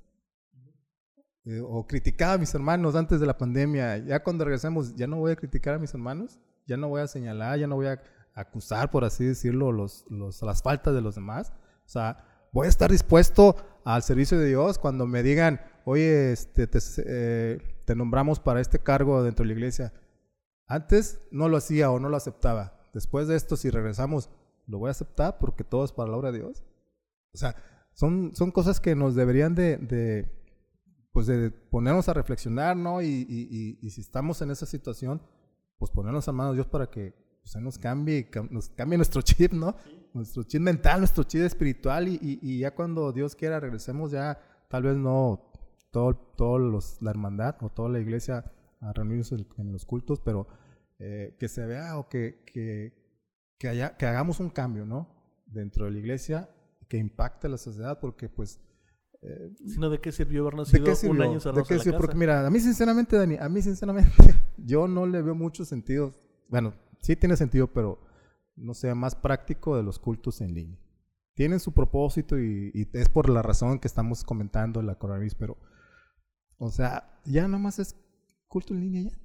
Eh, 1.46 1.62
o 1.64 1.88
criticaba 1.88 2.34
a 2.34 2.38
mis 2.38 2.54
hermanos 2.54 2.96
antes 2.96 3.20
de 3.20 3.26
la 3.26 3.38
pandemia. 3.38 3.98
Ya 3.98 4.22
cuando 4.22 4.46
regresemos, 4.46 4.96
ya 4.96 5.08
no 5.08 5.18
voy 5.18 5.32
a 5.32 5.36
criticar 5.36 5.76
a 5.76 5.80
mis 5.80 5.94
hermanos, 5.94 6.40
ya 6.68 6.78
no 6.78 6.90
voy 6.90 7.02
a 7.02 7.08
señalar, 7.08 7.58
ya 7.58 7.68
no 7.68 7.76
voy 7.76 7.88
a 7.88 8.02
acusar, 8.36 8.92
por 8.92 9.04
así 9.04 9.26
decirlo, 9.26 9.72
los, 9.72 10.06
los, 10.10 10.42
las 10.44 10.62
faltas 10.62 10.94
de 10.94 11.02
los 11.02 11.16
demás. 11.16 11.52
O 11.86 11.90
sea, 11.90 12.24
voy 12.52 12.68
a 12.68 12.70
estar 12.70 12.92
dispuesto 12.92 13.56
al 13.84 14.04
servicio 14.04 14.38
de 14.38 14.48
Dios 14.48 14.78
cuando 14.78 15.08
me 15.08 15.24
digan, 15.24 15.62
oye, 15.86 16.32
este, 16.32 16.68
te, 16.68 16.80
eh, 17.06 17.58
te 17.86 17.96
nombramos 17.96 18.40
para 18.40 18.62
este 18.62 18.80
cargo 18.80 19.24
dentro 19.24 19.44
de 19.44 19.48
la 19.48 19.54
iglesia. 19.54 19.94
Antes 20.68 21.20
no 21.32 21.50
lo 21.50 21.58
hacía 21.58 21.90
o 21.90 22.00
no 22.00 22.10
lo 22.10 22.18
aceptaba. 22.18 22.80
Después 22.94 23.28
de 23.28 23.36
esto, 23.36 23.56
si 23.56 23.72
regresamos, 23.72 24.30
lo 24.70 24.80
voy 24.80 24.90
a 24.90 24.92
aceptar 24.92 25.38
porque 25.40 25.64
todo 25.64 25.84
es 25.84 25.92
para 25.92 26.12
la 26.12 26.18
obra 26.18 26.32
de 26.32 26.40
Dios. 26.40 26.64
O 27.34 27.38
sea, 27.38 27.56
son, 27.94 28.36
son 28.36 28.52
cosas 28.52 28.80
que 28.80 28.96
nos 28.96 29.16
deberían 29.16 29.56
de, 29.56 29.78
de 29.78 30.40
pues 31.12 31.28
de 31.28 31.52
ponernos 31.52 32.08
a 32.08 32.14
reflexionar, 32.14 32.78
¿no? 32.78 33.02
Y, 33.02 33.08
y, 33.08 33.78
y, 33.82 33.90
si 33.90 34.02
estamos 34.02 34.42
en 34.42 34.52
esa 34.52 34.66
situación, 34.66 35.22
pues 35.78 35.92
ponernos 35.92 36.28
a 36.28 36.32
manos 36.32 36.54
de 36.54 36.58
Dios 36.58 36.68
para 36.68 36.88
que 36.88 37.14
pues, 37.42 37.56
nos 37.62 37.78
cambie, 37.78 38.30
nos 38.52 38.70
cambie 38.70 38.98
nuestro 38.98 39.22
chip, 39.22 39.54
¿no? 39.54 39.76
Nuestro 40.14 40.44
chip 40.44 40.62
mental, 40.62 41.00
nuestro 41.00 41.24
chip 41.24 41.42
espiritual 41.42 42.08
y, 42.08 42.60
ya 42.60 42.74
cuando 42.76 43.12
Dios 43.12 43.36
quiera 43.36 43.60
regresemos 43.60 44.12
ya, 44.12 44.40
tal 44.70 44.84
vez 44.84 44.96
no 44.96 45.52
todo, 45.92 46.16
todo 46.16 46.60
los, 46.60 47.02
la 47.02 47.12
hermandad 47.12 47.56
o 47.62 47.70
toda 47.70 47.90
la 47.90 48.00
iglesia 48.00 48.52
a 48.82 48.94
reunirse 48.94 49.36
en, 49.58 49.72
los 49.72 49.86
cultos, 49.86 50.22
pero 50.22 50.48
eh, 51.00 51.36
que 51.40 51.48
se 51.48 51.66
vea 51.66 51.98
o 51.98 52.08
que, 52.08 52.44
que, 52.46 52.99
que, 53.60 53.68
haya, 53.68 53.96
que 53.98 54.06
hagamos 54.08 54.40
un 54.40 54.50
cambio, 54.50 54.86
¿no? 54.86 55.08
Dentro 55.46 55.86
de 55.86 55.92
la 55.92 56.00
iglesia 56.00 56.50
que 56.88 56.98
impacte 56.98 57.48
a 57.48 57.52
la 57.52 57.58
sociedad, 57.58 58.00
porque 58.00 58.30
pues... 58.30 58.60
Eh, 59.22 59.54
Sino 59.68 59.90
de 59.90 60.00
qué 60.00 60.12
sirvió 60.12 60.44
haber 60.44 60.56
nacido 60.56 60.86
un 61.12 61.22
año 61.22 61.40
¿De 61.40 61.64
qué 61.64 61.78
sirvió? 61.78 62.00
Porque 62.00 62.16
mira, 62.16 62.48
a 62.48 62.50
mí 62.50 62.60
sinceramente, 62.60 63.18
Dani, 63.18 63.36
a 63.36 63.50
mí 63.50 63.62
sinceramente, 63.62 64.12
yo 64.58 64.88
no 64.88 65.06
le 65.06 65.22
veo 65.22 65.36
mucho 65.36 65.66
sentido. 65.66 66.16
Bueno, 66.48 66.74
sí 67.02 67.16
tiene 67.16 67.36
sentido, 67.36 67.68
pero 67.68 68.00
no 68.56 68.74
sea 68.74 68.96
más 68.96 69.16
práctico 69.16 69.76
de 69.76 69.84
los 69.84 70.00
cultos 70.00 70.42
en 70.42 70.54
línea. 70.54 70.80
Tienen 71.36 71.60
su 71.60 71.74
propósito 71.74 72.40
y, 72.40 72.72
y 72.74 72.88
es 72.98 73.10
por 73.10 73.30
la 73.30 73.42
razón 73.42 73.80
que 73.80 73.88
estamos 73.88 74.24
comentando 74.24 74.82
la 74.82 74.96
coronavirus, 74.96 75.36
pero 75.36 75.58
o 76.58 76.72
sea, 76.72 77.20
ya 77.26 77.48
nada 77.48 77.58
más 77.58 77.80
es 77.80 77.96
culto 78.48 78.74
en 78.74 78.82
línea 78.82 79.04
ya. 79.04 79.18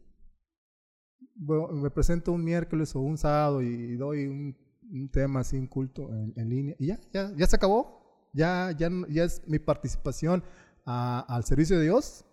Bueno, 1.35 1.69
me 1.69 1.91
presento 1.91 2.33
un 2.33 2.45
miércoles 2.45 2.95
o 2.95 3.01
un 3.01 3.19
sábado 3.19 3.63
y 3.63 3.97
doy 3.97 4.27
un, 4.27 4.57
un 4.91 5.09
tema 5.09 5.41
así, 5.41 5.57
un 5.57 5.67
culto 5.67 6.09
en, 6.13 6.49
línea 6.49 6.77
y 6.79 6.87
ya, 6.87 7.01
ya, 7.13 7.33
ya 7.37 7.47
se 7.47 7.57
acabó. 7.57 8.03
Ya, 8.33 8.73
ya, 8.77 8.91
ya 9.09 9.25
es 9.25 9.47
mi 9.47 9.61
participación 9.61 10.43
al 10.85 11.45
servicio 11.45 11.79
de 11.79 11.85
Dios. 11.85 12.25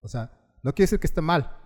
O 0.00 0.08
sea, 0.08 0.30
no 0.62 0.72
quiere 0.72 0.84
decir 0.84 1.00
que 1.00 1.06
esté 1.08 1.20
mal, 1.20 1.56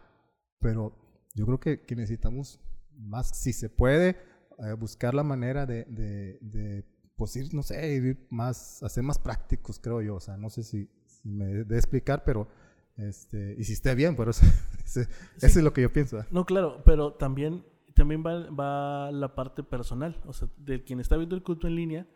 pero 0.60 0.94
yo 1.34 1.44
creo 1.44 1.60
que, 1.60 1.84
que 1.84 1.94
necesitamos 1.94 2.58
más, 2.96 3.38
si 3.38 3.52
se 3.52 3.68
puede, 3.68 4.16
eh, 4.58 4.72
buscar 4.78 5.14
la 5.14 5.22
manera 5.22 5.66
de, 5.66 5.84
de, 5.84 6.38
de, 6.40 6.84
pues 7.16 7.36
ir, 7.36 7.52
no 7.52 7.62
sé, 7.62 7.94
ir 7.94 8.26
más, 8.30 8.82
hacer 8.82 9.02
más 9.02 9.18
prácticos, 9.18 9.78
creo 9.78 10.00
yo. 10.00 10.16
O 10.16 10.20
sea, 10.20 10.38
no 10.38 10.48
sé 10.48 10.62
si, 10.62 10.88
si 11.04 11.28
me 11.28 11.64
de 11.64 11.76
explicar, 11.76 12.24
pero 12.24 12.48
este, 12.96 13.54
y 13.58 13.64
si 13.64 13.74
esté 13.74 13.94
bien, 13.94 14.16
pero 14.16 14.30
eso, 14.84 15.00
es 15.40 15.56
lo 15.56 15.72
que 15.72 15.82
yo 15.82 15.92
pienso. 15.92 16.24
No, 16.30 16.44
claro, 16.44 16.82
pero 16.84 17.12
también, 17.12 17.64
también 17.94 18.24
va, 18.24 18.48
va, 18.50 19.10
la 19.12 19.34
parte 19.34 19.62
personal, 19.62 20.20
o 20.26 20.32
sea, 20.32 20.48
de 20.56 20.82
quien 20.82 21.00
está 21.00 21.16
viendo 21.16 21.36
el 21.36 21.42
culto 21.42 21.66
en 21.66 21.76
línea. 21.76 22.06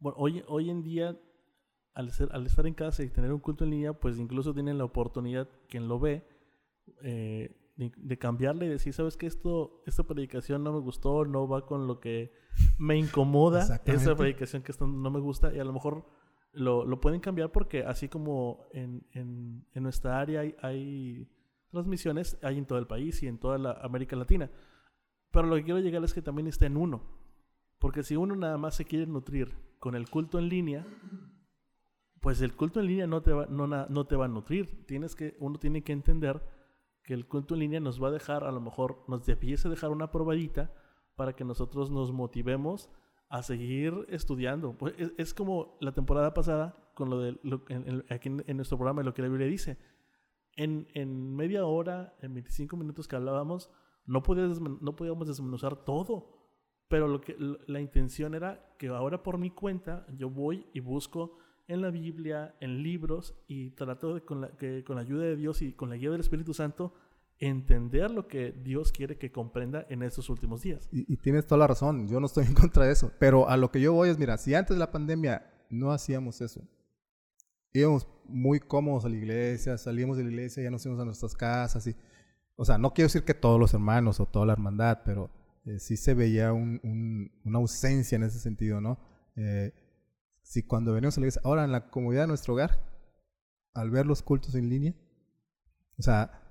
Bueno, 0.00 0.16
hoy, 0.18 0.44
hoy 0.48 0.70
en 0.70 0.82
día, 0.82 1.16
al, 1.94 2.10
ser, 2.12 2.28
al 2.32 2.46
estar 2.46 2.66
en 2.66 2.74
casa 2.74 3.02
y 3.02 3.10
tener 3.10 3.32
un 3.32 3.38
culto 3.38 3.64
en 3.64 3.70
línea, 3.70 3.92
pues 3.92 4.18
incluso 4.18 4.52
tienen 4.52 4.78
la 4.78 4.84
oportunidad, 4.84 5.48
quien 5.68 5.86
lo 5.86 6.00
ve, 6.00 6.26
eh, 7.02 7.56
de, 7.76 8.18
cambiarle 8.18 8.66
y 8.66 8.68
decir, 8.68 8.92
¿sabes 8.92 9.16
qué? 9.16 9.26
Esto, 9.26 9.82
esta 9.86 10.02
predicación 10.02 10.62
no 10.62 10.72
me 10.72 10.80
gustó, 10.80 11.24
no 11.24 11.48
va 11.48 11.66
con 11.66 11.86
lo 11.86 12.00
que 12.00 12.32
me 12.78 12.96
incomoda, 12.96 13.80
esa 13.84 14.16
predicación 14.16 14.62
que 14.62 14.72
no 14.80 15.10
me 15.10 15.20
gusta, 15.20 15.54
y 15.54 15.58
a 15.58 15.64
lo 15.64 15.72
mejor 15.72 16.04
lo, 16.52 16.84
lo 16.84 17.00
pueden 17.00 17.20
cambiar 17.20 17.50
porque 17.50 17.84
así 17.84 18.08
como 18.08 18.66
en, 18.72 19.06
en, 19.12 19.66
en 19.72 19.82
nuestra 19.82 20.20
área 20.20 20.40
hay, 20.40 20.54
hay, 20.60 21.28
transmisiones, 21.72 22.38
hay 22.42 22.58
en 22.58 22.66
todo 22.66 22.78
el 22.78 22.86
país 22.86 23.22
y 23.22 23.26
en 23.26 23.38
toda 23.38 23.58
la 23.58 23.72
América 23.72 24.14
Latina. 24.14 24.50
Pero 25.30 25.48
lo 25.48 25.56
que 25.56 25.64
quiero 25.64 25.80
llegar 25.80 26.04
es 26.04 26.12
que 26.12 26.22
también 26.22 26.46
está 26.46 26.66
en 26.66 26.76
uno. 26.76 27.02
Porque 27.78 28.02
si 28.02 28.14
uno 28.14 28.36
nada 28.36 28.58
más 28.58 28.76
se 28.76 28.84
quiere 28.84 29.06
nutrir 29.06 29.56
con 29.78 29.96
el 29.96 30.08
culto 30.08 30.38
en 30.38 30.48
línea, 30.48 30.86
pues 32.20 32.40
el 32.42 32.54
culto 32.54 32.78
en 32.78 32.86
línea 32.86 33.06
no 33.06 33.22
te 33.22 33.32
va, 33.32 33.46
no, 33.46 33.66
no 33.66 34.06
te 34.06 34.16
va 34.16 34.26
a 34.26 34.28
nutrir. 34.28 34.86
Tienes 34.86 35.16
que, 35.16 35.34
uno 35.40 35.58
tiene 35.58 35.82
que 35.82 35.92
entender 35.92 36.42
que 37.02 37.14
el 37.14 37.26
culto 37.26 37.54
en 37.54 37.60
línea 37.60 37.80
nos 37.80 38.00
va 38.00 38.08
a 38.08 38.12
dejar, 38.12 38.44
a 38.44 38.52
lo 38.52 38.60
mejor 38.60 39.02
nos 39.08 39.26
debiese 39.26 39.68
dejar 39.68 39.90
una 39.90 40.12
probadita 40.12 40.72
para 41.16 41.34
que 41.34 41.44
nosotros 41.44 41.90
nos 41.90 42.12
motivemos 42.12 42.90
a 43.32 43.42
seguir 43.42 44.04
estudiando. 44.10 44.76
Pues 44.76 44.94
es, 45.16 45.32
como 45.32 45.78
la 45.80 45.92
temporada 45.92 46.34
pasada 46.34 46.76
con 46.92 47.08
lo 47.08 47.18
de 47.18 47.38
aquí 48.10 48.28
en, 48.28 48.56
nuestro 48.58 48.76
programa, 48.76 49.02
lo 49.02 49.14
que 49.14 49.22
la 49.22 49.28
Biblia 49.28 49.46
dice. 49.46 49.78
En, 50.54 50.86
en 50.92 51.34
media 51.34 51.64
hora, 51.64 52.14
en 52.20 52.34
25 52.34 52.76
minutos 52.76 53.08
que 53.08 53.16
hablábamos, 53.16 53.70
no, 54.04 54.22
no 54.82 54.96
podíamos 54.96 55.26
desmenuzar 55.26 55.76
todo. 55.76 56.42
Pero 56.88 57.08
lo 57.08 57.22
que, 57.22 57.34
la 57.66 57.80
intención 57.80 58.34
era 58.34 58.74
que 58.78 58.88
ahora 58.88 59.22
por 59.22 59.38
mi 59.38 59.48
cuenta 59.48 60.06
yo 60.14 60.28
voy 60.28 60.66
y 60.74 60.80
busco 60.80 61.38
en 61.68 61.80
la 61.80 61.90
Biblia, 61.90 62.54
en 62.60 62.82
libros, 62.82 63.34
y 63.48 63.70
trato 63.70 64.12
de, 64.12 64.20
con, 64.20 64.42
la, 64.42 64.50
con 64.84 64.96
la 64.96 65.00
ayuda 65.00 65.24
de 65.24 65.36
Dios 65.36 65.62
y 65.62 65.72
con 65.72 65.88
la 65.88 65.96
guía 65.96 66.10
del 66.10 66.20
Espíritu 66.20 66.52
Santo, 66.52 66.92
entender 67.42 68.12
lo 68.12 68.28
que 68.28 68.52
Dios 68.52 68.92
quiere 68.92 69.18
que 69.18 69.32
comprenda 69.32 69.84
en 69.90 70.04
estos 70.04 70.30
últimos 70.30 70.62
días. 70.62 70.88
Y, 70.92 71.16
tienes 71.16 71.44
toda 71.44 71.58
la 71.58 71.66
razón, 71.66 72.06
yo 72.06 72.20
no 72.20 72.26
estoy 72.26 72.46
en 72.46 72.54
contra 72.54 72.86
de 72.86 72.92
eso, 72.92 73.10
pero 73.18 73.48
a 73.48 73.56
lo 73.56 73.72
que 73.72 73.80
yo 73.80 73.92
voy 73.92 74.10
es, 74.10 74.18
mira, 74.18 74.38
si 74.38 74.54
antes 74.54 74.76
de 74.76 74.78
la 74.78 74.92
pandemia 74.92 75.44
no 75.68 75.90
hacíamos 75.90 76.40
eso, 76.40 76.62
íbamos 77.72 78.06
muy 78.26 78.60
cómodos 78.60 79.04
a 79.04 79.08
la 79.08 79.16
iglesia, 79.16 79.76
salíamos 79.76 80.18
de 80.18 80.22
la 80.22 80.30
iglesia, 80.30 80.62
ya 80.62 80.70
nos 80.70 80.86
íbamos 80.86 81.02
a 81.02 81.04
nuestras 81.04 81.34
casas, 81.34 81.84
y, 81.88 81.96
o 82.54 82.64
sea, 82.64 82.78
no 82.78 82.94
quiero 82.94 83.06
decir 83.06 83.24
que 83.24 83.34
todos 83.34 83.58
los 83.58 83.74
hermanos 83.74 84.20
o 84.20 84.26
toda 84.26 84.46
la 84.46 84.52
hermandad, 84.52 85.00
pero 85.04 85.28
eh, 85.64 85.80
sí 85.80 85.96
se 85.96 86.14
veía 86.14 86.52
una 86.52 87.58
ausencia 87.58 88.14
en 88.14 88.22
ese 88.22 88.38
sentido, 88.38 88.80
¿no? 88.80 89.00
Eh, 89.34 89.72
si 90.42 90.62
cuando 90.62 90.92
venimos 90.92 91.16
a 91.16 91.20
la 91.20 91.24
iglesia, 91.24 91.42
ahora 91.44 91.64
en 91.64 91.72
la 91.72 91.90
comodidad 91.90 92.22
de 92.22 92.28
nuestro 92.28 92.54
hogar, 92.54 92.78
al 93.74 93.90
ver 93.90 94.06
los 94.06 94.22
cultos 94.22 94.54
en 94.54 94.68
línea, 94.68 94.94
o 95.98 96.02
sea, 96.02 96.41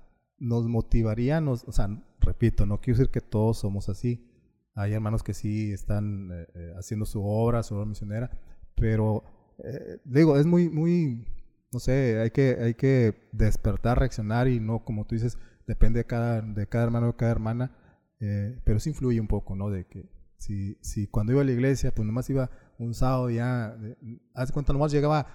nos 0.42 0.66
motivaría, 0.66 1.40
nos, 1.40 1.62
o 1.68 1.72
sea, 1.72 1.88
repito, 2.20 2.66
no 2.66 2.80
quiero 2.80 2.98
decir 2.98 3.12
que 3.12 3.20
todos 3.20 3.58
somos 3.58 3.88
así. 3.88 4.28
Hay 4.74 4.92
hermanos 4.92 5.22
que 5.22 5.34
sí 5.34 5.70
están 5.70 6.30
eh, 6.32 6.46
eh, 6.54 6.74
haciendo 6.76 7.06
su 7.06 7.24
obra, 7.24 7.62
su 7.62 7.76
obra 7.76 7.86
misionera, 7.86 8.30
pero 8.74 9.22
eh, 9.62 9.98
digo, 10.04 10.36
es 10.36 10.46
muy, 10.46 10.68
muy, 10.68 11.28
no 11.72 11.78
sé, 11.78 12.18
hay 12.20 12.30
que, 12.30 12.56
hay 12.60 12.74
que 12.74 13.28
despertar, 13.30 14.00
reaccionar 14.00 14.48
y 14.48 14.58
no, 14.58 14.84
como 14.84 15.06
tú 15.06 15.14
dices, 15.14 15.38
depende 15.68 16.00
de 16.00 16.06
cada, 16.06 16.42
de 16.42 16.66
cada 16.66 16.84
hermano 16.84 17.10
o 17.10 17.16
cada 17.16 17.30
hermana, 17.30 17.76
pero 18.64 18.78
sí 18.78 18.90
influye 18.90 19.20
un 19.20 19.26
poco, 19.26 19.56
¿no? 19.56 19.68
De 19.68 19.84
que 19.84 20.08
si, 20.38 20.76
si 20.80 21.08
cuando 21.08 21.32
iba 21.32 21.42
a 21.42 21.44
la 21.44 21.50
iglesia, 21.50 21.92
pues 21.92 22.06
nomás 22.06 22.30
iba 22.30 22.50
un 22.78 22.94
sábado 22.94 23.30
ya, 23.30 23.76
haz 24.34 24.52
cuenta, 24.52 24.72
nomás 24.72 24.92
llegaba 24.92 25.26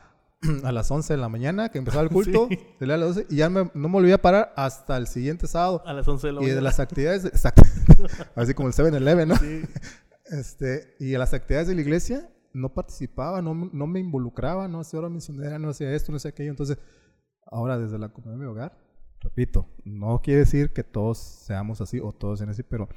a 0.63 0.71
las 0.71 0.89
11 0.89 1.13
de 1.13 1.17
la 1.17 1.29
mañana, 1.29 1.69
que 1.69 1.77
empezaba 1.77 2.03
el 2.03 2.09
culto, 2.11 2.47
a 2.79 2.85
las 2.85 2.99
12, 2.99 3.27
y 3.29 3.37
ya 3.37 3.49
no 3.49 3.71
me 3.73 3.89
volví 3.89 4.11
a 4.11 4.21
parar 4.21 4.53
hasta 4.55 4.97
el 4.97 5.07
siguiente 5.07 5.47
sábado. 5.47 5.83
A 5.85 5.93
las 5.93 6.07
11 6.07 6.27
de 6.27 6.33
la 6.33 6.39
mañana. 6.39 6.53
Y 6.53 6.55
de 6.55 6.61
las 6.61 6.79
actividades, 6.79 7.25
exacto, 7.25 7.61
así 8.35 8.53
como 8.53 8.69
el 8.69 8.73
7-Eleven, 8.73 9.27
¿no? 9.27 9.35
Sí. 9.35 9.63
Este, 10.29 10.93
y 10.99 11.15
a 11.15 11.19
las 11.19 11.33
actividades 11.33 11.69
de 11.69 11.75
la 11.75 11.79
iglesia 11.79 12.29
no 12.51 12.73
participaba, 12.73 13.41
no, 13.41 13.53
no 13.53 13.87
me 13.87 14.01
involucraba, 14.01 14.67
no 14.67 14.81
hacía 14.81 14.99
hora 14.99 15.07
misionera, 15.07 15.57
no 15.57 15.69
hacía 15.69 15.93
esto, 15.93 16.11
no 16.11 16.17
hacía 16.17 16.31
aquello. 16.31 16.49
Entonces, 16.49 16.77
ahora 17.45 17.77
desde 17.77 17.97
la 17.97 18.09
comunidad 18.09 18.37
de 18.37 18.45
mi 18.45 18.51
hogar, 18.51 18.77
repito, 19.21 19.69
no 19.85 20.21
quiere 20.21 20.41
decir 20.41 20.73
que 20.73 20.83
todos 20.83 21.17
seamos 21.17 21.79
así 21.79 22.01
o 22.01 22.11
todos 22.11 22.39
sean 22.39 22.49
así, 22.49 22.61
pero 22.63 22.89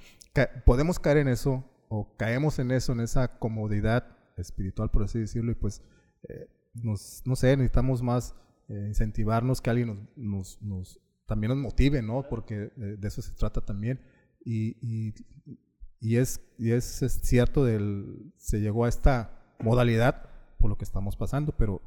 podemos 0.65 0.99
caer 0.99 1.19
en 1.19 1.29
eso 1.29 1.65
o 1.89 2.17
caemos 2.17 2.59
en 2.59 2.73
eso, 2.73 2.93
en 2.93 3.01
esa 3.01 3.39
comodidad 3.39 4.17
espiritual, 4.37 4.91
por 4.91 5.05
así 5.05 5.21
decirlo, 5.21 5.53
y 5.53 5.55
pues 5.55 5.83
eh, 6.29 6.49
nos, 6.75 7.23
no 7.25 7.37
sé, 7.37 7.57
necesitamos 7.57 8.03
más 8.03 8.35
eh, 8.69 8.87
incentivarnos, 8.89 9.61
que 9.61 9.71
alguien 9.71 10.09
nos, 10.17 10.61
nos, 10.63 11.01
también 11.27 11.51
nos 11.51 11.59
motive, 11.59 12.03
¿no? 12.03 12.27
Porque 12.29 12.73
eh, 12.77 12.97
de 12.99 13.09
eso 13.09 13.23
se 13.23 13.33
trata 13.33 13.61
también. 13.61 14.01
Y, 14.45 14.77
y, 14.81 15.15
y, 16.01 16.17
es, 16.17 16.41
y 16.59 16.73
es, 16.73 16.85
cierto, 17.23 17.65
del, 17.65 18.33
se 18.37 18.61
llegó 18.61 18.85
a 18.85 18.89
esta 18.89 19.55
modalidad 19.59 20.31
por 20.59 20.71
lo 20.71 20.79
que 20.79 20.85
estamos 20.85 21.17
pasando, 21.17 21.53
pero 21.57 21.83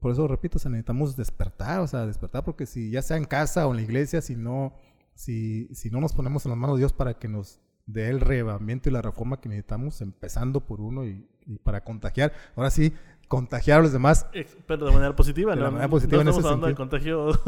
por 0.00 0.12
eso 0.12 0.28
repito, 0.28 0.58
o 0.58 0.60
sea, 0.60 0.70
necesitamos 0.70 1.16
despertar, 1.16 1.80
o 1.80 1.86
sea, 1.86 2.06
despertar 2.06 2.44
porque 2.44 2.66
si 2.66 2.90
ya 2.90 3.02
sea 3.02 3.16
en 3.16 3.24
casa 3.24 3.66
o 3.66 3.70
en 3.70 3.76
la 3.76 3.82
iglesia, 3.82 4.20
si 4.20 4.36
no, 4.36 4.74
si, 5.14 5.68
si 5.74 5.90
no 5.90 6.00
nos 6.00 6.12
ponemos 6.12 6.44
en 6.46 6.50
las 6.50 6.58
manos 6.58 6.76
de 6.76 6.80
Dios 6.80 6.92
para 6.92 7.14
que 7.14 7.28
nos 7.28 7.60
dé 7.86 8.08
el 8.08 8.20
relevamiento 8.20 8.88
y 8.88 8.92
la 8.92 9.02
reforma 9.02 9.40
que 9.40 9.48
necesitamos, 9.48 10.00
empezando 10.00 10.64
por 10.64 10.80
uno 10.80 11.04
y, 11.04 11.28
y 11.46 11.58
para 11.58 11.82
contagiar, 11.82 12.32
ahora 12.54 12.70
sí, 12.70 12.92
contagiar 13.28 13.80
a 13.80 13.82
los 13.82 13.92
demás. 13.92 14.28
Pero 14.66 14.86
de 14.86 14.92
manera 14.92 15.14
positiva, 15.14 15.54
de 15.54 15.60
¿no? 15.60 15.66
De 15.66 15.70
manera 15.72 15.88
positiva 15.90 16.22
no 16.22 16.22
en 16.22 16.28
ese 16.28 16.38
estamos 16.40 16.46
hablando 16.52 16.66
de 16.66 16.74
contagios 16.74 17.40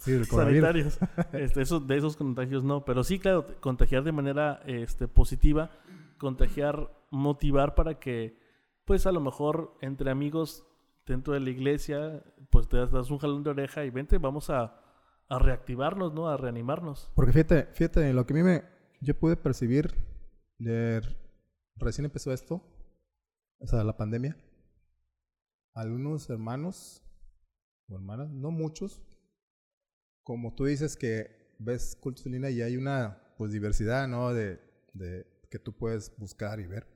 Sí, 0.00 0.24
sanitarios. 0.24 0.98
Este, 1.32 1.62
eso- 1.62 1.80
de 1.80 1.96
esos 1.96 2.16
contagios 2.16 2.64
no. 2.64 2.84
Pero 2.84 3.04
sí, 3.04 3.18
claro, 3.18 3.46
contagiar 3.60 4.02
de 4.04 4.12
manera 4.12 4.60
este, 4.66 5.08
positiva, 5.08 5.70
contagiar, 6.18 6.90
motivar 7.10 7.74
para 7.74 7.98
que, 7.98 8.38
pues 8.84 9.06
a 9.06 9.12
lo 9.12 9.20
mejor 9.20 9.74
entre 9.80 10.10
amigos 10.10 10.64
dentro 11.06 11.34
de 11.34 11.40
la 11.40 11.50
iglesia, 11.50 12.22
pues 12.50 12.68
te 12.68 12.76
das, 12.78 12.90
das 12.90 13.10
un 13.10 13.18
jalón 13.18 13.42
de 13.42 13.50
oreja 13.50 13.84
y 13.84 13.90
vente, 13.90 14.18
vamos 14.18 14.48
a, 14.50 14.80
a 15.28 15.38
reactivarnos, 15.38 16.14
¿no? 16.14 16.28
A 16.28 16.36
reanimarnos. 16.36 17.10
Porque 17.14 17.32
fíjate, 17.32 17.64
fíjate, 17.74 18.12
lo 18.12 18.24
que 18.24 18.32
a 18.32 18.36
mí 18.36 18.42
me, 18.42 18.62
yo 19.00 19.14
pude 19.18 19.36
percibir, 19.36 19.92
de- 20.58 21.02
recién 21.76 22.04
empezó 22.04 22.32
esto, 22.32 22.62
o 23.58 23.66
sea, 23.66 23.82
la 23.84 23.96
pandemia, 23.96 24.36
algunos 25.74 26.28
hermanos 26.30 27.02
o 27.88 27.94
hermanas, 27.94 28.30
no 28.30 28.50
muchos, 28.50 29.02
como 30.22 30.54
tú 30.54 30.66
dices 30.66 30.96
que 30.96 31.54
ves 31.58 31.96
cultos 32.00 32.26
en 32.26 32.32
línea 32.32 32.50
y 32.50 32.62
hay 32.62 32.76
una 32.76 33.34
pues 33.36 33.52
diversidad, 33.52 34.08
¿no? 34.08 34.32
De, 34.32 34.60
de 34.92 35.26
que 35.50 35.58
tú 35.58 35.76
puedes 35.76 36.16
buscar 36.16 36.60
y 36.60 36.66
ver. 36.66 36.86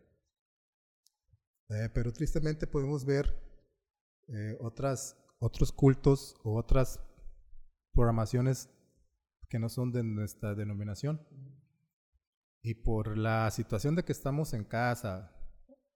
Eh, 1.69 1.91
pero 1.93 2.13
tristemente 2.13 2.67
podemos 2.67 3.05
ver 3.05 3.35
eh, 4.29 4.57
otras, 4.61 5.17
otros 5.39 5.73
cultos 5.73 6.37
o 6.45 6.57
otras 6.57 7.01
programaciones 7.93 8.71
que 9.49 9.59
no 9.59 9.69
son 9.69 9.93
de 9.93 10.03
nuestra 10.05 10.55
denominación. 10.55 11.21
Y 12.63 12.75
por 12.75 13.17
la 13.17 13.51
situación 13.51 13.95
de 13.95 14.05
que 14.05 14.13
estamos 14.13 14.53
en 14.53 14.65
casa, 14.65 15.33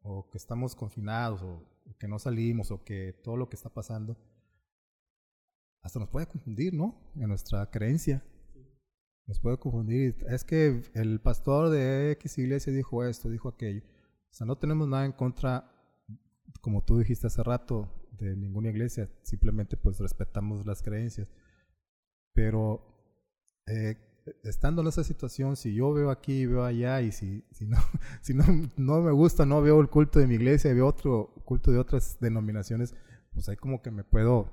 o 0.02 0.28
que 0.30 0.38
estamos 0.38 0.74
confinados, 0.74 1.42
o 1.42 1.79
que 1.98 2.08
no 2.08 2.18
salimos, 2.18 2.70
o 2.70 2.84
que 2.84 3.12
todo 3.24 3.36
lo 3.36 3.48
que 3.48 3.56
está 3.56 3.68
pasando, 3.68 4.16
hasta 5.82 5.98
nos 5.98 6.08
puede 6.08 6.26
confundir, 6.26 6.74
¿no? 6.74 7.12
En 7.16 7.28
nuestra 7.28 7.70
creencia. 7.70 8.22
Nos 9.26 9.40
puede 9.40 9.58
confundir. 9.58 10.16
Es 10.28 10.44
que 10.44 10.82
el 10.94 11.20
pastor 11.20 11.70
de 11.70 12.12
X 12.12 12.38
iglesia 12.38 12.72
dijo 12.72 13.04
esto, 13.04 13.28
dijo 13.30 13.48
aquello. 13.48 13.82
O 14.30 14.32
sea, 14.32 14.46
no 14.46 14.58
tenemos 14.58 14.88
nada 14.88 15.06
en 15.06 15.12
contra, 15.12 15.72
como 16.60 16.84
tú 16.84 16.98
dijiste 16.98 17.28
hace 17.28 17.42
rato, 17.42 17.88
de 18.18 18.36
ninguna 18.36 18.68
iglesia. 18.70 19.08
Simplemente 19.22 19.76
pues 19.76 19.98
respetamos 19.98 20.66
las 20.66 20.82
creencias. 20.82 21.28
Pero 22.34 22.84
eh, 23.66 23.96
estando 24.42 24.82
en 24.82 24.88
esa 24.88 25.04
situación, 25.04 25.56
si 25.56 25.74
yo 25.74 25.92
veo 25.92 26.10
aquí, 26.10 26.46
veo 26.46 26.64
allá, 26.64 27.00
y 27.02 27.12
si, 27.12 27.44
si, 27.50 27.66
no, 27.66 27.78
si 28.22 28.34
no, 28.34 28.44
no 28.76 29.00
me 29.00 29.12
gusta, 29.12 29.46
no 29.46 29.62
veo 29.62 29.80
el 29.80 29.88
culto 29.88 30.18
de 30.18 30.26
mi 30.26 30.34
iglesia, 30.34 30.72
veo 30.72 30.86
otro 30.86 31.34
culto 31.44 31.70
de 31.70 31.78
otras 31.78 32.18
denominaciones, 32.20 32.94
pues 33.32 33.48
ahí 33.48 33.56
como 33.56 33.82
que 33.82 33.90
me 33.90 34.04
puedo 34.04 34.50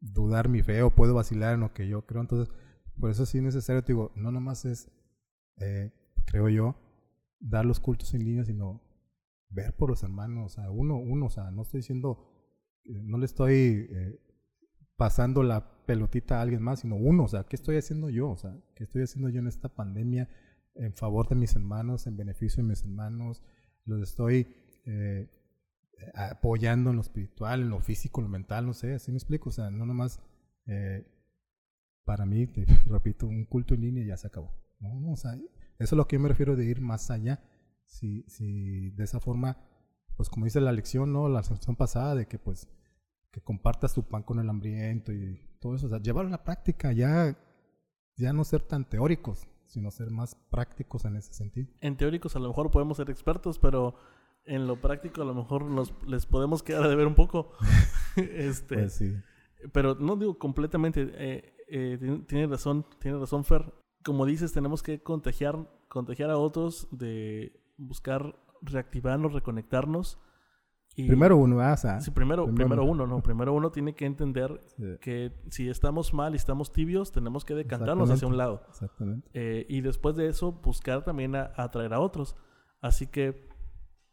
dudar 0.00 0.48
mi 0.48 0.62
fe 0.62 0.82
o 0.82 0.90
puedo 0.90 1.14
vacilar 1.14 1.54
en 1.54 1.60
lo 1.60 1.72
que 1.72 1.88
yo 1.88 2.06
creo. 2.06 2.22
Entonces, 2.22 2.54
por 2.98 3.10
eso 3.10 3.26
sí 3.26 3.38
es 3.38 3.44
necesario, 3.44 3.82
te 3.82 3.92
digo, 3.92 4.12
no 4.14 4.30
nomás 4.32 4.64
es, 4.64 4.90
eh, 5.58 5.92
creo 6.26 6.48
yo, 6.48 6.76
dar 7.38 7.64
los 7.64 7.80
cultos 7.80 8.14
en 8.14 8.24
línea, 8.24 8.44
sino 8.44 8.80
ver 9.48 9.74
por 9.74 9.90
los 9.90 10.02
hermanos, 10.02 10.52
o 10.52 10.54
sea, 10.54 10.70
uno, 10.70 10.96
uno, 10.96 11.26
o 11.26 11.30
sea, 11.30 11.50
no 11.50 11.62
estoy 11.62 11.80
diciendo, 11.80 12.30
eh, 12.84 13.02
no 13.02 13.18
le 13.18 13.26
estoy 13.26 13.88
eh, 13.90 14.20
pasando 14.96 15.42
la 15.42 15.79
pelotita 15.90 16.38
a 16.38 16.42
alguien 16.42 16.62
más, 16.62 16.80
sino 16.80 16.94
uno, 16.94 17.24
o 17.24 17.28
sea, 17.28 17.42
¿qué 17.42 17.56
estoy 17.56 17.76
haciendo 17.76 18.10
yo? 18.10 18.30
O 18.30 18.36
sea, 18.36 18.56
¿qué 18.76 18.84
estoy 18.84 19.02
haciendo 19.02 19.28
yo 19.28 19.40
en 19.40 19.48
esta 19.48 19.68
pandemia 19.68 20.28
en 20.76 20.94
favor 20.94 21.28
de 21.28 21.34
mis 21.34 21.56
hermanos, 21.56 22.06
en 22.06 22.16
beneficio 22.16 22.62
de 22.62 22.68
mis 22.68 22.82
hermanos? 22.82 23.42
Los 23.86 24.00
estoy 24.02 24.46
eh, 24.86 25.28
apoyando 26.14 26.90
en 26.90 26.96
lo 26.96 27.02
espiritual, 27.02 27.62
en 27.62 27.70
lo 27.70 27.80
físico, 27.80 28.20
en 28.20 28.26
lo 28.26 28.30
mental, 28.30 28.66
no 28.66 28.72
sé, 28.72 28.94
así 28.94 29.10
me 29.10 29.16
explico, 29.18 29.48
o 29.48 29.52
sea, 29.52 29.68
no 29.68 29.84
nomás, 29.84 30.20
eh, 30.66 31.04
para 32.04 32.24
mí, 32.24 32.46
te 32.46 32.64
repito, 32.86 33.26
un 33.26 33.44
culto 33.44 33.74
en 33.74 33.80
línea 33.80 34.04
y 34.04 34.06
ya 34.06 34.16
se 34.16 34.28
acabó. 34.28 34.54
No, 34.78 35.00
no, 35.00 35.10
o 35.10 35.16
sea, 35.16 35.34
eso 35.34 35.42
es 35.80 35.92
lo 35.92 36.06
que 36.06 36.14
yo 36.14 36.20
me 36.20 36.28
refiero 36.28 36.54
de 36.54 36.66
ir 36.66 36.80
más 36.80 37.10
allá. 37.10 37.42
Si, 37.84 38.22
si 38.28 38.90
de 38.90 39.02
esa 39.02 39.18
forma, 39.18 39.58
pues 40.16 40.28
como 40.28 40.44
dice 40.44 40.60
la 40.60 40.70
lección, 40.70 41.12
¿no? 41.12 41.28
La 41.28 41.40
lección 41.40 41.74
pasada 41.74 42.14
de 42.14 42.26
que 42.26 42.38
pues 42.38 42.68
que 43.30 43.40
compartas 43.40 43.94
tu 43.94 44.02
pan 44.02 44.22
con 44.22 44.38
el 44.40 44.48
hambriento 44.48 45.12
y 45.12 45.40
todo 45.60 45.74
eso, 45.74 45.86
o 45.86 45.88
sea, 45.88 46.00
llevarlo 46.00 46.28
a 46.28 46.32
la 46.32 46.44
práctica, 46.44 46.92
ya, 46.92 47.36
ya 48.16 48.32
no 48.32 48.44
ser 48.44 48.62
tan 48.62 48.88
teóricos, 48.88 49.46
sino 49.66 49.90
ser 49.90 50.10
más 50.10 50.34
prácticos 50.50 51.04
en 51.04 51.16
ese 51.16 51.32
sentido. 51.32 51.68
En 51.80 51.96
teóricos 51.96 52.34
a 52.36 52.40
lo 52.40 52.48
mejor 52.48 52.70
podemos 52.70 52.96
ser 52.96 53.10
expertos, 53.10 53.58
pero 53.58 53.94
en 54.44 54.66
lo 54.66 54.80
práctico 54.80 55.22
a 55.22 55.24
lo 55.24 55.34
mejor 55.34 55.64
nos, 55.64 55.94
les 56.06 56.26
podemos 56.26 56.62
quedar 56.62 56.88
de 56.88 56.96
ver 56.96 57.06
un 57.06 57.14
poco. 57.14 57.52
este, 58.16 58.74
Pues 58.74 58.94
sí. 58.94 59.14
Pero 59.72 59.94
no 59.94 60.16
digo 60.16 60.38
completamente, 60.38 61.10
eh, 61.12 61.54
eh, 61.68 61.96
tiene, 61.98 62.18
tiene 62.20 62.46
razón, 62.46 62.86
tiene 62.98 63.18
razón 63.18 63.44
Fer. 63.44 63.72
Como 64.02 64.24
dices, 64.24 64.52
tenemos 64.52 64.82
que 64.82 65.02
contagiar, 65.02 65.70
contagiar 65.88 66.30
a 66.30 66.38
otros 66.38 66.88
de 66.90 67.60
buscar 67.76 68.34
reactivarnos, 68.62 69.34
reconectarnos. 69.34 70.18
Y, 70.96 71.06
Primero 71.06 71.36
uno, 71.36 71.60
ah, 71.60 71.72
o 71.74 71.76
sea, 71.76 72.00
Sí, 72.00 72.10
primero, 72.10 72.44
primero 72.46 72.56
primero 72.68 72.82
uno. 72.84 73.04
uno, 73.04 73.16
¿no? 73.16 73.22
Primero 73.22 73.52
uno 73.54 73.70
tiene 73.70 73.94
que 73.94 74.06
entender 74.06 74.60
sí, 74.76 74.84
que 75.00 75.32
si 75.48 75.68
estamos 75.68 76.12
mal 76.12 76.32
y 76.34 76.36
estamos 76.36 76.72
tibios, 76.72 77.12
tenemos 77.12 77.44
que 77.44 77.54
decantarnos 77.54 78.10
hacia 78.10 78.26
un 78.28 78.36
lado. 78.36 78.62
exactamente. 78.68 79.28
Eh, 79.32 79.66
y 79.68 79.80
después 79.82 80.16
de 80.16 80.26
eso, 80.28 80.52
buscar 80.52 81.04
también 81.04 81.36
a, 81.36 81.52
a 81.56 81.64
atraer 81.64 81.94
a 81.94 82.00
otros. 82.00 82.36
Así 82.80 83.06
que, 83.06 83.48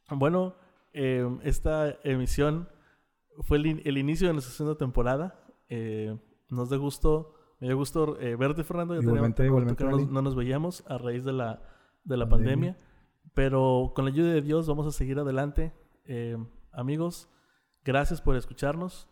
bueno, 0.10 0.56
eh, 0.94 1.28
esta 1.44 1.96
emisión 2.04 2.70
fue 3.42 3.58
el, 3.58 3.66
in- 3.66 3.82
el 3.84 3.98
inicio 3.98 4.28
de 4.28 4.34
nuestra 4.34 4.54
segunda 4.54 4.78
temporada. 4.78 5.40
Eh, 5.70 6.16
nos 6.50 6.70
da 6.70 6.78
gusto, 6.78 7.34
me 7.60 7.68
dio 7.68 7.76
gusto 7.78 8.20
eh, 8.20 8.36
verte, 8.36 8.64
Fernando. 8.64 8.94
Ya 8.94 9.02
Igualmente, 9.02 9.46
igualmente, 9.46 9.84
que 9.84 9.90
no, 9.90 9.98
nos, 9.98 10.10
no 10.12 10.22
nos 10.22 10.36
veíamos 10.36 10.84
a 10.88 10.98
raíz 11.00 11.26
de 11.26 11.34
la, 11.34 11.62
de 12.04 12.18
la 12.18 12.30
Pandemia. 12.30 12.74
pandemia. 12.74 12.78
Pero 13.34 13.92
con 13.96 14.06
la 14.06 14.12
ayuda 14.12 14.32
de 14.32 14.42
Dios 14.42 14.68
vamos 14.68 14.86
a 14.88 14.92
seguir 14.92 15.18
adelante. 15.20 15.74
Eh, 16.06 16.38
amigos, 16.78 17.28
gracias 17.84 18.22
por 18.22 18.36
escucharnos. 18.36 19.10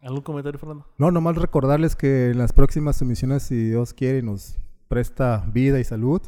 ¿Algún 0.00 0.22
comentario, 0.22 0.58
Fernando? 0.58 0.86
No, 0.98 1.10
nomás 1.10 1.36
recordarles 1.36 1.96
que 1.96 2.30
en 2.30 2.38
las 2.38 2.52
próximas 2.52 3.00
emisiones, 3.00 3.42
si 3.44 3.68
Dios 3.68 3.94
quiere 3.94 4.18
y 4.18 4.22
nos 4.22 4.58
presta 4.88 5.46
vida 5.52 5.78
y 5.80 5.84
salud, 5.84 6.20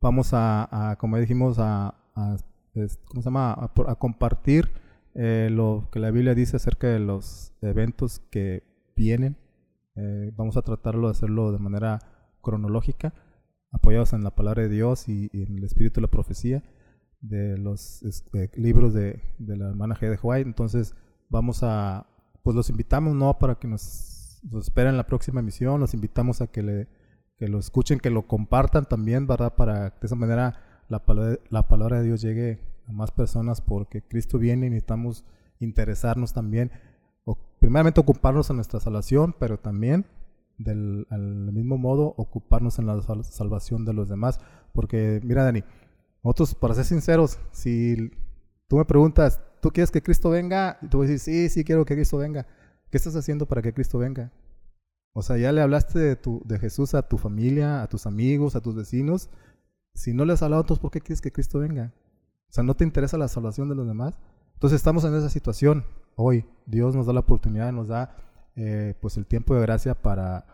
vamos 0.00 0.32
a, 0.34 0.90
a, 0.90 0.96
como 0.96 1.16
dijimos, 1.18 1.58
a, 1.58 1.94
a- 2.14 2.36
¿cómo 2.74 3.22
se 3.22 3.24
llama? 3.24 3.52
A, 3.52 3.72
a 3.88 3.94
compartir 3.96 4.70
eh, 5.14 5.48
lo 5.50 5.88
que 5.90 5.98
la 5.98 6.10
Biblia 6.10 6.34
dice 6.34 6.56
acerca 6.56 6.86
de 6.88 7.00
los 7.00 7.52
eventos 7.60 8.20
que 8.30 8.62
vienen. 8.96 9.36
Eh, 9.96 10.32
vamos 10.36 10.56
a 10.56 10.62
tratarlo 10.62 11.08
de 11.08 11.12
hacerlo 11.12 11.50
de 11.50 11.58
manera 11.58 11.98
cronológica, 12.40 13.14
apoyados 13.72 14.12
en 14.12 14.22
la 14.22 14.30
palabra 14.34 14.62
de 14.62 14.68
Dios 14.68 15.08
y, 15.08 15.28
y 15.32 15.42
en 15.42 15.58
el 15.58 15.64
espíritu 15.64 15.96
de 16.00 16.02
la 16.02 16.10
profecía 16.10 16.62
de 17.20 17.58
los 17.58 18.02
libros 18.54 18.94
de, 18.94 19.20
de 19.38 19.56
la 19.56 19.68
hermana 19.68 19.94
G. 19.96 20.08
de 20.08 20.18
White. 20.22 20.48
Entonces, 20.48 20.94
vamos 21.28 21.62
a, 21.62 22.06
pues 22.42 22.54
los 22.54 22.70
invitamos, 22.70 23.14
¿no? 23.14 23.38
Para 23.38 23.56
que 23.56 23.68
nos, 23.68 24.40
nos 24.50 24.64
esperen 24.64 24.96
la 24.96 25.06
próxima 25.06 25.40
emisión, 25.40 25.80
los 25.80 25.94
invitamos 25.94 26.40
a 26.40 26.46
que, 26.46 26.62
le, 26.62 26.88
que 27.36 27.48
lo 27.48 27.58
escuchen, 27.58 27.98
que 27.98 28.10
lo 28.10 28.26
compartan 28.26 28.86
también, 28.86 29.26
¿verdad? 29.26 29.54
Para 29.54 29.90
que 29.90 30.00
de 30.00 30.06
esa 30.06 30.16
manera 30.16 30.84
la 30.88 31.04
palabra, 31.04 31.38
la 31.50 31.68
palabra 31.68 31.98
de 31.98 32.04
Dios 32.04 32.20
llegue 32.22 32.60
a 32.86 32.92
más 32.92 33.10
personas, 33.10 33.60
porque 33.60 34.02
Cristo 34.02 34.38
viene 34.38 34.66
y 34.66 34.70
necesitamos 34.70 35.24
interesarnos 35.60 36.32
también, 36.32 36.70
o, 37.24 37.36
primeramente 37.58 38.00
ocuparnos 38.00 38.48
en 38.48 38.56
nuestra 38.56 38.80
salvación, 38.80 39.34
pero 39.38 39.58
también 39.58 40.06
del 40.56 41.06
mismo 41.52 41.78
modo 41.78 42.14
ocuparnos 42.16 42.78
en 42.78 42.86
la 42.86 43.00
sal- 43.02 43.24
salvación 43.24 43.84
de 43.84 43.92
los 43.92 44.08
demás, 44.08 44.40
porque 44.72 45.20
mira 45.22 45.44
Dani, 45.44 45.62
nosotros 46.28 46.54
para 46.54 46.74
ser 46.74 46.84
sinceros, 46.84 47.38
si 47.52 48.10
tú 48.68 48.76
me 48.76 48.84
preguntas, 48.84 49.40
¿tú 49.60 49.70
quieres 49.70 49.90
que 49.90 50.02
Cristo 50.02 50.30
venga? 50.30 50.78
Y 50.82 50.88
tú 50.88 50.98
vas 50.98 51.08
a 51.08 51.12
decir, 51.12 51.34
sí, 51.34 51.48
sí 51.48 51.64
quiero 51.64 51.84
que 51.84 51.94
Cristo 51.94 52.18
venga. 52.18 52.46
¿Qué 52.90 52.96
estás 52.96 53.16
haciendo 53.16 53.46
para 53.46 53.62
que 53.62 53.72
Cristo 53.72 53.98
venga? 53.98 54.30
O 55.12 55.22
sea, 55.22 55.36
ya 55.36 55.52
le 55.52 55.60
hablaste 55.60 55.98
de, 55.98 56.16
tu, 56.16 56.42
de 56.44 56.58
Jesús 56.58 56.94
a 56.94 57.02
tu 57.02 57.18
familia, 57.18 57.82
a 57.82 57.88
tus 57.88 58.06
amigos, 58.06 58.56
a 58.56 58.60
tus 58.60 58.74
vecinos. 58.74 59.30
Si 59.94 60.12
no 60.12 60.24
le 60.24 60.34
has 60.34 60.42
hablado, 60.42 60.62
entonces 60.62 60.80
¿por 60.80 60.90
qué 60.90 61.00
quieres 61.00 61.20
que 61.20 61.32
Cristo 61.32 61.58
venga? 61.58 61.92
O 62.48 62.52
sea, 62.52 62.62
¿no 62.62 62.76
te 62.76 62.84
interesa 62.84 63.18
la 63.18 63.28
salvación 63.28 63.68
de 63.68 63.74
los 63.74 63.86
demás? 63.86 64.14
Entonces 64.54 64.76
estamos 64.76 65.04
en 65.04 65.14
esa 65.14 65.30
situación 65.30 65.84
hoy. 66.14 66.44
Dios 66.66 66.94
nos 66.94 67.06
da 67.06 67.12
la 67.12 67.20
oportunidad, 67.20 67.72
nos 67.72 67.88
da 67.88 68.16
eh, 68.54 68.94
pues 69.00 69.16
el 69.16 69.26
tiempo 69.26 69.54
de 69.54 69.62
gracia 69.62 69.94
para 69.94 70.44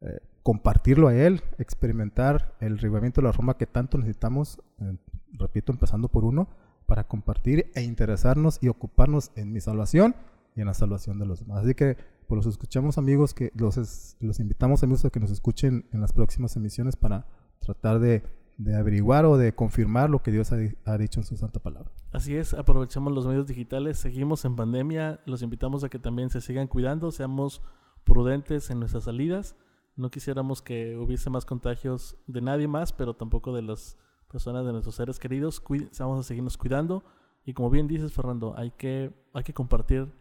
eh, 0.00 0.20
compartirlo 0.42 1.08
a 1.08 1.14
Él, 1.14 1.42
experimentar 1.58 2.54
el 2.60 2.78
revivimiento 2.78 3.20
de 3.20 3.28
la 3.28 3.32
forma 3.32 3.56
que 3.56 3.66
tanto 3.66 3.98
necesitamos, 3.98 4.60
eh, 4.80 4.96
repito, 5.32 5.72
empezando 5.72 6.08
por 6.08 6.24
uno, 6.24 6.48
para 6.86 7.04
compartir 7.04 7.70
e 7.74 7.82
interesarnos 7.82 8.58
y 8.60 8.68
ocuparnos 8.68 9.30
en 9.36 9.52
mi 9.52 9.60
salvación 9.60 10.14
y 10.56 10.60
en 10.60 10.66
la 10.66 10.74
salvación 10.74 11.18
de 11.18 11.26
los 11.26 11.40
demás. 11.40 11.64
Así 11.64 11.74
que 11.74 11.96
pues 12.26 12.44
los 12.44 12.46
escuchamos 12.46 12.98
amigos, 12.98 13.34
que 13.34 13.52
los, 13.54 14.16
los 14.20 14.40
invitamos 14.40 14.82
amigos 14.82 15.04
a 15.04 15.10
que 15.10 15.20
nos 15.20 15.30
escuchen 15.30 15.86
en 15.92 16.00
las 16.00 16.12
próximas 16.12 16.56
emisiones 16.56 16.96
para 16.96 17.26
tratar 17.60 18.00
de, 18.00 18.22
de 18.58 18.74
averiguar 18.76 19.24
o 19.26 19.36
de 19.36 19.54
confirmar 19.54 20.10
lo 20.10 20.22
que 20.22 20.32
Dios 20.32 20.52
ha, 20.52 20.56
ha, 20.84 20.98
dicho 20.98 21.20
en 21.20 21.24
su 21.24 21.36
santa 21.36 21.60
palabra. 21.60 21.90
Así 22.12 22.36
es, 22.36 22.54
aprovechamos 22.54 23.12
los 23.12 23.26
medios 23.26 23.46
digitales, 23.46 23.98
seguimos 23.98 24.44
en 24.44 24.56
pandemia, 24.56 25.20
los 25.26 25.42
invitamos 25.42 25.84
a 25.84 25.88
que 25.88 25.98
también 25.98 26.30
se 26.30 26.40
sigan 26.40 26.66
cuidando, 26.66 27.10
seamos 27.10 27.62
prudentes 28.04 28.70
en 28.70 28.80
nuestras 28.80 29.04
salidas. 29.04 29.56
No 29.94 30.10
quisiéramos 30.10 30.62
que 30.62 30.96
hubiese 30.96 31.28
más 31.28 31.44
contagios 31.44 32.16
de 32.26 32.40
nadie 32.40 32.66
más, 32.66 32.92
pero 32.92 33.14
tampoco 33.14 33.54
de 33.54 33.62
las 33.62 33.98
personas 34.30 34.64
de 34.64 34.72
nuestros 34.72 34.94
seres 34.94 35.18
queridos. 35.18 35.62
vamos 35.98 36.20
a 36.20 36.22
seguirnos 36.22 36.56
cuidando. 36.56 37.04
Y 37.44 37.52
como 37.52 37.70
bien 37.70 37.86
dices, 37.86 38.12
Fernando, 38.12 38.54
hay 38.56 38.70
que, 38.70 39.12
hay 39.34 39.42
que 39.42 39.52
compartir 39.52 40.12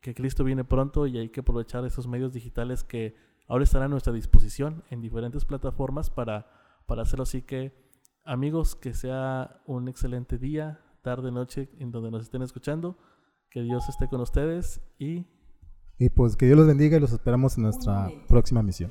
que 0.00 0.14
Cristo 0.14 0.44
viene 0.44 0.64
pronto 0.64 1.06
y 1.06 1.18
hay 1.18 1.28
que 1.30 1.40
aprovechar 1.40 1.84
esos 1.84 2.06
medios 2.06 2.32
digitales 2.32 2.84
que 2.84 3.16
ahora 3.48 3.64
están 3.64 3.82
a 3.82 3.88
nuestra 3.88 4.12
disposición 4.12 4.84
en 4.90 5.00
diferentes 5.00 5.44
plataformas 5.44 6.08
para, 6.10 6.48
para 6.86 7.02
hacerlo 7.02 7.24
así 7.24 7.42
que, 7.42 7.74
amigos, 8.24 8.76
que 8.76 8.94
sea 8.94 9.60
un 9.66 9.88
excelente 9.88 10.38
día, 10.38 10.80
tarde, 11.02 11.32
noche, 11.32 11.68
en 11.78 11.90
donde 11.90 12.10
nos 12.10 12.22
estén 12.22 12.42
escuchando. 12.42 12.96
Que 13.50 13.62
Dios 13.62 13.88
esté 13.88 14.08
con 14.08 14.20
ustedes 14.20 14.80
y... 14.98 15.26
Y 16.00 16.08
pues 16.08 16.34
que 16.34 16.46
Dios 16.46 16.56
los 16.56 16.66
bendiga 16.66 16.96
y 16.96 17.00
los 17.00 17.12
esperamos 17.12 17.58
en 17.58 17.64
nuestra 17.64 18.10
próxima 18.26 18.62
misión. 18.62 18.90